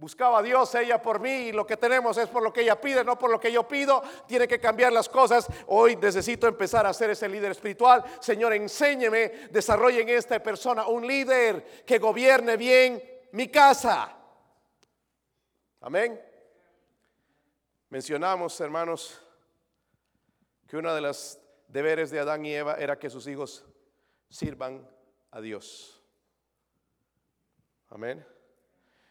Buscaba 0.00 0.38
a 0.38 0.42
Dios 0.42 0.74
ella 0.76 1.02
por 1.02 1.20
mí 1.20 1.28
y 1.28 1.52
lo 1.52 1.66
que 1.66 1.76
tenemos 1.76 2.16
es 2.16 2.26
por 2.26 2.42
lo 2.42 2.50
que 2.50 2.62
ella 2.62 2.80
pide, 2.80 3.04
no 3.04 3.18
por 3.18 3.30
lo 3.30 3.38
que 3.38 3.52
yo 3.52 3.68
pido. 3.68 4.02
Tiene 4.26 4.48
que 4.48 4.58
cambiar 4.58 4.94
las 4.94 5.10
cosas. 5.10 5.46
Hoy 5.66 5.94
necesito 5.96 6.48
empezar 6.48 6.86
a 6.86 6.94
ser 6.94 7.10
ese 7.10 7.28
líder 7.28 7.50
espiritual. 7.50 8.02
Señor, 8.18 8.54
enséñeme, 8.54 9.28
desarrolle 9.50 10.00
en 10.00 10.08
esta 10.08 10.42
persona 10.42 10.86
un 10.86 11.06
líder 11.06 11.84
que 11.84 11.98
gobierne 11.98 12.56
bien 12.56 13.02
mi 13.32 13.48
casa. 13.48 14.16
Amén. 15.82 16.18
Mencionamos, 17.90 18.58
hermanos, 18.58 19.20
que 20.66 20.78
uno 20.78 20.94
de 20.94 21.02
los 21.02 21.38
deberes 21.68 22.10
de 22.10 22.20
Adán 22.20 22.46
y 22.46 22.54
Eva 22.54 22.76
era 22.76 22.98
que 22.98 23.10
sus 23.10 23.26
hijos 23.26 23.66
sirvan 24.30 24.88
a 25.30 25.42
Dios. 25.42 26.02
Amén. 27.90 28.24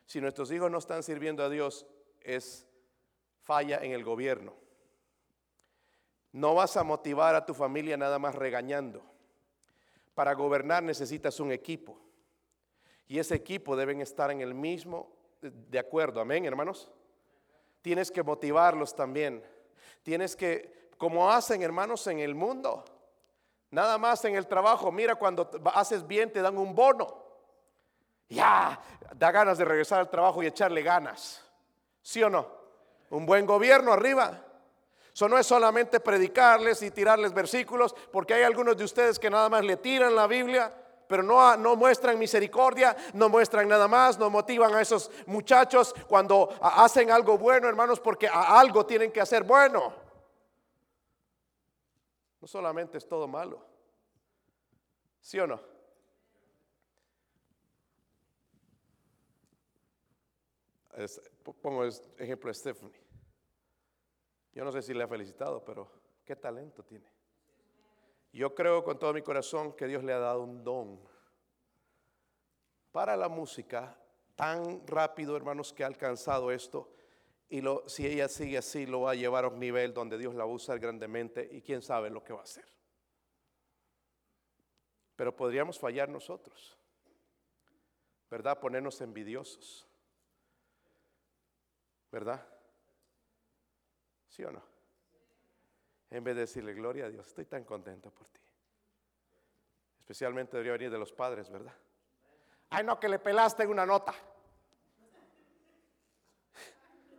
Si 0.10 0.20
nuestros 0.20 0.52
hijos 0.52 0.72
no 0.72 0.80
están 0.80 1.04
sirviendo 1.04 1.44
a 1.44 1.50
Dios, 1.50 1.86
es 2.22 2.68
falla 3.44 3.78
en 3.84 3.92
el 3.92 4.04
gobierno. 4.04 4.56
No 6.32 6.56
vas 6.56 6.78
a 6.78 6.84
motivar 6.84 7.36
a 7.36 7.46
tu 7.46 7.54
familia 7.54 7.96
nada 7.96 8.18
más 8.18 8.34
regañando. 8.34 9.04
Para 10.16 10.34
gobernar 10.34 10.82
necesitas 10.82 11.40
un 11.40 11.52
equipo. 11.52 12.02
Y 13.08 13.20
ese 13.20 13.36
equipo 13.36 13.76
deben 13.76 14.02
estar 14.02 14.32
en 14.32 14.42
el 14.42 14.56
mismo 14.56 15.16
de 15.42 15.78
acuerdo, 15.78 16.22
amén, 16.22 16.44
hermanos. 16.44 16.92
Tienes 17.84 18.10
que 18.10 18.24
motivarlos 18.24 18.96
también. 18.96 19.44
Tienes 20.02 20.36
que, 20.36 20.90
como 20.98 21.30
hacen 21.30 21.62
hermanos 21.62 22.08
en 22.08 22.18
el 22.18 22.34
mundo, 22.34 22.84
nada 23.70 24.00
más 24.00 24.26
en 24.26 24.36
el 24.36 24.48
trabajo, 24.48 24.92
mira, 24.92 25.14
cuando 25.14 25.52
haces 25.72 26.08
bien 26.08 26.34
te 26.34 26.42
dan 26.42 26.58
un 26.58 26.74
bono. 26.74 27.29
Ya, 28.30 28.80
da 29.16 29.32
ganas 29.32 29.58
de 29.58 29.66
regresar 29.66 30.00
al 30.00 30.10
trabajo 30.10 30.42
y 30.42 30.48
echarle 30.48 30.82
ganas. 30.82 31.44
¿Sí 32.02 32.24
o 32.24 32.30
no? 32.30 32.48
Un 33.10 33.26
buen 33.26 33.46
gobierno 33.46 33.92
arriba. 33.92 34.46
Eso 35.14 35.28
no 35.28 35.38
es 35.38 35.48
solamente 35.48 36.00
predicarles 36.00 36.82
y 36.84 36.92
tirarles 36.92 37.34
versículos, 37.34 37.94
porque 38.12 38.36
hay 38.36 38.44
algunos 38.44 38.78
de 38.78 38.86
ustedes 38.86 39.20
que 39.20 39.30
nada 39.30 39.50
más 39.50 39.66
le 39.66 39.78
tiran 39.78 40.16
la 40.16 40.28
Biblia 40.28 40.74
pero 41.10 41.24
no, 41.24 41.58
no 41.58 41.76
muestran 41.76 42.20
misericordia, 42.20 42.96
no 43.16 43.30
muestran 43.30 43.68
nada 43.68 43.88
más, 43.88 44.20
no 44.20 44.30
motivan 44.30 44.76
a 44.76 44.82
esos 44.82 45.10
muchachos 45.26 45.96
cuando 46.08 46.50
hacen 46.62 47.10
algo 47.10 47.36
bueno, 47.36 47.68
hermanos, 47.68 48.00
porque 48.00 48.28
a 48.28 48.60
algo 48.60 48.86
tienen 48.86 49.12
que 49.12 49.20
hacer 49.20 49.44
bueno. 49.44 49.92
No 52.40 52.48
solamente 52.48 53.00
es 53.00 53.08
todo 53.08 53.28
malo. 53.28 53.60
¿Sí 55.20 55.40
o 55.40 55.48
no? 55.48 55.60
Pongo 61.62 61.84
el 61.84 61.94
ejemplo 62.18 62.50
de 62.50 62.54
Stephanie. 62.54 63.02
Yo 64.54 64.66
no 64.66 64.72
sé 64.72 64.82
si 64.82 64.94
le 64.94 65.04
ha 65.04 65.08
felicitado, 65.08 65.64
pero 65.64 65.90
qué 66.26 66.36
talento 66.36 66.84
tiene. 66.84 67.10
Yo 68.32 68.54
creo 68.54 68.84
con 68.84 69.00
todo 69.00 69.14
mi 69.14 69.22
corazón 69.22 69.74
que 69.74 69.88
Dios 69.88 70.04
le 70.04 70.14
ha 70.14 70.20
dado 70.20 70.44
un 70.44 70.64
don 70.64 71.00
para 72.92 73.16
la 73.16 73.30
música 73.30 73.98
tan 74.36 74.86
rápido, 74.88 75.36
hermanos, 75.36 75.74
que 75.74 75.84
ha 75.84 75.88
alcanzado 75.88 76.52
esto. 76.52 76.94
Y 77.50 77.64
si 77.88 78.06
ella 78.06 78.28
sigue 78.28 78.58
así, 78.58 78.86
lo 78.86 79.02
va 79.02 79.12
a 79.12 79.16
llevar 79.16 79.46
a 79.46 79.48
un 79.48 79.60
nivel 79.60 79.94
donde 79.94 80.18
Dios 80.18 80.36
la 80.36 80.46
va 80.46 80.52
a 80.52 80.54
usar 80.54 80.80
grandemente 80.80 81.48
y 81.52 81.62
quién 81.62 81.82
sabe 81.82 82.10
lo 82.10 82.24
que 82.24 82.34
va 82.34 82.42
a 82.42 82.44
hacer. 82.44 82.66
Pero 85.16 85.36
podríamos 85.36 85.80
fallar 85.80 86.08
nosotros, 86.08 86.78
¿verdad? 88.30 88.60
Ponernos 88.60 89.02
envidiosos, 89.02 89.89
¿verdad? 92.12 92.46
¿Sí 94.28 94.44
o 94.44 94.52
no? 94.52 94.70
en 96.12 96.24
vez 96.24 96.36
de 96.36 96.42
decirle 96.42 96.74
gloria 96.74 97.06
a 97.06 97.10
Dios, 97.10 97.28
estoy 97.28 97.46
tan 97.46 97.64
contento 97.64 98.10
por 98.10 98.28
ti. 98.28 98.42
Especialmente 100.00 100.58
debería 100.58 100.74
venir 100.74 100.92
de 100.92 100.98
los 100.98 101.12
padres, 101.12 101.50
¿verdad? 101.52 101.74
Ay, 102.72 102.84
no, 102.84 103.00
que 103.00 103.08
le 103.08 103.20
pelaste 103.20 103.68
una 103.68 103.86
nota. 103.86 104.14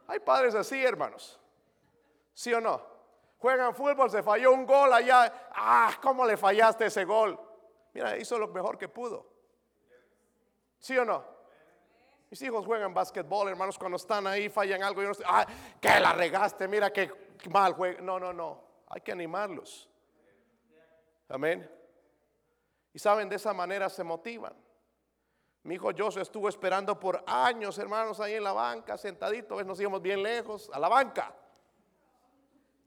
Hay 0.08 0.18
padres 0.20 0.56
así, 0.56 0.84
hermanos. 0.84 1.38
¿Sí 2.34 2.52
o 2.52 2.60
no? 2.60 2.84
Juegan 3.38 3.74
fútbol, 3.74 4.10
se 4.10 4.22
falló 4.22 4.52
un 4.52 4.66
gol 4.66 4.92
allá. 4.92 5.50
Ah, 5.52 5.96
¿cómo 6.02 6.26
le 6.26 6.36
fallaste 6.36 6.86
ese 6.86 7.04
gol? 7.04 7.38
Mira, 7.94 8.16
hizo 8.16 8.38
lo 8.38 8.48
mejor 8.48 8.76
que 8.76 8.88
pudo. 8.88 9.26
¿Sí 10.78 10.98
o 10.98 11.04
no? 11.04 11.24
Mis 12.30 12.40
hijos 12.42 12.64
juegan 12.64 12.94
básquetbol, 12.94 13.48
hermanos, 13.48 13.76
cuando 13.76 13.96
están 13.96 14.26
ahí 14.28 14.48
fallan 14.48 14.84
algo. 14.84 15.02
Y 15.02 15.06
no 15.06 15.12
ah, 15.26 15.44
que 15.80 15.88
la 16.00 16.12
regaste, 16.12 16.68
mira 16.68 16.92
que 16.92 17.10
mal 17.50 17.72
juega. 17.72 18.00
No, 18.00 18.20
no, 18.20 18.32
no. 18.32 18.62
Hay 18.86 19.00
que 19.00 19.10
animarlos. 19.10 19.88
Amén. 21.28 21.68
Y 22.92 22.98
saben, 22.98 23.28
de 23.28 23.36
esa 23.36 23.52
manera 23.52 23.88
se 23.88 24.04
motivan. 24.04 24.54
Mi 25.64 25.74
hijo 25.74 25.90
José 25.96 26.22
estuvo 26.22 26.48
esperando 26.48 26.98
por 26.98 27.22
años, 27.26 27.78
hermanos, 27.78 28.18
ahí 28.20 28.34
en 28.34 28.44
la 28.44 28.52
banca, 28.52 28.96
sentadito, 28.96 29.62
nos 29.62 29.78
íbamos 29.78 30.00
bien 30.00 30.22
lejos, 30.22 30.70
a 30.72 30.78
la 30.78 30.88
banca. 30.88 31.34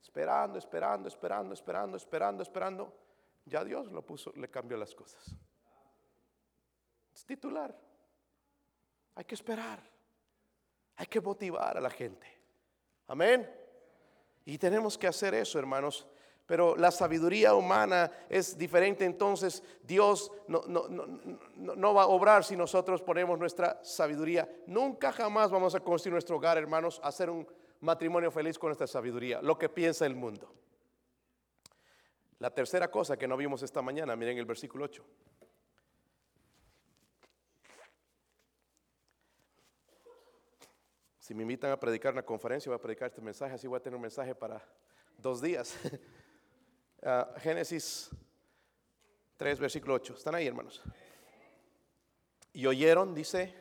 Esperando, 0.02 0.58
esperando, 0.58 1.08
esperando, 1.08 1.54
esperando, 1.54 1.98
esperando, 1.98 2.44
esperando. 2.44 2.94
Ya 3.46 3.64
Dios 3.64 3.92
lo 3.92 4.02
puso, 4.06 4.32
le 4.36 4.50
cambió 4.50 4.78
las 4.78 4.96
cosas. 4.96 5.36
Es 7.14 7.26
titular. 7.26 7.76
Hay 9.16 9.26
que 9.26 9.36
esperar. 9.36 9.80
Hay 10.96 11.06
que 11.08 11.22
motivar 11.22 11.78
a 11.78 11.82
la 11.82 11.90
gente. 11.90 12.28
Amén. 13.08 13.50
Y 14.46 14.58
tenemos 14.58 14.98
que 14.98 15.08
hacer 15.08 15.34
eso, 15.34 15.60
hermanos. 15.60 16.08
Pero 16.46 16.76
la 16.76 16.92
sabiduría 16.92 17.56
humana 17.56 18.12
es 18.28 18.58
diferente, 18.58 19.06
entonces 19.06 19.64
Dios 19.82 20.30
no, 20.48 21.94
va 21.94 22.04
a 22.04 22.08
obrar 22.08 22.44
si 22.44 22.58
nosotros 22.58 23.02
ponemos 23.02 23.40
nuestra 23.40 23.80
sabiduría. 23.82 24.50
Nunca 24.68 25.14
jamás 25.14 25.50
vamos 25.50 25.74
a 25.74 25.80
construir 25.80 26.12
nuestro 26.12 26.36
hogar, 26.36 26.58
hermanos, 26.58 27.00
a 27.02 27.08
hacer 27.08 27.30
un 27.30 27.48
matrimonio 27.80 28.30
feliz 28.30 28.60
con 28.60 28.70
nuestra 28.70 28.88
sabiduría, 28.88 29.42
lo 29.42 29.58
que 29.58 29.70
piensa 29.70 30.06
el 30.06 30.16
mundo. 30.16 30.54
La 32.40 32.50
tercera 32.50 32.92
cosa 32.92 33.16
que 33.16 33.28
no 33.28 33.38
vimos 33.38 33.64
esta 33.64 33.82
mañana, 33.82 34.18
miren 34.18 34.38
el 34.38 34.46
versículo 34.46 34.84
8. 34.84 35.06
Si 41.24 41.34
me 41.34 41.44
invitan 41.44 41.72
a 41.72 41.80
predicar 41.80 42.12
una 42.12 42.26
conferencia, 42.26 42.70
voy 42.70 42.76
a 42.76 42.82
predicar 42.82 43.08
este 43.08 43.22
mensaje, 43.22 43.56
así 43.56 43.66
voy 43.66 43.78
a 43.78 43.80
tener 43.80 43.96
un 43.96 44.02
mensaje 44.02 44.36
para 44.36 44.62
dos 45.18 45.42
días. 45.42 45.76
Ah, 47.06 47.34
Génesis 47.40 48.10
3, 49.36 49.60
versículo 49.60 49.96
8. 49.96 50.14
¿Están 50.14 50.36
ahí, 50.36 50.48
hermanos? 50.48 50.82
Y 52.54 52.66
oyeron, 52.66 53.14
dice, 53.14 53.54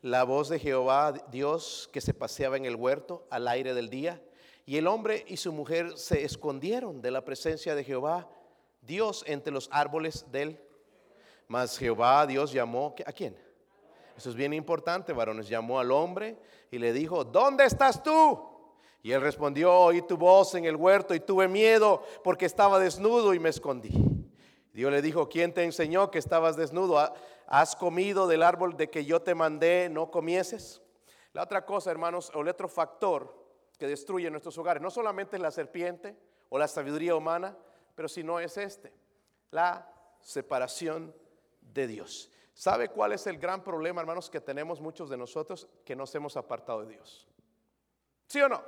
la 0.00 0.24
voz 0.24 0.48
de 0.48 0.58
Jehová 0.58 1.12
Dios 1.30 1.90
que 1.92 2.00
se 2.00 2.14
paseaba 2.14 2.56
en 2.56 2.64
el 2.64 2.76
huerto 2.76 3.26
al 3.28 3.46
aire 3.46 3.74
del 3.74 3.90
día. 3.90 4.22
Y 4.64 4.78
el 4.78 4.86
hombre 4.86 5.22
y 5.28 5.36
su 5.36 5.52
mujer 5.52 5.98
se 5.98 6.24
escondieron 6.24 7.02
de 7.02 7.10
la 7.10 7.26
presencia 7.26 7.74
de 7.74 7.84
Jehová 7.84 8.26
Dios 8.80 9.22
entre 9.26 9.52
los 9.52 9.68
árboles 9.70 10.24
del. 10.32 10.58
Mas 11.46 11.76
Jehová 11.76 12.26
Dios 12.26 12.52
llamó, 12.52 12.94
¿a 13.04 13.12
quién? 13.12 13.43
Eso 14.16 14.30
es 14.30 14.36
bien 14.36 14.52
importante, 14.52 15.12
varones. 15.12 15.48
Llamó 15.48 15.80
al 15.80 15.90
hombre 15.90 16.38
y 16.70 16.78
le 16.78 16.92
dijo, 16.92 17.24
¿dónde 17.24 17.64
estás 17.64 18.02
tú? 18.02 18.54
Y 19.02 19.12
él 19.12 19.20
respondió, 19.20 19.72
oí 19.72 20.02
tu 20.02 20.16
voz 20.16 20.54
en 20.54 20.64
el 20.64 20.76
huerto 20.76 21.14
y 21.14 21.20
tuve 21.20 21.46
miedo 21.46 22.02
porque 22.22 22.46
estaba 22.46 22.78
desnudo 22.78 23.34
y 23.34 23.38
me 23.38 23.50
escondí. 23.50 23.92
Dios 24.72 24.90
le 24.90 25.02
dijo, 25.02 25.28
¿quién 25.28 25.52
te 25.52 25.62
enseñó 25.62 26.10
que 26.10 26.18
estabas 26.18 26.56
desnudo? 26.56 26.98
¿Has 27.46 27.76
comido 27.76 28.26
del 28.26 28.42
árbol 28.42 28.76
de 28.76 28.90
que 28.90 29.04
yo 29.04 29.20
te 29.20 29.34
mandé 29.34 29.88
no 29.90 30.10
comieses? 30.10 30.80
La 31.32 31.42
otra 31.42 31.66
cosa, 31.66 31.90
hermanos, 31.90 32.32
o 32.34 32.40
el 32.40 32.48
otro 32.48 32.68
factor 32.68 33.44
que 33.78 33.86
destruye 33.86 34.30
nuestros 34.30 34.56
hogares, 34.56 34.82
no 34.82 34.90
solamente 34.90 35.36
es 35.36 35.42
la 35.42 35.50
serpiente 35.50 36.16
o 36.48 36.58
la 36.58 36.68
sabiduría 36.68 37.14
humana, 37.14 37.56
pero 37.94 38.08
si 38.08 38.22
no 38.22 38.40
es 38.40 38.56
este, 38.56 38.92
la 39.50 39.88
separación 40.20 41.14
de 41.60 41.86
Dios. 41.86 42.30
¿Sabe 42.54 42.88
cuál 42.88 43.12
es 43.12 43.26
el 43.26 43.38
gran 43.38 43.62
problema, 43.62 44.00
hermanos, 44.00 44.30
que 44.30 44.40
tenemos 44.40 44.80
muchos 44.80 45.10
de 45.10 45.16
nosotros 45.16 45.68
que 45.84 45.96
nos 45.96 46.14
hemos 46.14 46.36
apartado 46.36 46.82
de 46.82 46.92
Dios? 46.94 47.28
¿Sí 48.28 48.40
o 48.40 48.48
no? 48.48 48.62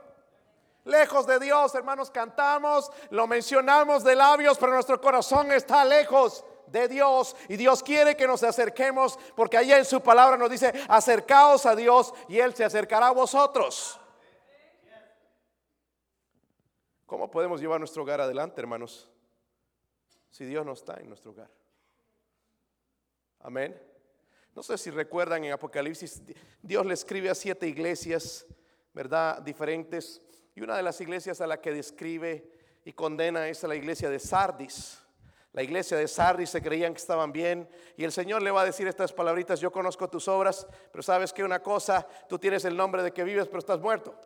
Lejos 0.84 1.26
de 1.26 1.38
Dios, 1.38 1.74
hermanos, 1.74 2.10
cantamos, 2.10 2.90
lo 3.10 3.26
mencionamos 3.26 4.04
de 4.04 4.14
labios, 4.16 4.58
pero 4.58 4.72
nuestro 4.72 5.00
corazón 5.00 5.50
está 5.52 5.84
lejos 5.84 6.44
de 6.66 6.88
Dios 6.88 7.36
y 7.48 7.56
Dios 7.56 7.82
quiere 7.82 8.16
que 8.16 8.26
nos 8.26 8.42
acerquemos 8.42 9.18
porque 9.34 9.56
allá 9.56 9.78
en 9.78 9.84
su 9.84 10.00
palabra 10.00 10.36
nos 10.36 10.50
dice, 10.50 10.72
acercaos 10.88 11.64
a 11.66 11.76
Dios 11.76 12.12
y 12.28 12.38
Él 12.38 12.54
se 12.54 12.64
acercará 12.64 13.08
a 13.08 13.12
vosotros. 13.12 14.00
¿Cómo 17.06 17.30
podemos 17.30 17.60
llevar 17.60 17.78
nuestro 17.78 18.02
hogar 18.02 18.20
adelante, 18.20 18.60
hermanos? 18.60 19.08
Si 20.30 20.44
Dios 20.44 20.66
no 20.66 20.72
está 20.72 20.94
en 20.98 21.08
nuestro 21.08 21.30
hogar. 21.30 21.50
Amén. 23.40 23.80
No 24.54 24.62
sé 24.62 24.78
si 24.78 24.90
recuerdan 24.90 25.44
en 25.44 25.52
Apocalipsis, 25.52 26.22
Dios 26.62 26.86
le 26.86 26.94
escribe 26.94 27.28
a 27.28 27.34
siete 27.34 27.66
iglesias, 27.68 28.46
¿verdad? 28.94 29.42
Diferentes. 29.42 30.22
Y 30.54 30.62
una 30.62 30.76
de 30.76 30.82
las 30.82 31.00
iglesias 31.00 31.40
a 31.42 31.46
la 31.46 31.60
que 31.60 31.72
describe 31.72 32.50
y 32.84 32.92
condena 32.92 33.46
es 33.48 33.62
la 33.64 33.74
iglesia 33.74 34.08
de 34.08 34.18
Sardis. 34.18 35.02
La 35.52 35.62
iglesia 35.62 35.96
de 35.96 36.08
Sardis 36.08 36.50
se 36.50 36.62
creían 36.62 36.94
que 36.94 37.00
estaban 37.00 37.32
bien 37.32 37.68
y 37.96 38.04
el 38.04 38.12
Señor 38.12 38.42
le 38.42 38.50
va 38.50 38.62
a 38.62 38.64
decir 38.64 38.86
estas 38.86 39.12
palabritas, 39.12 39.60
yo 39.60 39.72
conozco 39.72 40.08
tus 40.08 40.28
obras, 40.28 40.66
pero 40.92 41.02
sabes 41.02 41.32
que 41.32 41.44
una 41.44 41.62
cosa, 41.62 42.06
tú 42.28 42.38
tienes 42.38 42.64
el 42.64 42.76
nombre 42.76 43.02
de 43.02 43.12
que 43.12 43.24
vives, 43.24 43.48
pero 43.48 43.58
estás 43.58 43.80
muerto. 43.80 44.18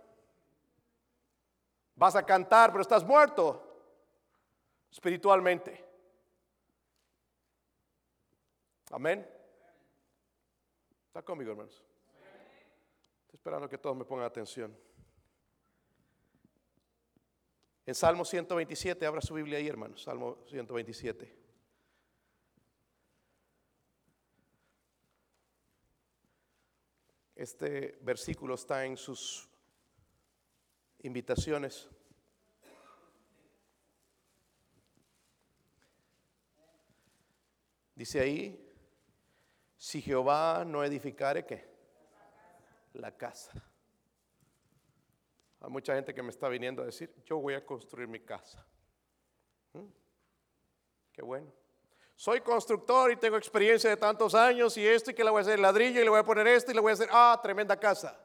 Vas 1.94 2.16
a 2.16 2.24
cantar, 2.24 2.70
pero 2.70 2.82
estás 2.82 3.04
muerto 3.04 3.66
espiritualmente. 4.90 5.89
Amén. 8.90 9.24
Está 11.06 11.22
conmigo, 11.22 11.52
hermanos. 11.52 11.80
Estoy 13.22 13.36
esperando 13.36 13.68
que 13.68 13.78
todos 13.78 13.96
me 13.96 14.04
pongan 14.04 14.26
atención. 14.26 14.76
En 17.86 17.94
Salmo 17.94 18.24
127, 18.24 19.06
abra 19.06 19.20
su 19.20 19.34
Biblia 19.34 19.58
ahí, 19.58 19.68
hermanos. 19.68 20.02
Salmo 20.02 20.44
127. 20.48 21.38
Este 27.36 27.96
versículo 28.02 28.54
está 28.54 28.84
en 28.84 28.96
sus 28.96 29.48
invitaciones. 30.98 31.88
Dice 37.94 38.20
ahí, 38.20 38.69
si 39.80 40.02
Jehová 40.02 40.62
no 40.66 40.84
edificare, 40.84 41.46
¿qué? 41.46 41.66
La 42.92 43.16
casa. 43.16 43.50
Hay 45.58 45.70
mucha 45.70 45.94
gente 45.94 46.12
que 46.12 46.22
me 46.22 46.28
está 46.28 46.50
viniendo 46.50 46.82
a 46.82 46.84
decir, 46.84 47.10
yo 47.24 47.38
voy 47.38 47.54
a 47.54 47.64
construir 47.64 48.06
mi 48.06 48.20
casa. 48.20 48.62
¿Mm? 49.72 49.86
Qué 51.10 51.22
bueno. 51.22 51.50
Soy 52.14 52.42
constructor 52.42 53.10
y 53.10 53.16
tengo 53.16 53.38
experiencia 53.38 53.88
de 53.88 53.96
tantos 53.96 54.34
años 54.34 54.76
y 54.76 54.86
esto 54.86 55.12
y 55.12 55.14
que 55.14 55.24
le 55.24 55.30
voy 55.30 55.38
a 55.38 55.42
hacer 55.42 55.58
ladrillo 55.58 56.02
y 56.02 56.04
le 56.04 56.10
voy 56.10 56.20
a 56.20 56.24
poner 56.24 56.46
esto 56.46 56.72
y 56.72 56.74
le 56.74 56.82
voy 56.82 56.90
a 56.90 56.92
hacer, 56.92 57.08
ah, 57.10 57.40
tremenda 57.42 57.80
casa. 57.80 58.20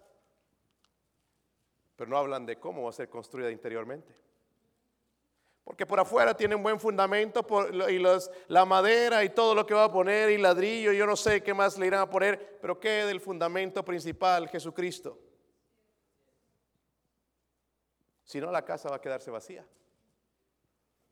Pero 1.96 2.10
no 2.10 2.18
hablan 2.18 2.46
de 2.46 2.60
cómo 2.60 2.84
va 2.84 2.90
a 2.90 2.94
ser 2.94 3.08
construida 3.10 3.50
interiormente. 3.50 4.14
Porque 5.66 5.88
por 5.88 6.00
afuera 6.00 6.38
tiene 6.38 6.54
un 6.54 6.62
buen 6.62 6.80
fundamento 6.80 7.44
y 7.90 8.00
la 8.48 8.66
madera 8.66 9.24
y 9.24 9.30
todo 9.30 9.56
lo 9.56 9.66
que 9.66 9.74
va 9.74 9.86
a 9.86 9.92
poner 9.92 10.30
y 10.30 10.38
ladrillo, 10.38 10.94
yo 10.94 11.08
no 11.08 11.16
sé 11.16 11.42
qué 11.42 11.56
más 11.56 11.78
le 11.80 11.88
irán 11.88 12.02
a 12.02 12.10
poner, 12.10 12.60
pero 12.62 12.80
¿qué 12.80 13.04
del 13.04 13.20
fundamento 13.20 13.84
principal, 13.84 14.48
Jesucristo? 14.48 15.20
Si 18.24 18.40
no, 18.40 18.52
la 18.52 18.64
casa 18.64 18.90
va 18.90 18.98
a 18.98 19.02
quedarse 19.02 19.32
vacía. 19.32 19.66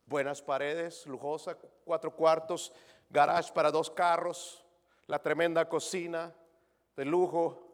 Buenas 0.06 0.42
paredes, 0.42 1.08
lujosa, 1.08 1.58
cuatro 1.84 2.16
cuartos, 2.16 2.72
garage 3.10 3.52
para 3.54 3.72
dos 3.72 3.90
carros, 3.90 4.64
la 5.08 5.18
tremenda 5.18 5.68
cocina 5.68 6.32
de 6.96 7.06
lujo, 7.06 7.72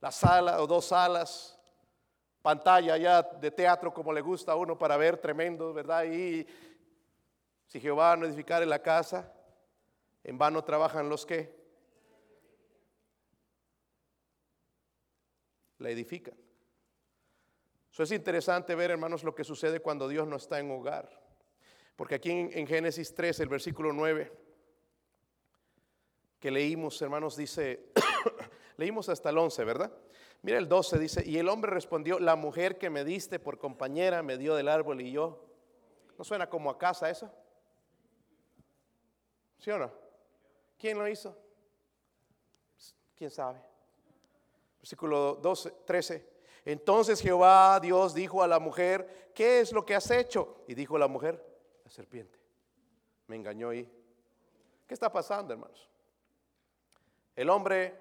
la 0.00 0.10
sala 0.10 0.60
o 0.60 0.66
dos 0.66 0.86
salas, 0.86 1.57
pantalla 2.48 2.96
ya 2.96 3.22
de 3.22 3.50
teatro 3.50 3.92
como 3.92 4.10
le 4.10 4.22
gusta 4.22 4.52
a 4.52 4.56
uno 4.56 4.78
para 4.78 4.96
ver 4.96 5.18
tremendo, 5.18 5.74
¿verdad? 5.74 6.04
Y 6.04 6.46
si 7.66 7.78
Jehová 7.78 8.16
no 8.16 8.24
edificar 8.24 8.62
en 8.62 8.70
la 8.70 8.80
casa, 8.80 9.30
en 10.24 10.38
vano 10.38 10.64
trabajan 10.64 11.10
los 11.10 11.26
que 11.26 11.54
la 15.76 15.90
edifican. 15.90 16.32
Eso 17.92 18.04
es 18.04 18.12
interesante 18.12 18.74
ver, 18.74 18.92
hermanos, 18.92 19.24
lo 19.24 19.34
que 19.34 19.44
sucede 19.44 19.80
cuando 19.80 20.08
Dios 20.08 20.26
no 20.26 20.36
está 20.36 20.58
en 20.58 20.70
hogar. 20.70 21.06
Porque 21.96 22.14
aquí 22.14 22.30
en, 22.30 22.66
Génesis 22.66 23.14
3, 23.14 23.40
el 23.40 23.48
versículo 23.50 23.92
9, 23.92 24.32
que 26.40 26.50
leímos, 26.50 27.02
hermanos, 27.02 27.36
dice, 27.36 27.92
leímos 28.78 29.10
hasta 29.10 29.28
el 29.28 29.36
11, 29.36 29.64
¿verdad? 29.64 29.92
Mira 30.42 30.58
el 30.58 30.68
12, 30.68 30.98
dice, 30.98 31.22
y 31.26 31.38
el 31.38 31.48
hombre 31.48 31.70
respondió, 31.70 32.18
la 32.18 32.36
mujer 32.36 32.78
que 32.78 32.90
me 32.90 33.04
diste 33.04 33.38
por 33.38 33.58
compañera 33.58 34.22
me 34.22 34.38
dio 34.38 34.54
del 34.54 34.68
árbol 34.68 35.00
y 35.00 35.10
yo. 35.10 35.44
¿No 36.16 36.24
suena 36.24 36.48
como 36.48 36.70
a 36.70 36.78
casa 36.78 37.10
eso? 37.10 37.30
¿Sí 39.58 39.70
o 39.70 39.78
no? 39.78 39.92
¿Quién 40.78 40.98
lo 40.98 41.08
hizo? 41.08 41.36
¿Quién 43.16 43.30
sabe? 43.30 43.60
Versículo 44.78 45.34
12, 45.34 45.70
13. 45.84 46.28
Entonces 46.64 47.20
Jehová 47.20 47.80
Dios 47.80 48.14
dijo 48.14 48.42
a 48.42 48.46
la 48.46 48.60
mujer, 48.60 49.32
¿qué 49.34 49.60
es 49.60 49.72
lo 49.72 49.84
que 49.84 49.94
has 49.94 50.10
hecho? 50.10 50.62
Y 50.68 50.74
dijo 50.74 50.96
la 50.98 51.08
mujer, 51.08 51.44
la 51.84 51.90
serpiente. 51.90 52.38
Me 53.26 53.36
engañó 53.36 53.70
ahí. 53.70 53.90
¿Qué 54.86 54.94
está 54.94 55.10
pasando, 55.10 55.52
hermanos? 55.52 55.88
El 57.34 57.50
hombre 57.50 57.96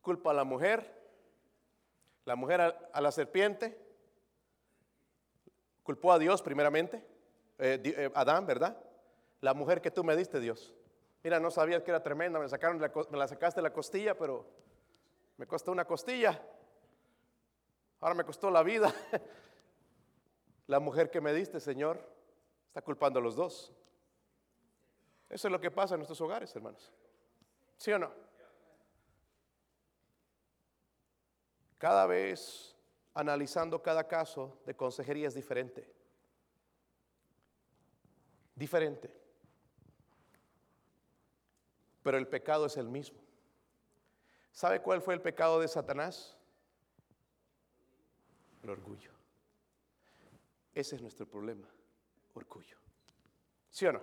culpa 0.00 0.30
a 0.30 0.34
la 0.34 0.44
mujer, 0.44 0.99
la 2.24 2.36
mujer 2.36 2.60
a, 2.92 3.00
la 3.00 3.12
serpiente, 3.12 3.78
culpó 5.82 6.12
a 6.12 6.18
Dios 6.18 6.42
primeramente, 6.42 7.04
eh, 7.58 7.80
eh, 7.84 8.10
Adán, 8.14 8.46
¿verdad? 8.46 8.76
La 9.40 9.54
mujer 9.54 9.80
que 9.80 9.90
tú 9.90 10.04
me 10.04 10.16
diste, 10.16 10.40
Dios. 10.40 10.74
Mira, 11.22 11.40
no 11.40 11.50
sabías 11.50 11.82
que 11.82 11.90
era 11.90 12.02
tremenda, 12.02 12.38
me, 12.38 12.48
sacaron 12.48 12.78
me 12.78 13.18
la 13.18 13.28
sacaste 13.28 13.60
la 13.60 13.72
costilla, 13.72 14.16
pero 14.16 14.46
me 15.36 15.46
costó 15.46 15.72
una 15.72 15.84
costilla. 15.84 16.40
Ahora 18.00 18.14
me 18.14 18.24
costó 18.24 18.50
la 18.50 18.62
vida. 18.62 18.92
La 20.66 20.78
mujer 20.78 21.10
que 21.10 21.20
me 21.20 21.32
diste, 21.32 21.58
Señor, 21.58 21.98
está 22.68 22.80
culpando 22.80 23.18
a 23.18 23.22
los 23.22 23.34
dos. 23.34 23.72
Eso 25.28 25.48
es 25.48 25.52
lo 25.52 25.60
que 25.60 25.70
pasa 25.70 25.94
en 25.94 25.98
nuestros 25.98 26.20
hogares, 26.20 26.54
hermanos. 26.54 26.92
¿Sí 27.76 27.92
o 27.92 27.98
no? 27.98 28.12
Cada 31.80 32.04
vez 32.04 32.76
analizando 33.14 33.80
cada 33.80 34.06
caso 34.06 34.60
de 34.66 34.76
consejería 34.76 35.28
es 35.28 35.34
diferente. 35.34 35.90
Diferente. 38.54 39.10
Pero 42.02 42.18
el 42.18 42.28
pecado 42.28 42.66
es 42.66 42.76
el 42.76 42.90
mismo. 42.90 43.18
¿Sabe 44.52 44.82
cuál 44.82 45.00
fue 45.00 45.14
el 45.14 45.22
pecado 45.22 45.58
de 45.58 45.68
Satanás? 45.68 46.36
el 48.62 48.68
orgullo. 48.68 49.10
Ese 50.74 50.96
es 50.96 51.00
nuestro 51.00 51.26
problema, 51.26 51.66
orgullo. 52.34 52.76
¿Sí 53.70 53.86
o 53.86 53.92
no? 53.94 54.02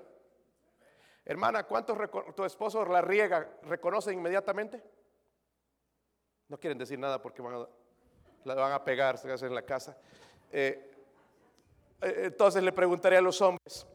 Hermana, 1.24 1.66
¿cuántos 1.66 1.96
tu 2.36 2.44
esposo 2.44 2.84
la 2.86 3.02
riega 3.02 3.60
reconoce 3.62 4.12
inmediatamente? 4.14 4.84
No 6.50 6.58
quieren 6.60 6.78
decir 6.78 6.98
nada 6.98 7.22
porque 7.22 7.42
la 8.44 8.56
van 8.56 8.72
a 8.72 8.84
pegar, 8.84 9.20
en 9.24 9.56
la 9.56 9.62
casa. 9.62 9.98
Eh, 10.52 10.92
eh, 12.02 12.22
entonces 12.26 12.64
le 12.64 12.72
preguntaré 12.72 13.18
a 13.18 13.22
los 13.22 13.42
hombres, 13.42 13.86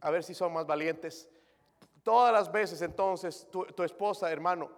a 0.00 0.10
ver 0.10 0.24
si 0.24 0.34
son 0.34 0.52
más 0.52 0.66
valientes. 0.66 1.28
Todas 2.02 2.32
las 2.32 2.50
veces 2.50 2.80
entonces 2.82 3.46
tu, 3.50 3.64
tu 3.66 3.82
esposa, 3.82 4.30
hermano, 4.30 4.70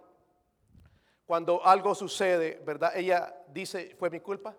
cuando 1.25 1.65
algo 1.65 1.95
sucede, 1.95 2.61
¿verdad? 2.65 2.91
Ella 2.95 3.33
dice, 3.47 3.95
¿fue 3.97 4.09
mi 4.09 4.19
culpa? 4.19 4.53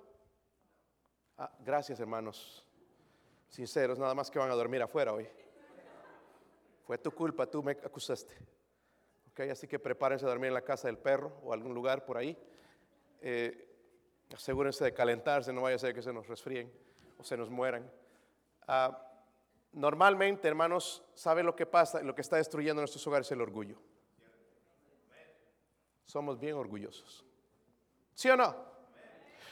Ah, 1.36 1.50
gracias, 1.60 2.00
hermanos. 2.00 2.66
Sinceros, 3.48 3.98
nada 3.98 4.14
más 4.14 4.30
que 4.30 4.38
van 4.38 4.50
a 4.50 4.54
dormir 4.54 4.80
afuera 4.80 5.12
hoy. 5.12 5.28
Fue 6.86 6.96
tu 6.96 7.10
culpa, 7.10 7.46
tú 7.46 7.62
me 7.62 7.72
acusaste. 7.72 8.34
Okay, 9.32 9.50
así 9.50 9.66
que 9.66 9.78
prepárense 9.78 10.24
a 10.24 10.28
dormir 10.28 10.48
en 10.48 10.54
la 10.54 10.62
casa 10.62 10.88
del 10.88 10.98
perro 10.98 11.32
o 11.42 11.52
algún 11.52 11.74
lugar 11.74 12.04
por 12.04 12.16
ahí. 12.16 12.36
Eh, 13.22 13.68
asegúrense 14.34 14.84
de 14.84 14.92
calentarse, 14.92 15.52
no 15.52 15.62
vaya 15.62 15.76
a 15.76 15.78
ser 15.78 15.94
que 15.94 16.02
se 16.02 16.12
nos 16.12 16.26
resfríen 16.26 16.70
o 17.18 17.24
se 17.24 17.36
nos 17.36 17.48
mueran. 17.48 17.90
Ah, 18.66 19.08
Normalmente, 19.72 20.46
hermanos, 20.48 21.02
¿sabe 21.14 21.42
lo 21.42 21.56
que 21.56 21.64
pasa? 21.64 22.02
Lo 22.02 22.14
que 22.14 22.20
está 22.20 22.36
destruyendo 22.36 22.82
nuestros 22.82 23.06
hogares 23.06 23.26
es 23.26 23.32
el 23.32 23.40
orgullo. 23.40 23.78
Somos 26.04 26.38
bien 26.38 26.56
orgullosos. 26.56 27.24
¿Sí 28.14 28.28
o 28.28 28.36
no? 28.36 28.54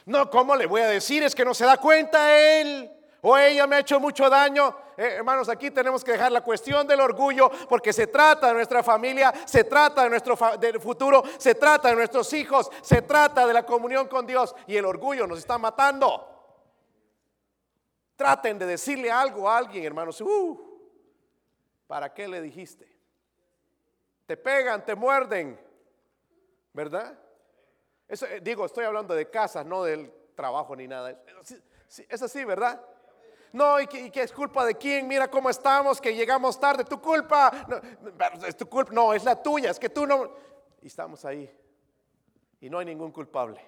No, 0.05 0.29
¿cómo 0.29 0.55
le 0.55 0.67
voy 0.67 0.81
a 0.81 0.87
decir? 0.87 1.23
Es 1.23 1.33
que 1.33 1.43
no 1.43 1.55
se 1.55 1.65
da 1.65 1.77
cuenta 1.77 2.39
él 2.39 2.91
o 3.21 3.37
ella 3.37 3.67
me 3.67 3.75
ha 3.75 3.79
hecho 3.79 3.99
mucho 3.99 4.29
daño. 4.29 4.75
Eh, 4.97 5.15
hermanos, 5.17 5.47
aquí 5.49 5.71
tenemos 5.71 6.03
que 6.03 6.13
dejar 6.13 6.31
la 6.31 6.41
cuestión 6.41 6.87
del 6.87 6.99
orgullo 6.99 7.49
porque 7.69 7.93
se 7.93 8.07
trata 8.07 8.47
de 8.47 8.53
nuestra 8.55 8.83
familia, 8.83 9.33
se 9.45 9.63
trata 9.63 10.03
de 10.03 10.09
nuestro 10.09 10.35
futuro, 10.79 11.23
se 11.37 11.55
trata 11.55 11.89
de 11.89 11.95
nuestros 11.95 12.31
hijos, 12.33 12.69
se 12.81 13.03
trata 13.03 13.45
de 13.45 13.53
la 13.53 13.63
comunión 13.65 14.07
con 14.07 14.25
Dios 14.25 14.55
y 14.67 14.75
el 14.75 14.85
orgullo 14.85 15.27
nos 15.27 15.39
está 15.39 15.57
matando. 15.57 16.27
Traten 18.15 18.59
de 18.59 18.65
decirle 18.65 19.11
algo 19.11 19.49
a 19.49 19.57
alguien, 19.57 19.83
hermanos. 19.83 20.19
Uh, 20.21 20.71
¿Para 21.87 22.13
qué 22.13 22.27
le 22.27 22.41
dijiste? 22.41 22.87
Te 24.25 24.37
pegan, 24.37 24.85
te 24.85 24.95
muerden, 24.95 25.59
¿verdad? 26.73 27.17
Eso, 28.07 28.25
eh, 28.25 28.39
digo, 28.41 28.65
estoy 28.65 28.85
hablando 28.85 29.13
de 29.13 29.29
casas, 29.29 29.65
no 29.65 29.83
del 29.83 30.11
trabajo 30.35 30.75
ni 30.75 30.87
nada. 30.87 31.21
Es 32.09 32.21
así, 32.21 32.45
¿verdad? 32.45 32.81
No, 33.53 33.81
y 33.81 33.87
que, 33.87 34.21
es 34.21 34.31
culpa 34.31 34.65
de 34.65 34.75
quién, 34.75 35.07
mira 35.07 35.29
cómo 35.29 35.49
estamos, 35.49 35.99
que 35.99 36.15
llegamos 36.15 36.59
tarde, 36.59 36.85
tu 36.85 37.01
culpa, 37.01 37.51
no, 37.67 38.45
es 38.45 38.55
tu 38.55 38.67
culpa, 38.67 38.91
no, 38.93 39.13
es 39.13 39.25
la 39.25 39.41
tuya, 39.41 39.71
es 39.71 39.79
que 39.79 39.89
tú 39.89 40.05
no. 40.05 40.31
Y 40.81 40.87
estamos 40.87 41.25
ahí. 41.25 41.53
Y 42.61 42.69
no 42.69 42.79
hay 42.79 42.85
ningún 42.85 43.11
culpable. 43.11 43.61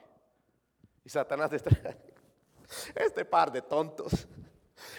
Y 1.03 1.09
Satanás 1.09 1.51
dice, 1.51 1.69
este 2.95 3.25
par 3.25 3.51
de 3.51 3.61
tontos, 3.61 4.27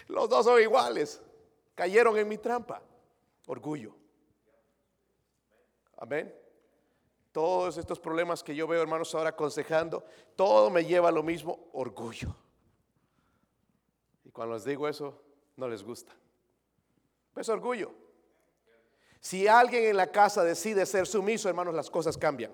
los 0.08 0.28
dos 0.28 0.44
son 0.44 0.60
iguales, 0.60 1.22
cayeron 1.74 2.18
en 2.18 2.28
mi 2.28 2.36
trampa. 2.36 2.82
Orgullo. 3.46 3.94
Amén. 5.96 6.34
Todos 7.32 7.78
estos 7.78 7.98
problemas 7.98 8.42
que 8.44 8.54
yo 8.54 8.66
veo, 8.66 8.80
hermanos, 8.80 9.14
ahora 9.14 9.30
aconsejando, 9.30 10.04
todo 10.36 10.70
me 10.70 10.84
lleva 10.84 11.08
a 11.08 11.12
lo 11.12 11.22
mismo, 11.22 11.68
orgullo. 11.72 12.34
Cuando 14.34 14.54
les 14.54 14.64
digo 14.64 14.88
eso, 14.88 15.14
no 15.56 15.68
les 15.68 15.84
gusta. 15.84 16.12
Es 17.36 17.48
orgullo. 17.48 17.92
Si 19.20 19.46
alguien 19.46 19.84
en 19.84 19.96
la 19.96 20.08
casa 20.08 20.42
decide 20.42 20.84
ser 20.86 21.06
sumiso, 21.06 21.48
hermanos, 21.48 21.72
las 21.72 21.88
cosas 21.88 22.18
cambian. 22.18 22.52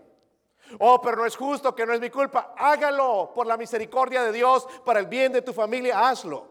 Oh, 0.79 1.01
pero 1.01 1.17
no 1.17 1.25
es 1.25 1.35
justo, 1.35 1.75
que 1.75 1.87
no 1.87 1.95
es 1.95 2.01
mi 2.01 2.11
culpa. 2.11 2.55
Hágalo 2.57 3.33
por 3.35 3.47
la 3.47 3.57
misericordia 3.57 4.23
de 4.23 4.31
Dios, 4.31 4.69
para 4.85 5.01
el 5.01 5.07
bien 5.07 5.33
de 5.33 5.41
tu 5.41 5.55
familia, 5.55 6.07
hazlo. 6.07 6.49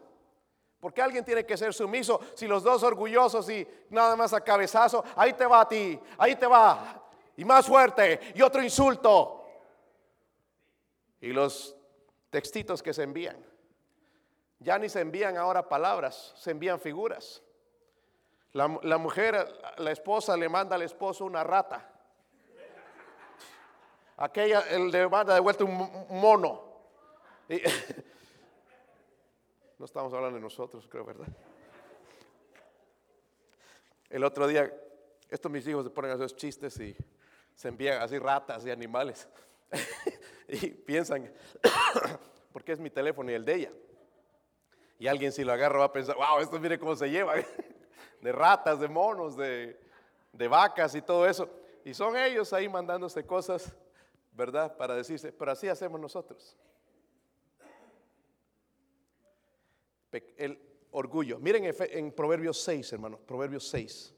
Porque 0.79 0.99
alguien 0.99 1.23
tiene 1.23 1.45
que 1.45 1.55
ser 1.55 1.75
sumiso. 1.75 2.19
Si 2.33 2.47
los 2.47 2.63
dos 2.63 2.81
orgullosos 2.81 3.47
y 3.51 3.67
nada 3.91 4.15
más 4.15 4.33
a 4.33 4.41
cabezazo, 4.41 5.03
ahí 5.15 5.33
te 5.33 5.45
va 5.45 5.61
a 5.61 5.67
ti, 5.67 5.99
ahí 6.17 6.35
te 6.37 6.47
va. 6.47 7.03
Y 7.37 7.45
más 7.45 7.67
fuerte, 7.67 8.19
y 8.33 8.41
otro 8.41 8.63
insulto. 8.63 9.45
Y 11.21 11.27
los 11.27 11.77
textitos 12.31 12.81
que 12.81 12.95
se 12.95 13.03
envían. 13.03 13.48
Ya 14.59 14.77
ni 14.77 14.89
se 14.89 14.99
envían 14.99 15.37
ahora 15.37 15.67
palabras, 15.67 16.33
se 16.35 16.51
envían 16.51 16.79
figuras. 16.79 17.41
La, 18.51 18.97
mujer, 18.97 19.47
la 19.77 19.91
esposa 19.91 20.35
le 20.35 20.49
manda 20.49 20.75
al 20.75 20.81
esposo 20.81 21.23
una 21.23 21.43
rata. 21.43 21.87
Aquella 24.17 24.61
le 24.77 25.07
manda 25.07 25.33
de 25.33 25.39
vuelta 25.39 25.63
un 25.63 26.07
mono. 26.09 26.67
no 29.77 29.85
estamos 29.85 30.13
hablando 30.13 30.35
de 30.35 30.41
nosotros, 30.41 30.87
creo, 30.89 31.05
¿verdad? 31.05 31.27
El 34.09 34.23
otro 34.23 34.47
día, 34.47 34.73
estos 35.29 35.51
mis 35.51 35.67
hijos 35.67 35.85
se 35.85 35.91
ponen 35.91 36.11
a 36.11 36.15
hacer 36.15 36.35
chistes 36.35 36.79
y 36.79 36.97
se 37.53 37.67
envían 37.67 38.01
así 38.01 38.17
ratas 38.17 38.65
y 38.65 38.71
animales. 38.71 39.29
y 40.47 40.71
piensan, 40.71 41.31
porque 42.51 42.71
es 42.71 42.79
mi 42.79 42.89
teléfono 42.89 43.31
y 43.31 43.35
el 43.35 43.45
de 43.45 43.55
ella. 43.55 43.71
Y 44.99 45.07
alguien 45.07 45.31
si 45.31 45.45
lo 45.45 45.53
agarra 45.53 45.79
va 45.79 45.85
a 45.85 45.93
pensar, 45.93 46.17
wow, 46.17 46.39
esto 46.41 46.59
mire 46.59 46.77
cómo 46.77 46.93
se 46.93 47.09
lleva, 47.09 47.35
de 48.21 48.31
ratas, 48.33 48.81
de 48.81 48.89
monos, 48.89 49.37
de, 49.37 49.79
vacas 50.49 50.93
y 50.93 51.01
todo 51.01 51.25
eso. 51.25 51.49
Y 51.85 51.93
son 51.93 52.17
ellos 52.17 52.51
ahí 52.51 52.67
mandándose 52.67 53.25
cosas, 53.25 53.73
¿verdad? 54.33 54.75
Para 54.75 54.95
decirse, 54.95 55.31
pero 55.31 55.53
así 55.53 55.69
hacemos 55.69 56.01
nosotros. 56.01 56.57
El 60.11 60.59
orgullo. 60.91 61.39
Miren 61.39 61.73
en 61.79 62.11
Proverbios 62.11 62.61
6, 62.61 62.91
hermanos, 62.91 63.21
Proverbios 63.25 63.69
6. 63.69 64.15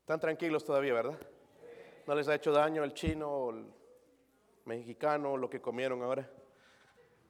Están 0.00 0.20
tranquilos 0.20 0.64
todavía, 0.64 0.94
¿verdad? 0.94 1.18
¿No 2.08 2.14
les 2.14 2.26
ha 2.26 2.36
hecho 2.36 2.52
daño 2.52 2.84
el 2.84 2.94
chino 2.94 3.28
o 3.30 3.50
el 3.50 3.66
mexicano 4.64 5.36
lo 5.36 5.50
que 5.50 5.60
comieron 5.60 6.02
ahora? 6.02 6.26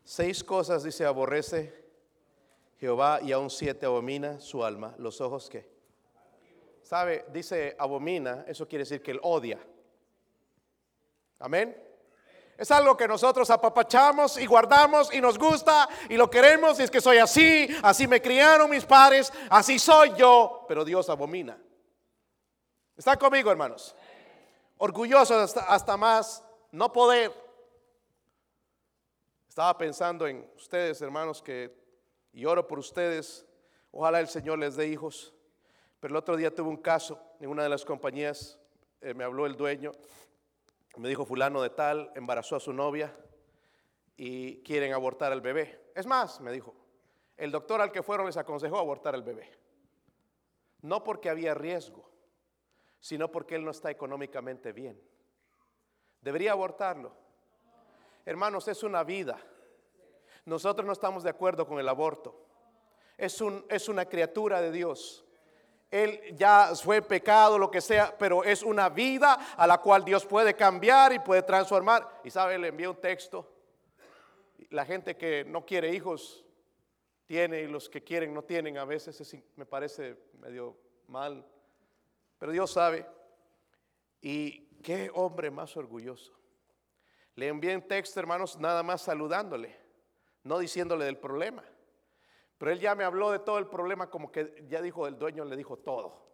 Seis 0.04 0.44
cosas 0.44 0.84
dice 0.84 1.04
aborrece 1.04 1.84
Jehová 2.78 3.18
y 3.20 3.32
aún 3.32 3.50
siete 3.50 3.86
abomina 3.86 4.38
su 4.38 4.64
alma. 4.64 4.94
Los 4.98 5.20
ojos 5.20 5.48
que. 5.50 5.68
¿Sabe? 6.80 7.24
Dice 7.32 7.74
abomina, 7.76 8.44
eso 8.46 8.68
quiere 8.68 8.82
decir 8.82 9.02
que 9.02 9.10
él 9.10 9.20
odia. 9.24 9.58
Amén. 11.40 11.76
Es 12.56 12.70
algo 12.70 12.96
que 12.96 13.08
nosotros 13.08 13.50
apapachamos 13.50 14.38
y 14.38 14.46
guardamos 14.46 15.12
y 15.12 15.20
nos 15.20 15.40
gusta 15.40 15.88
y 16.08 16.16
lo 16.16 16.30
queremos 16.30 16.78
y 16.78 16.84
es 16.84 16.90
que 16.92 17.00
soy 17.00 17.18
así, 17.18 17.66
así 17.82 18.06
me 18.06 18.22
criaron 18.22 18.70
mis 18.70 18.86
padres, 18.86 19.32
así 19.50 19.76
soy 19.76 20.12
yo, 20.16 20.66
pero 20.68 20.84
Dios 20.84 21.10
abomina. 21.10 21.58
¿Están 22.96 23.18
conmigo, 23.18 23.50
hermanos? 23.50 23.96
Orgullosos 24.78 25.56
hasta, 25.56 25.96
más 25.96 26.42
no 26.70 26.92
poder. 26.92 27.32
Estaba 29.48 29.76
pensando 29.76 30.26
en 30.26 30.48
ustedes, 30.56 31.02
hermanos, 31.02 31.42
que 31.42 31.76
y 32.32 32.44
oro 32.44 32.66
por 32.66 32.78
ustedes. 32.78 33.44
Ojalá 33.90 34.20
el 34.20 34.28
Señor 34.28 34.58
les 34.58 34.76
dé 34.76 34.86
hijos. 34.86 35.34
Pero 36.00 36.12
el 36.12 36.16
otro 36.16 36.36
día 36.36 36.54
tuve 36.54 36.68
un 36.68 36.76
caso 36.76 37.20
en 37.40 37.50
una 37.50 37.64
de 37.64 37.68
las 37.68 37.84
compañías. 37.84 38.58
Eh, 39.00 39.14
me 39.14 39.24
habló 39.24 39.46
el 39.46 39.56
dueño. 39.56 39.92
Me 40.96 41.08
dijo, 41.08 41.24
fulano 41.24 41.60
de 41.60 41.70
tal, 41.70 42.12
embarazó 42.14 42.56
a 42.56 42.60
su 42.60 42.72
novia 42.72 43.14
y 44.16 44.62
quieren 44.62 44.92
abortar 44.92 45.32
al 45.32 45.40
bebé. 45.40 45.90
Es 45.94 46.06
más, 46.06 46.40
me 46.40 46.52
dijo, 46.52 46.74
el 47.36 47.50
doctor 47.50 47.80
al 47.80 47.92
que 47.92 48.02
fueron 48.02 48.26
les 48.26 48.36
aconsejó 48.36 48.78
abortar 48.78 49.14
al 49.14 49.22
bebé. 49.22 49.50
No 50.82 51.02
porque 51.02 51.30
había 51.30 51.54
riesgo, 51.54 52.07
sino 53.00 53.30
porque 53.30 53.54
él 53.54 53.64
no 53.64 53.70
está 53.70 53.90
económicamente 53.90 54.72
bien. 54.72 55.00
¿Debería 56.20 56.52
abortarlo? 56.52 57.12
Hermanos, 58.24 58.68
es 58.68 58.82
una 58.82 59.04
vida. 59.04 59.38
Nosotros 60.44 60.86
no 60.86 60.92
estamos 60.92 61.22
de 61.22 61.30
acuerdo 61.30 61.66
con 61.66 61.78
el 61.78 61.88
aborto. 61.88 62.44
Es, 63.16 63.40
un, 63.40 63.64
es 63.68 63.88
una 63.88 64.04
criatura 64.06 64.60
de 64.60 64.70
Dios. 64.70 65.24
Él 65.90 66.20
ya 66.36 66.72
fue 66.74 67.00
pecado, 67.00 67.58
lo 67.58 67.70
que 67.70 67.80
sea, 67.80 68.14
pero 68.18 68.44
es 68.44 68.62
una 68.62 68.90
vida 68.90 69.34
a 69.56 69.66
la 69.66 69.78
cual 69.78 70.04
Dios 70.04 70.26
puede 70.26 70.54
cambiar 70.54 71.12
y 71.12 71.18
puede 71.18 71.42
transformar. 71.42 72.20
Y 72.24 72.30
sabe, 72.30 72.58
le 72.58 72.68
envié 72.68 72.88
un 72.88 73.00
texto. 73.00 73.50
La 74.70 74.84
gente 74.84 75.16
que 75.16 75.44
no 75.44 75.64
quiere 75.64 75.94
hijos 75.94 76.44
tiene 77.24 77.62
y 77.62 77.66
los 77.66 77.88
que 77.88 78.02
quieren 78.02 78.34
no 78.34 78.42
tienen. 78.42 78.76
A 78.76 78.84
veces 78.84 79.36
me 79.56 79.64
parece 79.64 80.16
medio 80.38 80.76
mal 81.06 81.46
pero 82.38 82.52
Dios 82.52 82.70
sabe. 82.72 83.06
Y 84.20 84.66
qué 84.82 85.10
hombre 85.14 85.50
más 85.50 85.76
orgulloso. 85.76 86.32
Le 87.34 87.48
envié 87.48 87.76
un 87.76 87.86
texto, 87.86 88.18
hermanos, 88.18 88.58
nada 88.58 88.82
más 88.82 89.02
saludándole, 89.02 89.76
no 90.42 90.58
diciéndole 90.58 91.04
del 91.04 91.18
problema. 91.18 91.64
Pero 92.58 92.72
él 92.72 92.80
ya 92.80 92.96
me 92.96 93.04
habló 93.04 93.30
de 93.30 93.38
todo 93.38 93.58
el 93.58 93.68
problema, 93.68 94.10
como 94.10 94.32
que 94.32 94.66
ya 94.68 94.82
dijo, 94.82 95.06
el 95.06 95.16
dueño 95.16 95.44
le 95.44 95.56
dijo 95.56 95.76
todo. 95.76 96.26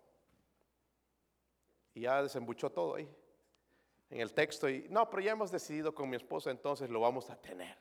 Y 1.92 2.02
ya 2.02 2.22
desembuchó 2.22 2.70
todo 2.70 2.94
ahí, 2.94 3.08
en 4.08 4.20
el 4.20 4.32
texto. 4.32 4.68
Y 4.68 4.86
no, 4.88 5.08
pero 5.10 5.22
ya 5.22 5.32
hemos 5.32 5.50
decidido 5.50 5.94
con 5.94 6.08
mi 6.08 6.16
esposa, 6.16 6.50
entonces 6.50 6.88
lo 6.88 7.00
vamos 7.00 7.28
a 7.28 7.36
tener. 7.36 7.76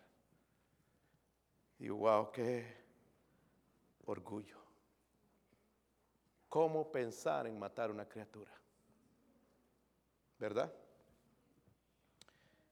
Y 1.79 1.89
wow, 1.89 2.31
qué 2.31 2.83
orgullo. 4.05 4.62
¿Cómo 6.53 6.91
pensar 6.91 7.47
en 7.47 7.57
matar 7.57 7.89
una 7.89 8.07
criatura? 8.07 8.51
¿Verdad? 10.37 10.71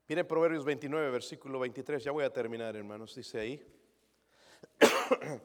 Miren 0.08 0.28
Proverbios 0.28 0.64
29, 0.64 1.10
versículo 1.10 1.60
23. 1.60 2.04
Ya 2.04 2.12
voy 2.12 2.24
a 2.24 2.32
terminar, 2.32 2.76
hermanos. 2.76 3.16
Dice 3.16 3.40
ahí. 3.40 3.68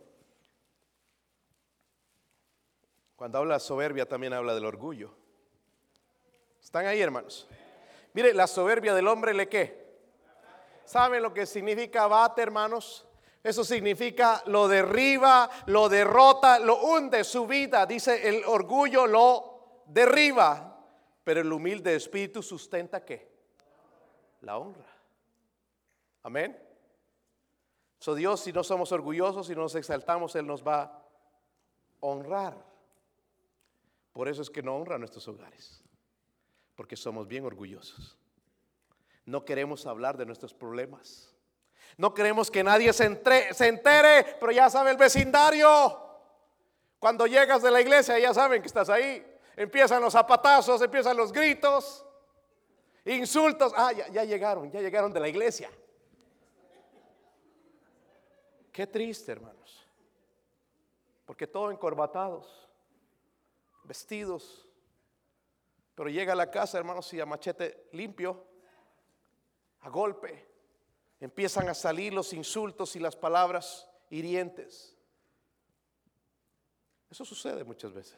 Cuando 3.16 3.38
habla 3.38 3.58
soberbia 3.58 4.06
también 4.06 4.34
habla 4.34 4.54
del 4.54 4.66
orgullo. 4.66 5.14
¿Están 6.62 6.84
ahí, 6.84 7.00
hermanos? 7.00 7.48
Mire, 8.12 8.34
la 8.34 8.46
soberbia 8.46 8.92
del 8.92 9.08
hombre 9.08 9.32
le 9.32 9.48
qué. 9.48 9.98
¿Saben 10.84 11.22
lo 11.22 11.32
que 11.32 11.46
significa 11.46 12.06
bate, 12.06 12.42
hermanos? 12.42 13.05
Eso 13.46 13.62
significa 13.62 14.42
lo 14.46 14.66
derriba, 14.66 15.48
lo 15.66 15.88
derrota, 15.88 16.58
lo 16.58 16.82
hunde 16.82 17.22
su 17.22 17.46
vida. 17.46 17.86
Dice 17.86 18.28
el 18.28 18.44
orgullo 18.44 19.06
lo 19.06 19.82
derriba, 19.86 20.84
pero 21.22 21.42
el 21.42 21.52
humilde 21.52 21.94
espíritu 21.94 22.42
sustenta 22.42 23.04
qué? 23.04 23.30
La 24.40 24.58
honra. 24.58 24.92
Amén. 26.24 26.60
So 28.00 28.16
Dios, 28.16 28.40
si 28.40 28.52
no 28.52 28.64
somos 28.64 28.90
orgullosos, 28.90 29.46
si 29.46 29.54
no 29.54 29.60
nos 29.60 29.76
exaltamos, 29.76 30.34
Él 30.34 30.44
nos 30.44 30.66
va 30.66 30.82
a 30.82 31.02
honrar. 32.00 32.56
Por 34.12 34.26
eso 34.26 34.42
es 34.42 34.50
que 34.50 34.64
no 34.64 34.74
honra 34.74 34.98
nuestros 34.98 35.28
hogares, 35.28 35.84
porque 36.74 36.96
somos 36.96 37.28
bien 37.28 37.44
orgullosos. 37.44 38.18
No 39.24 39.44
queremos 39.44 39.86
hablar 39.86 40.16
de 40.16 40.26
nuestros 40.26 40.52
problemas. 40.52 41.35
No 41.96 42.12
queremos 42.12 42.50
que 42.50 42.62
nadie 42.62 42.92
se, 42.92 43.04
entere, 43.04 44.36
pero 44.38 44.52
ya 44.52 44.68
sabe 44.68 44.90
el 44.90 44.96
vecindario. 44.96 46.02
Cuando 46.98 47.26
llegas 47.26 47.62
de 47.62 47.70
la 47.70 47.80
iglesia 47.80 48.18
ya 48.18 48.34
saben 48.34 48.60
que 48.60 48.68
estás 48.68 48.88
ahí. 48.88 49.24
Empiezan 49.56 50.02
los 50.02 50.12
zapatazos, 50.12 50.82
empiezan 50.82 51.16
los 51.16 51.32
gritos, 51.32 52.04
insultos. 53.04 53.72
Ah, 53.74 53.92
ya, 53.92 54.08
ya 54.08 54.24
llegaron, 54.24 54.70
ya 54.70 54.80
llegaron 54.80 55.12
de 55.12 55.20
la 55.20 55.28
iglesia. 55.28 55.70
Qué 58.72 58.86
triste, 58.86 59.32
hermanos. 59.32 59.86
Porque 61.24 61.46
todo 61.46 61.70
encorbatados, 61.70 62.68
vestidos. 63.84 64.68
Pero 65.94 66.10
llega 66.10 66.34
a 66.34 66.36
la 66.36 66.50
casa, 66.50 66.76
hermanos, 66.76 67.12
y 67.14 67.20
a 67.20 67.24
machete 67.24 67.88
limpio, 67.92 68.44
a 69.80 69.88
golpe, 69.88 70.55
empiezan 71.26 71.68
a 71.68 71.74
salir 71.74 72.14
los 72.14 72.32
insultos 72.32 72.94
y 72.94 73.00
las 73.00 73.16
palabras 73.16 73.90
hirientes. 74.10 74.96
Eso 77.10 77.24
sucede 77.24 77.64
muchas 77.64 77.92
veces. 77.92 78.16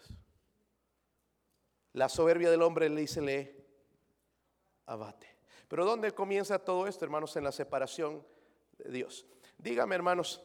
La 1.95 2.11
soberbia 2.11 2.51
del 2.51 2.61
hombre 2.61 2.91
le 2.91 3.01
dice, 3.01 3.23
le 3.23 3.65
abate. 4.85 5.27
Pero 5.69 5.87
¿dónde 5.87 6.13
comienza 6.13 6.59
todo 6.59 6.87
esto, 6.87 7.07
hermanos? 7.07 7.35
En 7.37 7.45
la 7.45 7.53
separación 7.53 8.23
de 8.77 8.91
Dios. 8.91 9.25
Dígame, 9.57 9.95
hermanos, 9.95 10.43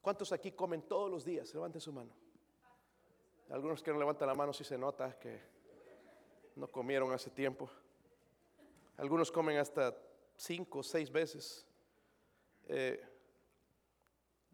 ¿cuántos 0.00 0.32
aquí 0.32 0.52
comen 0.52 0.82
todos 0.82 1.10
los 1.10 1.22
días? 1.22 1.52
Levante 1.52 1.80
su 1.80 1.92
mano. 1.92 2.12
Algunos 3.50 3.82
que 3.82 3.92
no 3.92 3.98
levantan 3.98 4.28
la 4.28 4.34
mano 4.34 4.54
si 4.54 4.64
se 4.64 4.78
nota 4.78 5.18
que 5.18 5.38
no 6.56 6.66
comieron 6.68 7.12
hace 7.12 7.28
tiempo. 7.28 7.70
Algunos 8.96 9.30
comen 9.30 9.58
hasta 9.58 9.94
cinco 10.36 10.80
o 10.80 10.82
seis 10.82 11.10
veces. 11.10 11.66
Eh, 12.68 13.02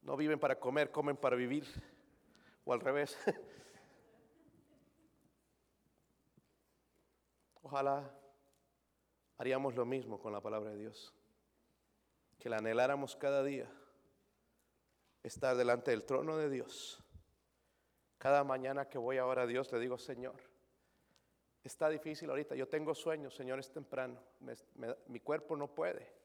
no 0.02 0.16
viven 0.16 0.38
para 0.38 0.58
comer, 0.58 0.90
comen 0.90 1.16
para 1.16 1.36
vivir. 1.36 1.66
O 2.64 2.72
al 2.72 2.80
revés. 2.80 3.18
Ojalá 7.62 8.14
haríamos 9.38 9.74
lo 9.74 9.84
mismo 9.84 10.20
con 10.20 10.32
la 10.32 10.40
palabra 10.40 10.70
de 10.70 10.78
Dios 10.78 11.14
que 12.42 12.50
la 12.50 12.56
anheláramos 12.56 13.14
cada 13.14 13.44
día, 13.44 13.70
estar 15.22 15.56
delante 15.56 15.92
del 15.92 16.02
trono 16.02 16.36
de 16.36 16.50
Dios. 16.50 17.00
Cada 18.18 18.42
mañana 18.42 18.88
que 18.88 18.98
voy 18.98 19.18
ahora 19.18 19.42
a 19.42 19.46
Dios 19.46 19.70
le 19.70 19.78
digo, 19.78 19.96
Señor, 19.96 20.34
está 21.68 21.88
difícil 21.88 22.28
ahorita, 22.30 22.54
yo 22.54 22.68
tengo 22.68 22.94
sueños, 22.94 23.34
Señor, 23.34 23.58
es 23.58 23.70
temprano, 23.70 24.20
mi 25.08 25.20
cuerpo 25.20 25.56
no 25.56 25.68
puede. 25.68 26.22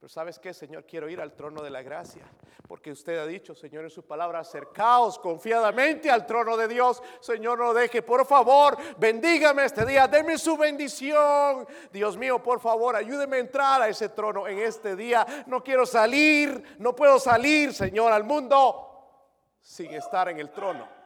Pero 0.00 0.08
sabes 0.08 0.38
qué, 0.38 0.54
Señor, 0.54 0.86
quiero 0.86 1.10
ir 1.10 1.20
al 1.20 1.34
trono 1.34 1.62
de 1.62 1.68
la 1.68 1.82
gracia, 1.82 2.24
porque 2.66 2.90
usted 2.90 3.18
ha 3.18 3.26
dicho, 3.26 3.54
Señor, 3.54 3.84
en 3.84 3.90
su 3.90 4.06
palabra, 4.06 4.38
acercaos 4.38 5.18
confiadamente 5.18 6.10
al 6.10 6.24
trono 6.24 6.56
de 6.56 6.68
Dios. 6.68 7.02
Señor, 7.20 7.58
no 7.58 7.74
deje, 7.74 8.00
por 8.00 8.24
favor, 8.24 8.78
bendígame 8.96 9.66
este 9.66 9.84
día, 9.84 10.08
deme 10.08 10.38
su 10.38 10.56
bendición. 10.56 11.68
Dios 11.92 12.16
mío, 12.16 12.42
por 12.42 12.60
favor, 12.60 12.96
ayúdeme 12.96 13.36
a 13.36 13.40
entrar 13.40 13.82
a 13.82 13.88
ese 13.88 14.08
trono 14.08 14.48
en 14.48 14.60
este 14.60 14.96
día. 14.96 15.26
No 15.46 15.62
quiero 15.62 15.84
salir, 15.84 16.76
no 16.78 16.96
puedo 16.96 17.18
salir, 17.18 17.74
Señor, 17.74 18.10
al 18.10 18.24
mundo 18.24 18.86
sin 19.60 19.92
estar 19.92 20.30
en 20.30 20.38
el 20.38 20.50
trono. 20.50 20.99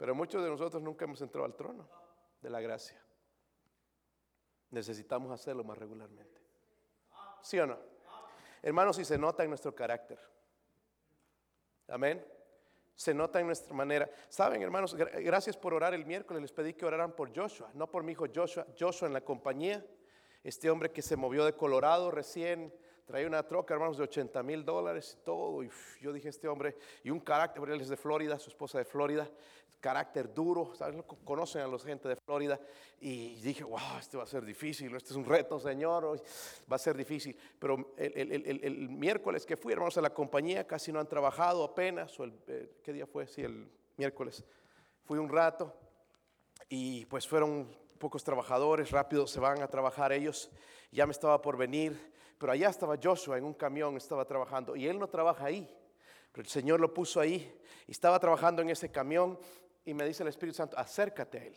Pero 0.00 0.14
muchos 0.14 0.42
de 0.42 0.48
nosotros 0.48 0.82
nunca 0.82 1.04
hemos 1.04 1.20
entrado 1.20 1.44
al 1.44 1.54
trono 1.54 1.86
de 2.40 2.48
la 2.48 2.62
gracia. 2.62 2.98
Necesitamos 4.70 5.30
hacerlo 5.30 5.62
más 5.62 5.76
regularmente. 5.76 6.40
¿Sí 7.42 7.58
o 7.58 7.66
no? 7.66 7.78
Hermanos, 8.62 8.96
si 8.96 9.04
se 9.04 9.18
nota 9.18 9.42
en 9.42 9.50
nuestro 9.50 9.74
carácter. 9.74 10.18
Amén. 11.88 12.26
Se 12.94 13.12
nota 13.12 13.40
en 13.40 13.46
nuestra 13.48 13.74
manera. 13.74 14.10
Saben, 14.30 14.62
hermanos, 14.62 14.94
gracias 14.94 15.58
por 15.58 15.74
orar 15.74 15.92
el 15.92 16.06
miércoles. 16.06 16.40
Les 16.40 16.52
pedí 16.52 16.72
que 16.72 16.86
oraran 16.86 17.12
por 17.12 17.36
Joshua, 17.36 17.70
no 17.74 17.90
por 17.90 18.02
mi 18.02 18.12
hijo 18.12 18.24
Joshua. 18.34 18.66
Joshua 18.78 19.06
en 19.06 19.12
la 19.12 19.20
compañía. 19.20 19.84
Este 20.42 20.70
hombre 20.70 20.90
que 20.92 21.02
se 21.02 21.14
movió 21.14 21.44
de 21.44 21.52
Colorado 21.52 22.10
recién 22.10 22.74
traía 23.04 23.26
una 23.26 23.46
troca, 23.46 23.74
hermanos, 23.74 23.98
de 23.98 24.04
80 24.04 24.42
mil 24.44 24.64
dólares 24.64 25.18
y 25.20 25.24
todo. 25.26 25.62
Y 25.62 25.70
yo 26.00 26.10
dije, 26.10 26.30
este 26.30 26.48
hombre, 26.48 26.78
y 27.04 27.10
un 27.10 27.20
carácter, 27.20 27.68
él 27.68 27.82
es 27.82 27.90
de 27.90 27.98
Florida, 27.98 28.38
su 28.38 28.48
esposa 28.48 28.78
de 28.78 28.86
Florida 28.86 29.28
carácter 29.80 30.32
duro, 30.32 30.74
¿sabes? 30.74 31.02
Conocen 31.24 31.62
a 31.62 31.66
los 31.66 31.84
gente 31.84 32.08
de 32.08 32.16
Florida 32.16 32.60
y 33.00 33.36
dije, 33.36 33.64
wow, 33.64 33.98
este 33.98 34.16
va 34.16 34.24
a 34.24 34.26
ser 34.26 34.44
difícil, 34.44 34.94
este 34.94 35.10
es 35.10 35.16
un 35.16 35.24
reto, 35.24 35.58
Señor, 35.58 36.20
va 36.70 36.76
a 36.76 36.78
ser 36.78 36.96
difícil. 36.96 37.36
Pero 37.58 37.94
el, 37.96 38.88
miércoles 38.90 39.46
que 39.46 39.56
fui, 39.56 39.72
hermanos, 39.72 39.96
a 39.96 40.02
la 40.02 40.12
compañía, 40.12 40.66
casi 40.66 40.92
no 40.92 41.00
han 41.00 41.08
trabajado 41.08 41.64
apenas, 41.64 42.18
o 42.20 42.26
eh, 42.26 42.78
¿qué 42.82 42.92
día 42.92 43.06
fue? 43.06 43.26
Sí, 43.26 43.42
el 43.42 43.70
miércoles. 43.96 44.44
Fui 45.04 45.18
un 45.18 45.28
rato 45.28 45.74
y 46.68 47.06
pues 47.06 47.26
fueron 47.26 47.68
pocos 47.98 48.22
trabajadores, 48.22 48.90
rápido 48.90 49.26
se 49.26 49.40
van 49.40 49.62
a 49.62 49.68
trabajar 49.68 50.12
ellos, 50.12 50.50
ya 50.92 51.06
me 51.06 51.12
estaba 51.12 51.40
por 51.42 51.56
venir, 51.56 52.12
pero 52.38 52.52
allá 52.52 52.68
estaba 52.68 52.96
Joshua 53.02 53.38
en 53.38 53.44
un 53.44 53.54
camión, 53.54 53.96
estaba 53.96 54.24
trabajando 54.24 54.76
y 54.76 54.86
él 54.86 54.98
no 54.98 55.08
trabaja 55.08 55.46
ahí. 55.46 55.76
Pero 56.32 56.42
el 56.42 56.48
Señor 56.48 56.80
lo 56.80 56.94
puso 56.94 57.20
ahí 57.20 57.52
y 57.86 57.90
estaba 57.90 58.18
trabajando 58.20 58.62
en 58.62 58.70
ese 58.70 58.90
camión 58.90 59.38
y 59.84 59.94
me 59.94 60.04
dice 60.04 60.22
el 60.22 60.28
Espíritu 60.28 60.56
Santo, 60.56 60.78
acércate 60.78 61.38
a 61.38 61.44
Él. 61.44 61.56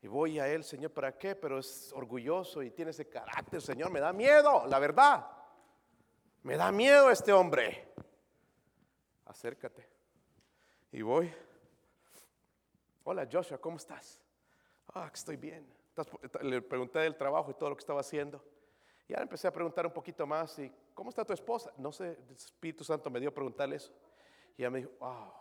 Y 0.00 0.06
voy 0.06 0.38
a 0.38 0.48
Él, 0.48 0.62
Señor, 0.62 0.92
¿para 0.92 1.16
qué? 1.18 1.34
Pero 1.34 1.58
es 1.58 1.92
orgulloso 1.92 2.62
y 2.62 2.70
tiene 2.70 2.92
ese 2.92 3.08
carácter, 3.08 3.60
Señor, 3.60 3.90
me 3.90 4.00
da 4.00 4.12
miedo, 4.12 4.64
la 4.66 4.78
verdad. 4.78 5.26
Me 6.42 6.56
da 6.56 6.70
miedo 6.70 7.10
este 7.10 7.32
hombre. 7.32 7.92
Acércate. 9.24 9.88
Y 10.92 11.02
voy. 11.02 11.32
Hola 13.04 13.28
Joshua, 13.30 13.58
¿cómo 13.58 13.76
estás? 13.76 14.22
Ah, 14.94 15.10
estoy 15.12 15.36
bien. 15.36 15.66
Le 16.42 16.62
pregunté 16.62 17.00
del 17.00 17.16
trabajo 17.16 17.50
y 17.50 17.54
todo 17.54 17.70
lo 17.70 17.76
que 17.76 17.80
estaba 17.80 18.00
haciendo. 18.00 18.42
Y 19.08 19.14
ahora 19.14 19.22
empecé 19.22 19.48
a 19.48 19.52
preguntar 19.52 19.84
un 19.86 19.92
poquito 19.92 20.26
más. 20.26 20.58
¿Y 20.58 20.72
cómo 20.94 21.10
está 21.10 21.24
tu 21.24 21.32
esposa? 21.32 21.72
No 21.76 21.90
sé, 21.90 22.10
el 22.10 22.36
Espíritu 22.36 22.84
Santo 22.84 23.10
me 23.10 23.18
dio 23.18 23.30
a 23.30 23.34
preguntarle 23.34 23.76
eso. 23.76 23.92
Y 24.56 24.62
ella 24.62 24.70
me 24.70 24.78
dijo, 24.78 24.90
wow, 25.00 25.32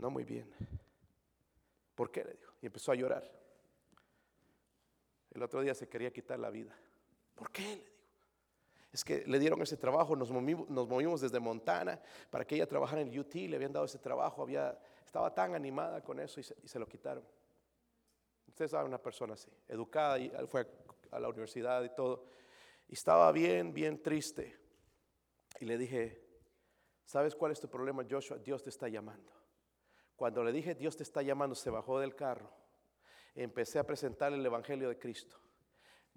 no 0.00 0.10
muy 0.10 0.24
bien. 0.24 0.50
¿Por 1.94 2.10
qué? 2.10 2.24
Le 2.24 2.32
dijo. 2.32 2.54
Y 2.62 2.66
empezó 2.66 2.92
a 2.92 2.94
llorar. 2.94 3.30
El 5.30 5.42
otro 5.42 5.60
día 5.60 5.74
se 5.74 5.88
quería 5.88 6.10
quitar 6.12 6.38
la 6.38 6.50
vida. 6.50 6.74
¿Por 7.34 7.50
qué? 7.50 7.62
Le 7.62 7.76
dijo. 7.76 7.90
Es 8.92 9.04
que 9.04 9.24
le 9.26 9.38
dieron 9.38 9.62
ese 9.62 9.76
trabajo, 9.76 10.16
nos 10.16 10.32
movimos, 10.32 11.20
desde 11.20 11.38
Montana 11.38 12.00
para 12.28 12.44
que 12.44 12.56
ella 12.56 12.66
trabajara 12.66 13.02
en 13.02 13.08
el 13.08 13.20
UT, 13.20 13.34
le 13.34 13.54
habían 13.54 13.72
dado 13.72 13.84
ese 13.84 13.98
trabajo, 13.98 14.48
estaba 15.04 15.32
tan 15.32 15.54
animada 15.54 16.02
con 16.02 16.18
eso 16.18 16.40
y 16.40 16.42
se, 16.42 16.78
lo 16.78 16.88
quitaron. 16.88 17.24
Ustedes 18.48 18.72
saben 18.72 18.88
una 18.88 19.00
persona 19.00 19.34
así, 19.34 19.48
educada, 19.68 20.18
y 20.18 20.28
fue 20.48 20.66
a 21.12 21.20
la 21.20 21.28
universidad 21.28 21.84
y 21.84 21.90
todo, 21.90 22.24
y 22.88 22.94
estaba 22.94 23.30
bien, 23.30 23.72
bien 23.72 24.02
triste. 24.02 24.58
Y 25.60 25.66
le 25.66 25.78
dije, 25.78 26.20
¿sabes 27.04 27.36
cuál 27.36 27.52
es 27.52 27.60
tu 27.60 27.68
problema, 27.68 28.04
Joshua? 28.10 28.38
Dios 28.38 28.60
te 28.60 28.70
está 28.70 28.88
llamando. 28.88 29.39
Cuando 30.20 30.44
le 30.44 30.52
dije, 30.52 30.74
Dios 30.74 30.98
te 30.98 31.02
está 31.02 31.22
llamando, 31.22 31.54
se 31.54 31.70
bajó 31.70 31.98
del 31.98 32.14
carro. 32.14 32.52
Empecé 33.34 33.78
a 33.78 33.86
presentarle 33.86 34.36
el 34.36 34.44
Evangelio 34.44 34.90
de 34.90 34.98
Cristo. 34.98 35.34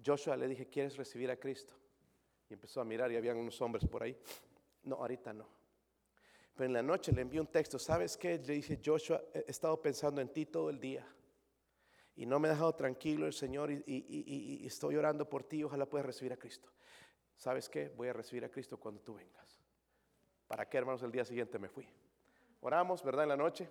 Joshua 0.04 0.36
le 0.36 0.46
dije, 0.46 0.68
¿quieres 0.68 0.98
recibir 0.98 1.30
a 1.30 1.38
Cristo? 1.38 1.72
Y 2.50 2.52
empezó 2.52 2.82
a 2.82 2.84
mirar 2.84 3.10
y 3.10 3.16
habían 3.16 3.38
unos 3.38 3.58
hombres 3.62 3.86
por 3.86 4.02
ahí. 4.02 4.14
No, 4.82 4.96
ahorita 4.96 5.32
no. 5.32 5.48
Pero 6.54 6.66
en 6.66 6.74
la 6.74 6.82
noche 6.82 7.12
le 7.12 7.22
envié 7.22 7.40
un 7.40 7.46
texto. 7.46 7.78
¿Sabes 7.78 8.18
qué? 8.18 8.36
Le 8.36 8.52
dije, 8.52 8.78
Joshua, 8.84 9.22
he 9.32 9.46
estado 9.48 9.80
pensando 9.80 10.20
en 10.20 10.28
ti 10.28 10.44
todo 10.44 10.68
el 10.68 10.78
día. 10.78 11.08
Y 12.14 12.26
no 12.26 12.38
me 12.38 12.48
ha 12.48 12.50
dejado 12.50 12.74
tranquilo 12.74 13.24
el 13.26 13.32
Señor 13.32 13.70
y, 13.70 13.82
y 13.86 14.66
estoy 14.66 14.96
orando 14.96 15.26
por 15.26 15.44
ti. 15.44 15.64
Ojalá 15.64 15.86
puedas 15.86 16.04
recibir 16.04 16.34
a 16.34 16.36
Cristo. 16.36 16.68
¿Sabes 17.38 17.70
qué? 17.70 17.88
Voy 17.88 18.08
a 18.08 18.12
recibir 18.12 18.44
a 18.44 18.50
Cristo 18.50 18.78
cuando 18.78 19.00
tú 19.00 19.14
vengas. 19.14 19.64
¿Para 20.46 20.68
qué, 20.68 20.76
hermanos? 20.76 21.02
El 21.02 21.10
día 21.10 21.24
siguiente 21.24 21.58
me 21.58 21.70
fui. 21.70 21.88
Oramos, 22.60 23.02
¿verdad? 23.02 23.22
En 23.22 23.30
la 23.30 23.36
noche. 23.38 23.66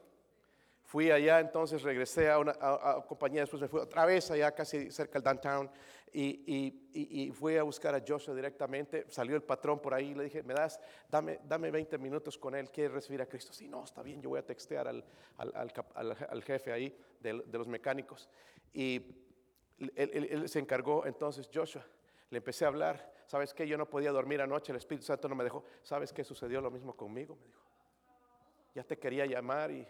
Fui 0.94 1.10
allá, 1.10 1.39
entonces 1.39 1.82
regresé 1.82 2.30
a 2.30 2.38
una 2.38 2.52
a- 2.52 2.98
a 3.00 3.04
compañía, 3.04 3.41
después 3.41 3.60
me 3.60 3.68
fui 3.68 3.80
otra 3.80 4.06
vez 4.06 4.30
allá 4.30 4.52
casi 4.52 4.91
cerca 4.91 5.14
del 5.14 5.24
downtown 5.24 5.68
y, 6.12 6.22
y- 6.46 6.89
y- 6.94 7.24
y 7.24 7.32
fui 7.32 7.58
a 7.58 7.64
buscar 7.64 7.96
a 7.96 8.04
Joshua 8.08 8.36
directamente. 8.36 9.04
Salió 9.10 9.36
el 9.36 9.41
patrón 9.41 9.80
por 9.80 9.96
ahí 9.96 10.14
le 10.14 10.26
dije, 10.26 10.44
me 10.44 10.54
das, 10.54 10.80
dame, 11.10 11.39
dame 11.46 11.72
20 11.72 11.98
minutos 11.98 12.38
con 12.38 12.54
él, 12.54 12.70
quiere 12.70 12.94
recibir 12.94 13.24
a 13.24 13.26
Cristo. 13.26 13.52
Sí, 13.54 13.68
no, 13.68 13.84
está 13.84 14.04
bien, 14.04 14.22
yo 14.22 14.30
voy 14.30 14.38
a 14.38 14.46
textear 14.46 14.88
al, 14.88 15.04
al- 15.38 15.52
al 15.56 16.16
al- 16.30 16.44
jefe 16.44 16.72
ahí 16.72 16.96
de, 17.20 17.41
de 17.44 17.58
los 17.58 17.68
mecánicos. 17.68 18.30
Y 18.72 18.98
él, 19.80 19.91
él- 20.14 20.28
él 20.30 20.48
se 20.48 20.60
encargó 20.60 21.08
entonces 21.08 21.50
Joshua. 21.52 21.84
Le 22.30 22.38
empecé 22.38 22.66
a 22.66 22.68
hablar, 22.68 23.12
¿sabes 23.26 23.52
qué? 23.52 23.68
Yo 23.68 23.80
no 23.80 23.89
podía 23.89 24.12
dormir 24.12 24.41
anoche, 24.41 24.72
el 24.72 24.78
Espíritu 24.78 25.08
Santo 25.08 25.28
no 25.28 25.34
me 25.34 25.44
dejó. 25.44 25.64
¿Sabes 25.82 26.14
qué 26.14 26.24
sucedió 26.24 26.62
lo 26.62 26.70
mismo 26.70 26.96
conmigo? 26.96 27.36
Me 27.41 27.48
dijo. 27.48 27.62
Ya 28.76 28.84
te 28.84 29.00
quería 29.00 29.26
llamar 29.26 29.72
y 29.72 29.88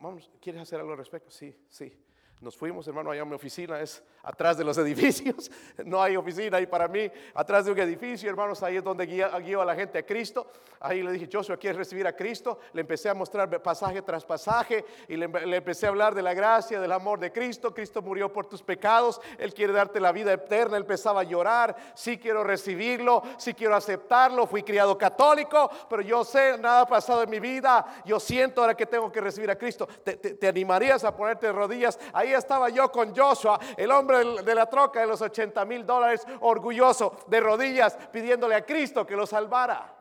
vamos, 0.00 0.30
¿quieres 0.40 0.62
hacer 0.62 0.80
algo 0.80 0.92
al 0.92 0.98
respecto? 0.98 1.30
Sí, 1.30 1.54
sí. 1.68 1.92
Nos 2.40 2.56
fuimos, 2.58 2.86
hermano, 2.86 3.10
allá 3.10 3.24
mi 3.24 3.34
oficina, 3.34 3.80
es 3.80 4.02
atrás 4.22 4.58
de 4.58 4.64
los 4.64 4.76
edificios. 4.78 5.50
No 5.86 6.02
hay 6.02 6.14
oficina 6.16 6.58
ahí 6.58 6.66
para 6.66 6.88
mí, 6.88 7.10
atrás 7.32 7.64
de 7.64 7.72
un 7.72 7.78
edificio, 7.78 8.28
hermanos, 8.28 8.62
ahí 8.62 8.76
es 8.76 8.84
donde 8.84 9.06
guía- 9.06 9.30
guío 9.38 9.62
a 9.62 9.64
la 9.64 9.74
gente 9.74 9.98
a 9.98 10.04
Cristo. 10.04 10.46
Ahí 10.80 11.02
le 11.02 11.12
dije, 11.12 11.26
Joshua, 11.32 11.56
¿quieres 11.56 11.78
recibir 11.78 12.06
a 12.06 12.14
Cristo? 12.14 12.58
Le 12.74 12.82
empecé 12.82 13.08
a 13.08 13.14
mostrar 13.14 13.48
pasaje 13.62 14.02
tras 14.02 14.26
pasaje 14.26 14.84
y 15.08 15.16
le, 15.16 15.24
empecé 15.56 15.86
a 15.86 15.88
hablar 15.88 16.14
de 16.14 16.20
la 16.20 16.34
gracia, 16.34 16.78
del 16.80 16.92
amor 16.92 17.18
de 17.18 17.32
Cristo. 17.32 17.72
Cristo 17.72 18.02
murió 18.02 18.30
por 18.30 18.44
tus 18.44 18.62
pecados, 18.62 19.22
Él 19.38 19.54
quiere 19.54 19.72
darte 19.72 19.98
la 19.98 20.12
vida 20.12 20.34
eterna. 20.34 20.76
Él 20.76 20.82
empezaba 20.82 21.20
a 21.22 21.24
llorar, 21.24 21.74
sí 21.94 22.18
quiero 22.18 22.44
recibirlo, 22.44 23.22
sí 23.38 23.54
quiero 23.54 23.74
aceptarlo. 23.74 24.46
Fui 24.46 24.62
criado 24.62 24.98
católico, 24.98 25.70
pero 25.88 26.02
yo 26.02 26.22
sé, 26.24 26.58
nada 26.58 26.82
ha 26.82 26.86
pasado 26.86 27.22
en 27.22 27.30
mi 27.30 27.40
vida. 27.40 28.02
Yo 28.04 28.20
siento 28.20 28.60
ahora 28.60 28.76
que 28.76 28.84
tengo 28.84 29.10
que 29.10 29.22
recibir 29.22 29.50
a 29.50 29.56
Cristo. 29.56 29.86
¿Te, 30.04 30.16
te- 30.18 30.34
te 30.34 30.46
animarías 30.48 31.02
a 31.04 31.16
ponerte 31.16 31.46
de 31.46 31.52
rodillas? 31.54 31.98
Ahí 32.12 32.23
estaba 32.32 32.68
yo 32.70 32.90
con 32.90 33.14
Joshua, 33.14 33.58
el 33.76 33.90
hombre 33.90 34.42
de 34.42 34.54
la 34.54 34.66
troca 34.66 35.00
de 35.00 35.06
los 35.06 35.20
80 35.20 35.64
mil 35.64 35.84
dólares, 35.84 36.26
orgulloso, 36.40 37.16
de 37.26 37.40
rodillas, 37.40 37.96
pidiéndole 38.12 38.54
a 38.54 38.64
Cristo 38.64 39.06
que 39.06 39.16
lo 39.16 39.26
salvara. 39.26 39.94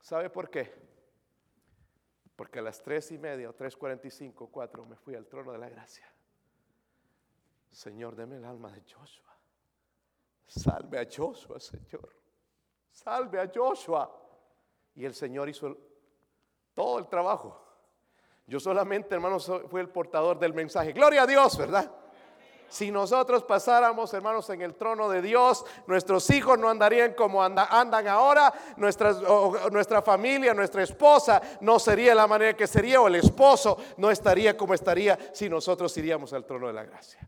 ¿Sabe 0.00 0.30
por 0.30 0.48
qué? 0.48 0.74
Porque 2.34 2.60
a 2.60 2.62
las 2.62 2.80
tres 2.82 3.10
y 3.12 3.18
media 3.18 3.50
o 3.50 3.54
3.45, 3.54 4.48
4 4.50 4.86
me 4.86 4.96
fui 4.96 5.14
al 5.14 5.26
trono 5.26 5.52
de 5.52 5.58
la 5.58 5.68
gracia. 5.68 6.10
Señor, 7.70 8.16
deme 8.16 8.36
el 8.36 8.44
alma 8.44 8.72
de 8.72 8.80
Joshua. 8.82 9.36
Salve 10.46 10.98
a 10.98 11.06
Joshua, 11.14 11.60
Señor. 11.60 12.14
Salve 12.90 13.40
a 13.40 13.50
Joshua. 13.54 14.10
Y 14.94 15.04
el 15.04 15.14
Señor 15.14 15.48
hizo 15.48 15.76
todo 16.74 16.98
el 16.98 17.08
trabajo. 17.08 17.67
Yo 18.48 18.58
solamente, 18.58 19.14
hermanos, 19.14 19.48
fui 19.70 19.80
el 19.80 19.88
portador 19.90 20.38
del 20.38 20.54
mensaje. 20.54 20.92
Gloria 20.92 21.22
a 21.22 21.26
Dios, 21.26 21.56
¿verdad? 21.56 21.92
Si 22.70 22.90
nosotros 22.90 23.44
pasáramos, 23.44 24.12
hermanos, 24.12 24.48
en 24.50 24.60
el 24.62 24.74
trono 24.74 25.08
de 25.08 25.22
Dios, 25.22 25.64
nuestros 25.86 26.28
hijos 26.30 26.58
no 26.58 26.68
andarían 26.68 27.14
como 27.14 27.42
anda- 27.42 27.66
andan 27.70 28.06
ahora, 28.08 28.52
nuestra 28.76 30.02
familia, 30.02 30.52
nuestra 30.54 30.82
esposa 30.82 31.40
no 31.62 31.78
sería 31.78 32.14
la 32.14 32.26
manera 32.26 32.54
que 32.54 32.66
sería, 32.66 33.00
o 33.00 33.06
el 33.08 33.14
esposo 33.14 33.78
no 33.98 34.10
estaría 34.10 34.56
como 34.56 34.74
estaría 34.74 35.18
si 35.32 35.48
nosotros 35.48 35.96
iríamos 35.96 36.32
al 36.34 36.44
trono 36.44 36.66
de 36.66 36.72
la 36.74 36.84
gracia. 36.84 37.26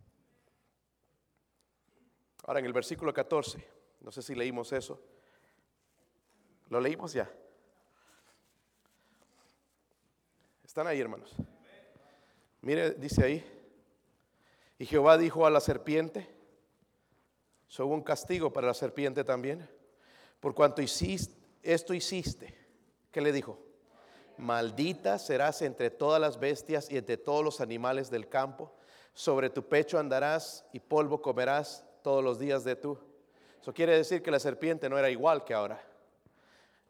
Ahora 2.46 2.60
en 2.60 2.66
el 2.66 2.72
versículo 2.74 3.12
14, 3.14 3.66
no 4.00 4.10
sé 4.10 4.22
si 4.22 4.34
leímos 4.34 4.72
eso. 4.72 5.00
¿Lo 6.68 6.80
leímos 6.80 7.12
ya? 7.12 7.30
Están 10.70 10.86
ahí, 10.86 11.00
hermanos. 11.00 11.34
Mire, 12.60 12.92
dice 12.92 13.24
ahí. 13.24 13.44
Y 14.78 14.86
Jehová 14.86 15.18
dijo 15.18 15.44
a 15.44 15.50
la 15.50 15.58
serpiente, 15.58 16.30
so, 17.66 17.86
hubo 17.86 17.94
un 17.94 18.04
castigo 18.04 18.52
para 18.52 18.68
la 18.68 18.74
serpiente 18.74 19.24
también, 19.24 19.68
por 20.38 20.54
cuanto 20.54 20.80
hiciste, 20.80 21.34
esto 21.64 21.92
hiciste. 21.92 22.54
¿Qué 23.10 23.20
le 23.20 23.32
dijo? 23.32 23.58
Maldita 24.36 25.18
serás 25.18 25.60
entre 25.62 25.90
todas 25.90 26.20
las 26.20 26.38
bestias 26.38 26.88
y 26.88 26.98
entre 26.98 27.16
todos 27.16 27.44
los 27.44 27.60
animales 27.60 28.08
del 28.08 28.28
campo. 28.28 28.72
Sobre 29.12 29.50
tu 29.50 29.66
pecho 29.66 29.98
andarás 29.98 30.64
y 30.72 30.78
polvo 30.78 31.20
comerás 31.20 31.84
todos 32.04 32.22
los 32.22 32.38
días 32.38 32.62
de 32.62 32.76
tu. 32.76 32.96
Eso 33.60 33.74
quiere 33.74 33.96
decir 33.96 34.22
que 34.22 34.30
la 34.30 34.38
serpiente 34.38 34.88
no 34.88 34.96
era 34.96 35.10
igual 35.10 35.42
que 35.42 35.52
ahora. 35.52 35.82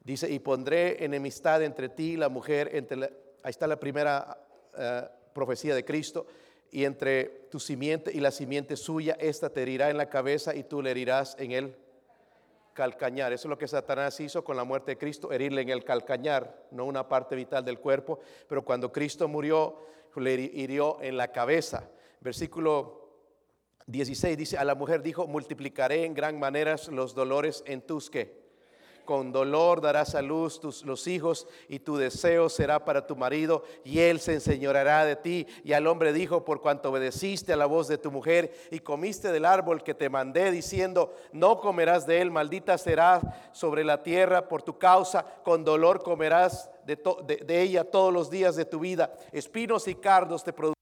Dice, 0.03 0.29
y 0.29 0.37
pondré 0.37 1.03
enemistad 1.03 1.63
entre 1.63 1.89
ti 1.89 2.11
y 2.11 2.17
la 2.17 2.29
mujer, 2.29 2.75
entre 2.75 3.30
ahí 3.43 3.49
está 3.51 3.67
la 3.67 3.79
primera 3.79 4.37
eh, 4.77 5.07
profecía 5.33 5.75
de 5.75 5.83
Cristo, 5.85 6.25
y 6.71 6.85
entre 6.85 7.25
tu 7.51 7.59
simiente 7.59 8.11
y 8.13 8.19
la 8.21 8.31
simiente 8.31 8.77
suya, 8.77 9.17
esta 9.19 9.49
te 9.49 9.61
herirá 9.61 9.89
en 9.89 9.97
la 9.97 10.09
cabeza 10.09 10.55
y 10.55 10.63
tú 10.63 10.81
le 10.81 10.91
herirás 10.91 11.35
en 11.37 11.51
el 11.51 11.75
calcañar. 12.73 13.33
Eso 13.33 13.47
es 13.47 13.49
lo 13.49 13.57
que 13.57 13.67
Satanás 13.67 14.17
hizo 14.21 14.43
con 14.43 14.55
la 14.55 14.63
muerte 14.63 14.91
de 14.91 14.97
Cristo, 14.97 15.31
herirle 15.31 15.61
en 15.61 15.69
el 15.69 15.83
calcañar, 15.83 16.67
no 16.71 16.85
una 16.85 17.07
parte 17.09 17.35
vital 17.35 17.65
del 17.65 17.79
cuerpo, 17.79 18.19
pero 18.47 18.63
cuando 18.63 18.91
Cristo 18.91 19.27
murió, 19.27 19.77
le 20.15 20.35
hiri- 20.35 20.51
hirió 20.53 21.01
en 21.01 21.17
la 21.17 21.29
cabeza. 21.31 21.89
Versículo 22.21 23.09
16 23.87 24.37
dice, 24.37 24.57
a 24.57 24.63
la 24.63 24.75
mujer 24.75 25.01
dijo, 25.01 25.27
multiplicaré 25.27 26.05
en 26.05 26.13
gran 26.13 26.39
manera 26.39 26.75
los 26.91 27.13
dolores 27.13 27.63
en 27.67 27.81
tus 27.81 28.09
que. 28.09 28.40
Con 29.11 29.33
dolor 29.33 29.81
darás 29.81 30.15
a 30.15 30.21
luz 30.21 30.61
tus, 30.61 30.85
los 30.85 31.05
hijos 31.05 31.45
y 31.67 31.79
tu 31.79 31.97
deseo 31.97 32.47
será 32.47 32.85
para 32.85 33.05
tu 33.05 33.17
marido 33.17 33.65
y 33.83 33.99
él 33.99 34.21
se 34.21 34.35
enseñoreará 34.35 35.03
de 35.03 35.17
ti. 35.17 35.45
Y 35.65 35.73
al 35.73 35.85
hombre 35.87 36.13
dijo, 36.13 36.45
por 36.45 36.61
cuanto 36.61 36.91
obedeciste 36.91 37.51
a 37.51 37.57
la 37.57 37.65
voz 37.65 37.89
de 37.89 37.97
tu 37.97 38.09
mujer 38.09 38.53
y 38.71 38.79
comiste 38.79 39.33
del 39.33 39.43
árbol 39.43 39.83
que 39.83 39.93
te 39.93 40.07
mandé 40.09 40.49
diciendo, 40.49 41.13
no 41.33 41.59
comerás 41.59 42.07
de 42.07 42.21
él, 42.21 42.31
maldita 42.31 42.77
serás 42.77 43.21
sobre 43.51 43.83
la 43.83 44.01
tierra 44.01 44.47
por 44.47 44.61
tu 44.63 44.77
causa, 44.77 45.25
con 45.43 45.65
dolor 45.65 46.01
comerás 46.03 46.69
de, 46.85 46.95
to- 46.95 47.21
de- 47.27 47.61
ella 47.61 47.83
todos 47.83 48.13
los 48.13 48.29
días 48.29 48.55
de 48.55 48.63
tu 48.63 48.79
vida. 48.79 49.11
Espinos 49.33 49.89
y 49.89 49.95
cardos 49.95 50.41
te 50.45 50.53
producirán 50.53 50.80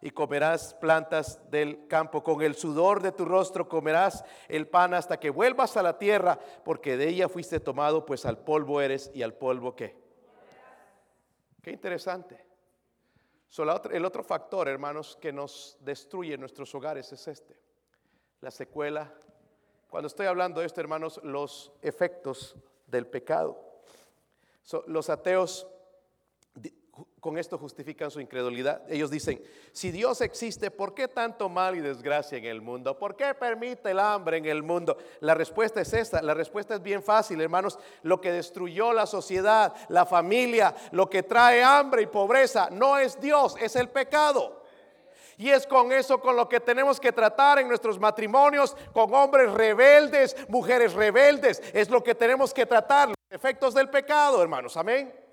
y 0.00 0.10
comerás 0.10 0.74
plantas 0.74 1.50
del 1.50 1.86
campo. 1.88 2.22
Con 2.22 2.42
el 2.42 2.54
sudor 2.54 3.02
de 3.02 3.12
tu 3.12 3.24
rostro 3.24 3.68
comerás 3.68 4.24
el 4.48 4.66
pan 4.68 4.94
hasta 4.94 5.18
que 5.18 5.30
vuelvas 5.30 5.76
a 5.76 5.82
la 5.82 5.98
tierra, 5.98 6.38
porque 6.64 6.96
de 6.96 7.08
ella 7.08 7.28
fuiste 7.28 7.60
tomado, 7.60 8.04
pues 8.06 8.24
al 8.26 8.38
polvo 8.38 8.80
eres 8.80 9.10
y 9.14 9.22
al 9.22 9.34
polvo 9.34 9.74
qué. 9.74 9.96
Qué 11.62 11.70
interesante. 11.72 12.46
So, 13.48 13.62
otra- 13.62 13.96
el 13.96 14.04
otro 14.04 14.22
factor, 14.22 14.68
hermanos, 14.68 15.16
que 15.20 15.32
nos 15.32 15.76
destruye 15.80 16.36
nuestros 16.36 16.74
hogares 16.74 17.12
es 17.12 17.26
este. 17.28 17.58
La 18.40 18.50
secuela. 18.50 19.12
Cuando 19.88 20.06
estoy 20.06 20.26
hablando 20.26 20.60
de 20.60 20.66
esto, 20.66 20.80
hermanos, 20.80 21.18
los 21.24 21.72
efectos 21.82 22.56
del 22.86 23.06
pecado. 23.06 23.58
So, 24.62 24.84
los 24.86 25.08
ateos 25.08 25.66
con 27.28 27.36
esto 27.36 27.58
justifican 27.58 28.10
su 28.10 28.22
incredulidad. 28.22 28.80
Ellos 28.88 29.10
dicen, 29.10 29.42
si 29.72 29.90
Dios 29.90 30.22
existe, 30.22 30.70
¿por 30.70 30.94
qué 30.94 31.08
tanto 31.08 31.50
mal 31.50 31.76
y 31.76 31.80
desgracia 31.80 32.38
en 32.38 32.46
el 32.46 32.62
mundo? 32.62 32.98
¿Por 32.98 33.16
qué 33.16 33.34
permite 33.34 33.90
el 33.90 33.98
hambre 33.98 34.38
en 34.38 34.46
el 34.46 34.62
mundo? 34.62 34.96
La 35.20 35.34
respuesta 35.34 35.82
es 35.82 35.92
esta, 35.92 36.22
la 36.22 36.32
respuesta 36.32 36.76
es 36.76 36.82
bien 36.82 37.02
fácil, 37.02 37.38
hermanos. 37.42 37.78
Lo 38.02 38.18
que 38.18 38.32
destruyó 38.32 38.94
la 38.94 39.04
sociedad, 39.04 39.74
la 39.90 40.06
familia, 40.06 40.74
lo 40.92 41.10
que 41.10 41.22
trae 41.22 41.62
hambre 41.62 42.00
y 42.00 42.06
pobreza, 42.06 42.70
no 42.70 42.96
es 42.96 43.20
Dios, 43.20 43.56
es 43.60 43.76
el 43.76 43.90
pecado. 43.90 44.62
Y 45.36 45.50
es 45.50 45.66
con 45.66 45.92
eso 45.92 46.22
con 46.22 46.34
lo 46.34 46.48
que 46.48 46.60
tenemos 46.60 46.98
que 46.98 47.12
tratar 47.12 47.58
en 47.58 47.68
nuestros 47.68 47.98
matrimonios, 47.98 48.74
con 48.94 49.12
hombres 49.12 49.52
rebeldes, 49.52 50.34
mujeres 50.48 50.94
rebeldes. 50.94 51.62
Es 51.74 51.90
lo 51.90 52.02
que 52.02 52.14
tenemos 52.14 52.54
que 52.54 52.64
tratar, 52.64 53.08
los 53.08 53.16
efectos 53.28 53.74
del 53.74 53.90
pecado, 53.90 54.42
hermanos. 54.42 54.78
Amén. 54.78 55.27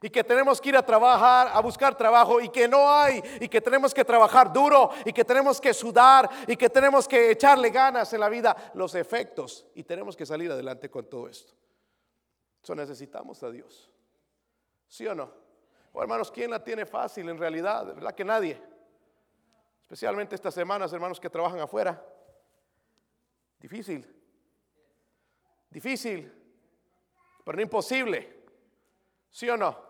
Y 0.00 0.10
que 0.10 0.22
tenemos 0.22 0.60
que 0.60 0.68
ir 0.68 0.76
a 0.76 0.86
trabajar, 0.86 1.50
a 1.52 1.60
buscar 1.60 1.96
trabajo 1.96 2.40
y 2.40 2.48
que 2.50 2.68
no 2.68 2.88
hay. 2.88 3.20
Y 3.40 3.48
que 3.48 3.60
tenemos 3.60 3.92
que 3.92 4.04
trabajar 4.04 4.52
duro 4.52 4.90
y 5.04 5.12
que 5.12 5.24
tenemos 5.24 5.60
que 5.60 5.74
sudar 5.74 6.28
y 6.46 6.56
que 6.56 6.70
tenemos 6.70 7.08
que 7.08 7.32
echarle 7.32 7.70
ganas 7.70 8.12
en 8.12 8.20
la 8.20 8.28
vida. 8.28 8.70
Los 8.74 8.94
efectos. 8.94 9.66
Y 9.74 9.82
tenemos 9.82 10.16
que 10.16 10.24
salir 10.24 10.52
adelante 10.52 10.88
con 10.88 11.06
todo 11.06 11.28
esto. 11.28 11.52
Eso 12.62 12.76
necesitamos 12.76 13.42
a 13.42 13.50
Dios. 13.50 13.90
¿Sí 14.86 15.04
o 15.06 15.14
no? 15.14 15.32
O 15.92 16.00
hermanos, 16.00 16.30
¿quién 16.30 16.50
la 16.50 16.62
tiene 16.62 16.86
fácil 16.86 17.28
en 17.28 17.38
realidad? 17.38 17.86
Verdad 17.86 18.14
que 18.14 18.24
nadie. 18.24 18.62
Especialmente 19.82 20.36
estas 20.36 20.54
semanas, 20.54 20.92
hermanos 20.92 21.18
que 21.18 21.28
trabajan 21.28 21.58
afuera. 21.58 22.00
Difícil. 23.58 24.06
Difícil. 25.70 26.32
Pero 27.44 27.56
no 27.56 27.62
imposible. 27.62 28.44
¿Sí 29.30 29.48
o 29.50 29.56
no? 29.56 29.87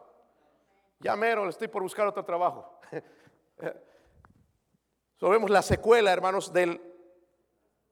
Ya 1.01 1.16
mero, 1.16 1.49
estoy 1.49 1.68
por 1.68 1.82
buscar 1.82 2.07
otro 2.07 2.24
trabajo. 2.24 2.80
so, 5.16 5.49
la 5.49 5.62
secuela, 5.62 6.12
hermanos, 6.12 6.53
del 6.53 6.80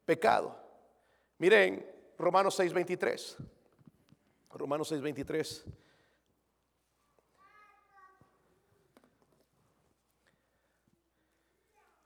pecado. 0.05 0.57
Miren 1.39 1.87
Romanos 2.19 2.59
6:23. 2.59 3.37
Romanos 4.51 4.91
6:23. 4.91 5.65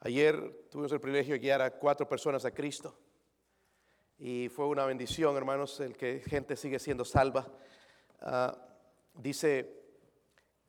Ayer 0.00 0.66
tuvimos 0.70 0.92
el 0.92 1.00
privilegio 1.00 1.34
de 1.34 1.40
guiar 1.40 1.60
a 1.60 1.70
cuatro 1.70 2.08
personas 2.08 2.44
a 2.46 2.50
Cristo 2.50 2.98
y 4.18 4.48
fue 4.48 4.66
una 4.66 4.86
bendición, 4.86 5.36
hermanos, 5.36 5.78
el 5.80 5.96
que 5.96 6.20
gente 6.20 6.56
sigue 6.56 6.78
siendo 6.78 7.04
salva. 7.04 7.46
Ah, 8.20 8.56
dice 9.14 9.79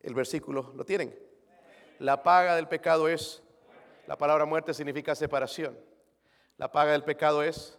el 0.04 0.14
versículo, 0.14 0.72
¿lo 0.76 0.86
tienen? 0.86 1.18
La 2.00 2.24
paga 2.24 2.56
del 2.56 2.68
pecado 2.68 3.08
es, 3.08 3.44
la 4.08 4.18
palabra 4.18 4.46
muerte 4.46 4.74
significa 4.74 5.14
separación. 5.16 5.78
La 6.58 6.72
paga 6.72 6.94
del 6.94 7.04
pecado 7.04 7.44
es 7.44 7.78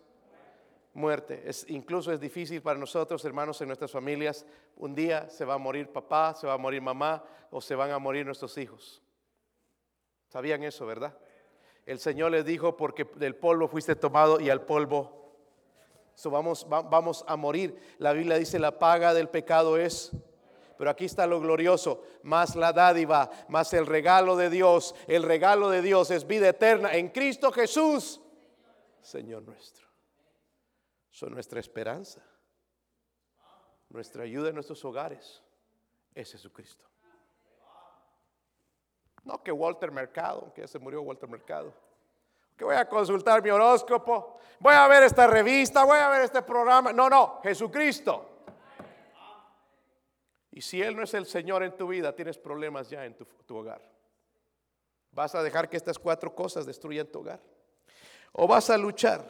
muerte. 0.95 1.43
Es, 1.45 1.69
incluso 1.69 2.13
es 2.13 2.21
difícil 2.21 2.63
para 2.63 2.79
nosotros, 2.79 3.25
hermanos, 3.25 3.61
en 3.61 3.69
nuestras 3.69 3.91
familias. 3.91 4.47
Un 4.77 4.95
día 4.95 5.29
se 5.29 5.45
va 5.45 5.55
a 5.55 5.59
morir 5.59 5.89
papá, 5.89 6.35
se 6.35 6.47
va 6.47 6.55
a 6.55 6.59
morir 6.59 6.81
mamá 6.81 7.25
o 7.51 7.61
se 7.61 7.75
van 7.75 7.91
a 7.91 7.99
morir 7.99 8.25
nuestros 8.25 8.57
hijos. 8.59 9.03
¿Sabían 10.29 10.63
eso, 10.63 10.87
verdad? 10.87 11.17
El 11.85 11.99
Señor 11.99 12.31
les 12.31 12.45
dijo, 12.45 12.77
porque 12.77 13.05
del 13.17 13.35
polvo 13.35 13.69
fuiste 13.69 13.97
tomado 13.97 14.41
y 14.41 14.51
al 14.51 14.63
polvo 14.63 15.23
vamos, 16.25 16.67
vamos 16.69 17.25
a 17.27 17.37
morir. 17.37 17.77
La 17.99 18.13
Biblia 18.13 18.39
dice, 18.39 18.59
la 18.59 18.79
paga 18.79 19.15
del 19.15 19.29
pecado 19.29 19.77
es... 19.77 20.13
Pero 20.77 20.91
aquí 20.91 21.05
está 21.05 21.27
lo 21.27 21.41
glorioso, 21.41 22.03
más 22.23 22.57
la 22.57 22.73
dádiva, 22.73 23.31
más 23.49 23.73
el 23.73 23.87
regalo 23.87 24.37
de 24.37 24.51
Dios. 24.51 24.95
El 25.07 25.23
regalo 25.23 25.71
de 25.71 25.83
Dios 25.83 26.11
es 26.11 26.27
vida 26.27 26.49
eterna 26.49 26.95
en 26.95 27.09
Cristo 27.09 27.53
Jesús, 27.53 28.21
Señor 29.01 29.43
nuestro. 29.43 29.87
Son 31.11 31.33
nuestra 31.33 31.61
esperanza, 31.61 32.23
nuestra 33.91 34.25
ayuda 34.25 34.49
en 34.49 34.55
nuestros 34.55 34.85
hogares 34.85 35.43
es 36.15 36.33
Jesucristo. 36.33 36.85
No 39.25 39.43
que 39.43 39.53
Walter 39.53 39.93
Mercado, 39.93 40.53
que 40.55 40.63
ya 40.63 40.67
se 40.67 40.79
murió 40.79 41.03
Walter 41.03 41.29
Mercado. 41.29 41.73
Que 42.57 42.65
voy 42.65 42.75
a 42.77 42.89
consultar 42.89 43.43
mi 43.43 43.51
horóscopo, 43.51 44.39
voy 44.59 44.75
a 44.75 44.87
ver 44.89 45.05
esta 45.05 45.27
revista, 45.27 45.85
voy 45.85 45.99
a 45.99 46.09
ver 46.09 46.23
este 46.23 46.43
programa. 46.43 46.93
No, 46.93 47.09
no, 47.09 47.41
Jesucristo. 47.43 48.32
Y 50.53 50.61
si 50.61 50.83
Él 50.83 50.95
no 50.95 51.03
es 51.03 51.15
el 51.15 51.27
Señor 51.27 51.63
en 51.63 51.77
tu 51.77 51.89
vida, 51.89 52.15
tienes 52.15 52.39
problemas 52.39 52.89
ya 52.91 53.05
en 53.05 53.17
tu, 53.17 53.25
tu 53.47 53.57
hogar. 53.57 53.83
¿Vas 55.11 55.35
a 55.35 55.43
dejar 55.43 55.69
que 55.69 55.77
estas 55.77 55.99
cuatro 55.99 56.35
cosas 56.35 56.67
destruyan 56.67 57.07
tu 57.07 57.21
hogar? 57.21 57.41
¿O 58.33 58.47
vas 58.47 58.71
a 58.71 58.77
luchar 58.79 59.25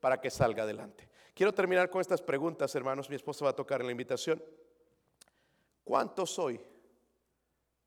para 0.00 0.20
que 0.20 0.30
salga 0.30 0.64
adelante? 0.64 1.08
Quiero 1.32 1.52
terminar 1.52 1.90
con 1.90 2.00
estas 2.00 2.20
preguntas, 2.20 2.74
hermanos. 2.74 3.08
Mi 3.08 3.16
esposa 3.16 3.44
va 3.44 3.52
a 3.52 3.56
tocar 3.56 3.80
en 3.80 3.86
la 3.86 3.92
invitación. 3.92 4.42
¿Cuántos 5.84 6.38
hoy 6.38 6.60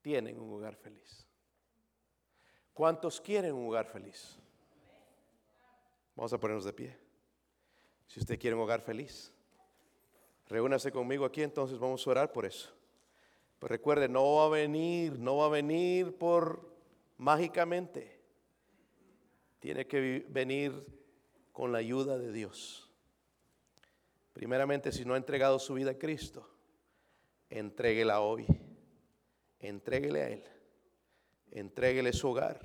tienen 0.01 0.39
un 0.39 0.53
hogar 0.53 0.75
feliz? 0.75 1.27
¿Cuántos 2.73 3.19
quieren 3.19 3.53
un 3.53 3.67
hogar 3.67 3.85
feliz? 3.85 4.37
Vamos 6.15 6.31
a 6.31 6.39
ponernos 6.39 6.63
de 6.63 6.73
pie. 6.73 6.97
Si 8.07 8.19
usted 8.19 8.39
quiere 8.39 8.55
un 8.55 8.61
hogar 8.61 8.81
feliz, 8.81 9.33
reúnase 10.49 10.91
conmigo 10.91 11.25
aquí, 11.25 11.43
entonces 11.43 11.77
vamos 11.77 12.05
a 12.05 12.09
orar 12.09 12.33
por 12.33 12.45
eso. 12.45 12.73
Pues 13.59 13.69
recuerde, 13.69 14.09
no 14.09 14.35
va 14.35 14.45
a 14.45 14.49
venir, 14.49 15.19
no 15.19 15.37
va 15.37 15.45
a 15.45 15.49
venir 15.49 16.17
por 16.17 16.67
mágicamente. 17.17 18.19
Tiene 19.59 19.85
que 19.85 20.25
venir 20.29 20.85
con 21.51 21.71
la 21.71 21.77
ayuda 21.77 22.17
de 22.17 22.31
Dios. 22.31 22.89
Primeramente, 24.33 24.91
si 24.91 25.05
no 25.05 25.13
ha 25.13 25.17
entregado 25.17 25.59
su 25.59 25.73
vida 25.73 25.91
a 25.91 25.97
Cristo, 25.97 26.49
entréguela 27.49 28.21
hoy. 28.21 28.45
Entréguele 29.59 30.21
a 30.21 30.29
Él. 30.29 30.43
Entréguele 31.51 32.13
su 32.13 32.29
hogar. 32.29 32.61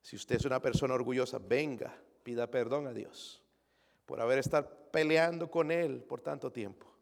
Si 0.00 0.16
usted 0.16 0.36
es 0.36 0.44
una 0.46 0.62
persona 0.62 0.94
orgullosa, 0.94 1.38
venga, 1.38 1.94
pida 2.22 2.50
perdón 2.50 2.86
a 2.86 2.94
Dios 2.94 3.42
por 4.10 4.20
haber 4.20 4.40
estado 4.40 4.68
peleando 4.90 5.48
con 5.48 5.70
Él 5.70 6.02
por 6.02 6.20
tanto 6.20 6.50
tiempo. 6.50 6.92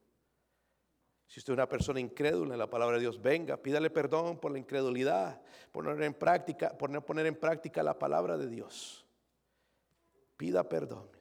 Si 1.26 1.40
usted 1.40 1.54
es 1.54 1.56
una 1.56 1.66
persona 1.66 2.00
incrédula 2.00 2.52
en 2.52 2.58
la 2.58 2.68
palabra 2.68 2.96
de 2.96 3.00
Dios, 3.00 3.22
venga, 3.22 3.56
pídale 3.56 3.88
perdón 3.88 4.38
por 4.38 4.52
la 4.52 4.58
incredulidad, 4.58 5.40
por 5.72 5.84
no 5.84 5.90
poner 5.92 6.04
en 6.04 6.12
práctica, 6.12 6.76
por 6.76 6.90
no 6.90 7.00
poner 7.00 7.24
en 7.24 7.34
práctica 7.34 7.82
la 7.82 7.98
palabra 7.98 8.36
de 8.36 8.48
Dios. 8.48 9.06
Pida 10.36 10.68
perdón 10.68 11.17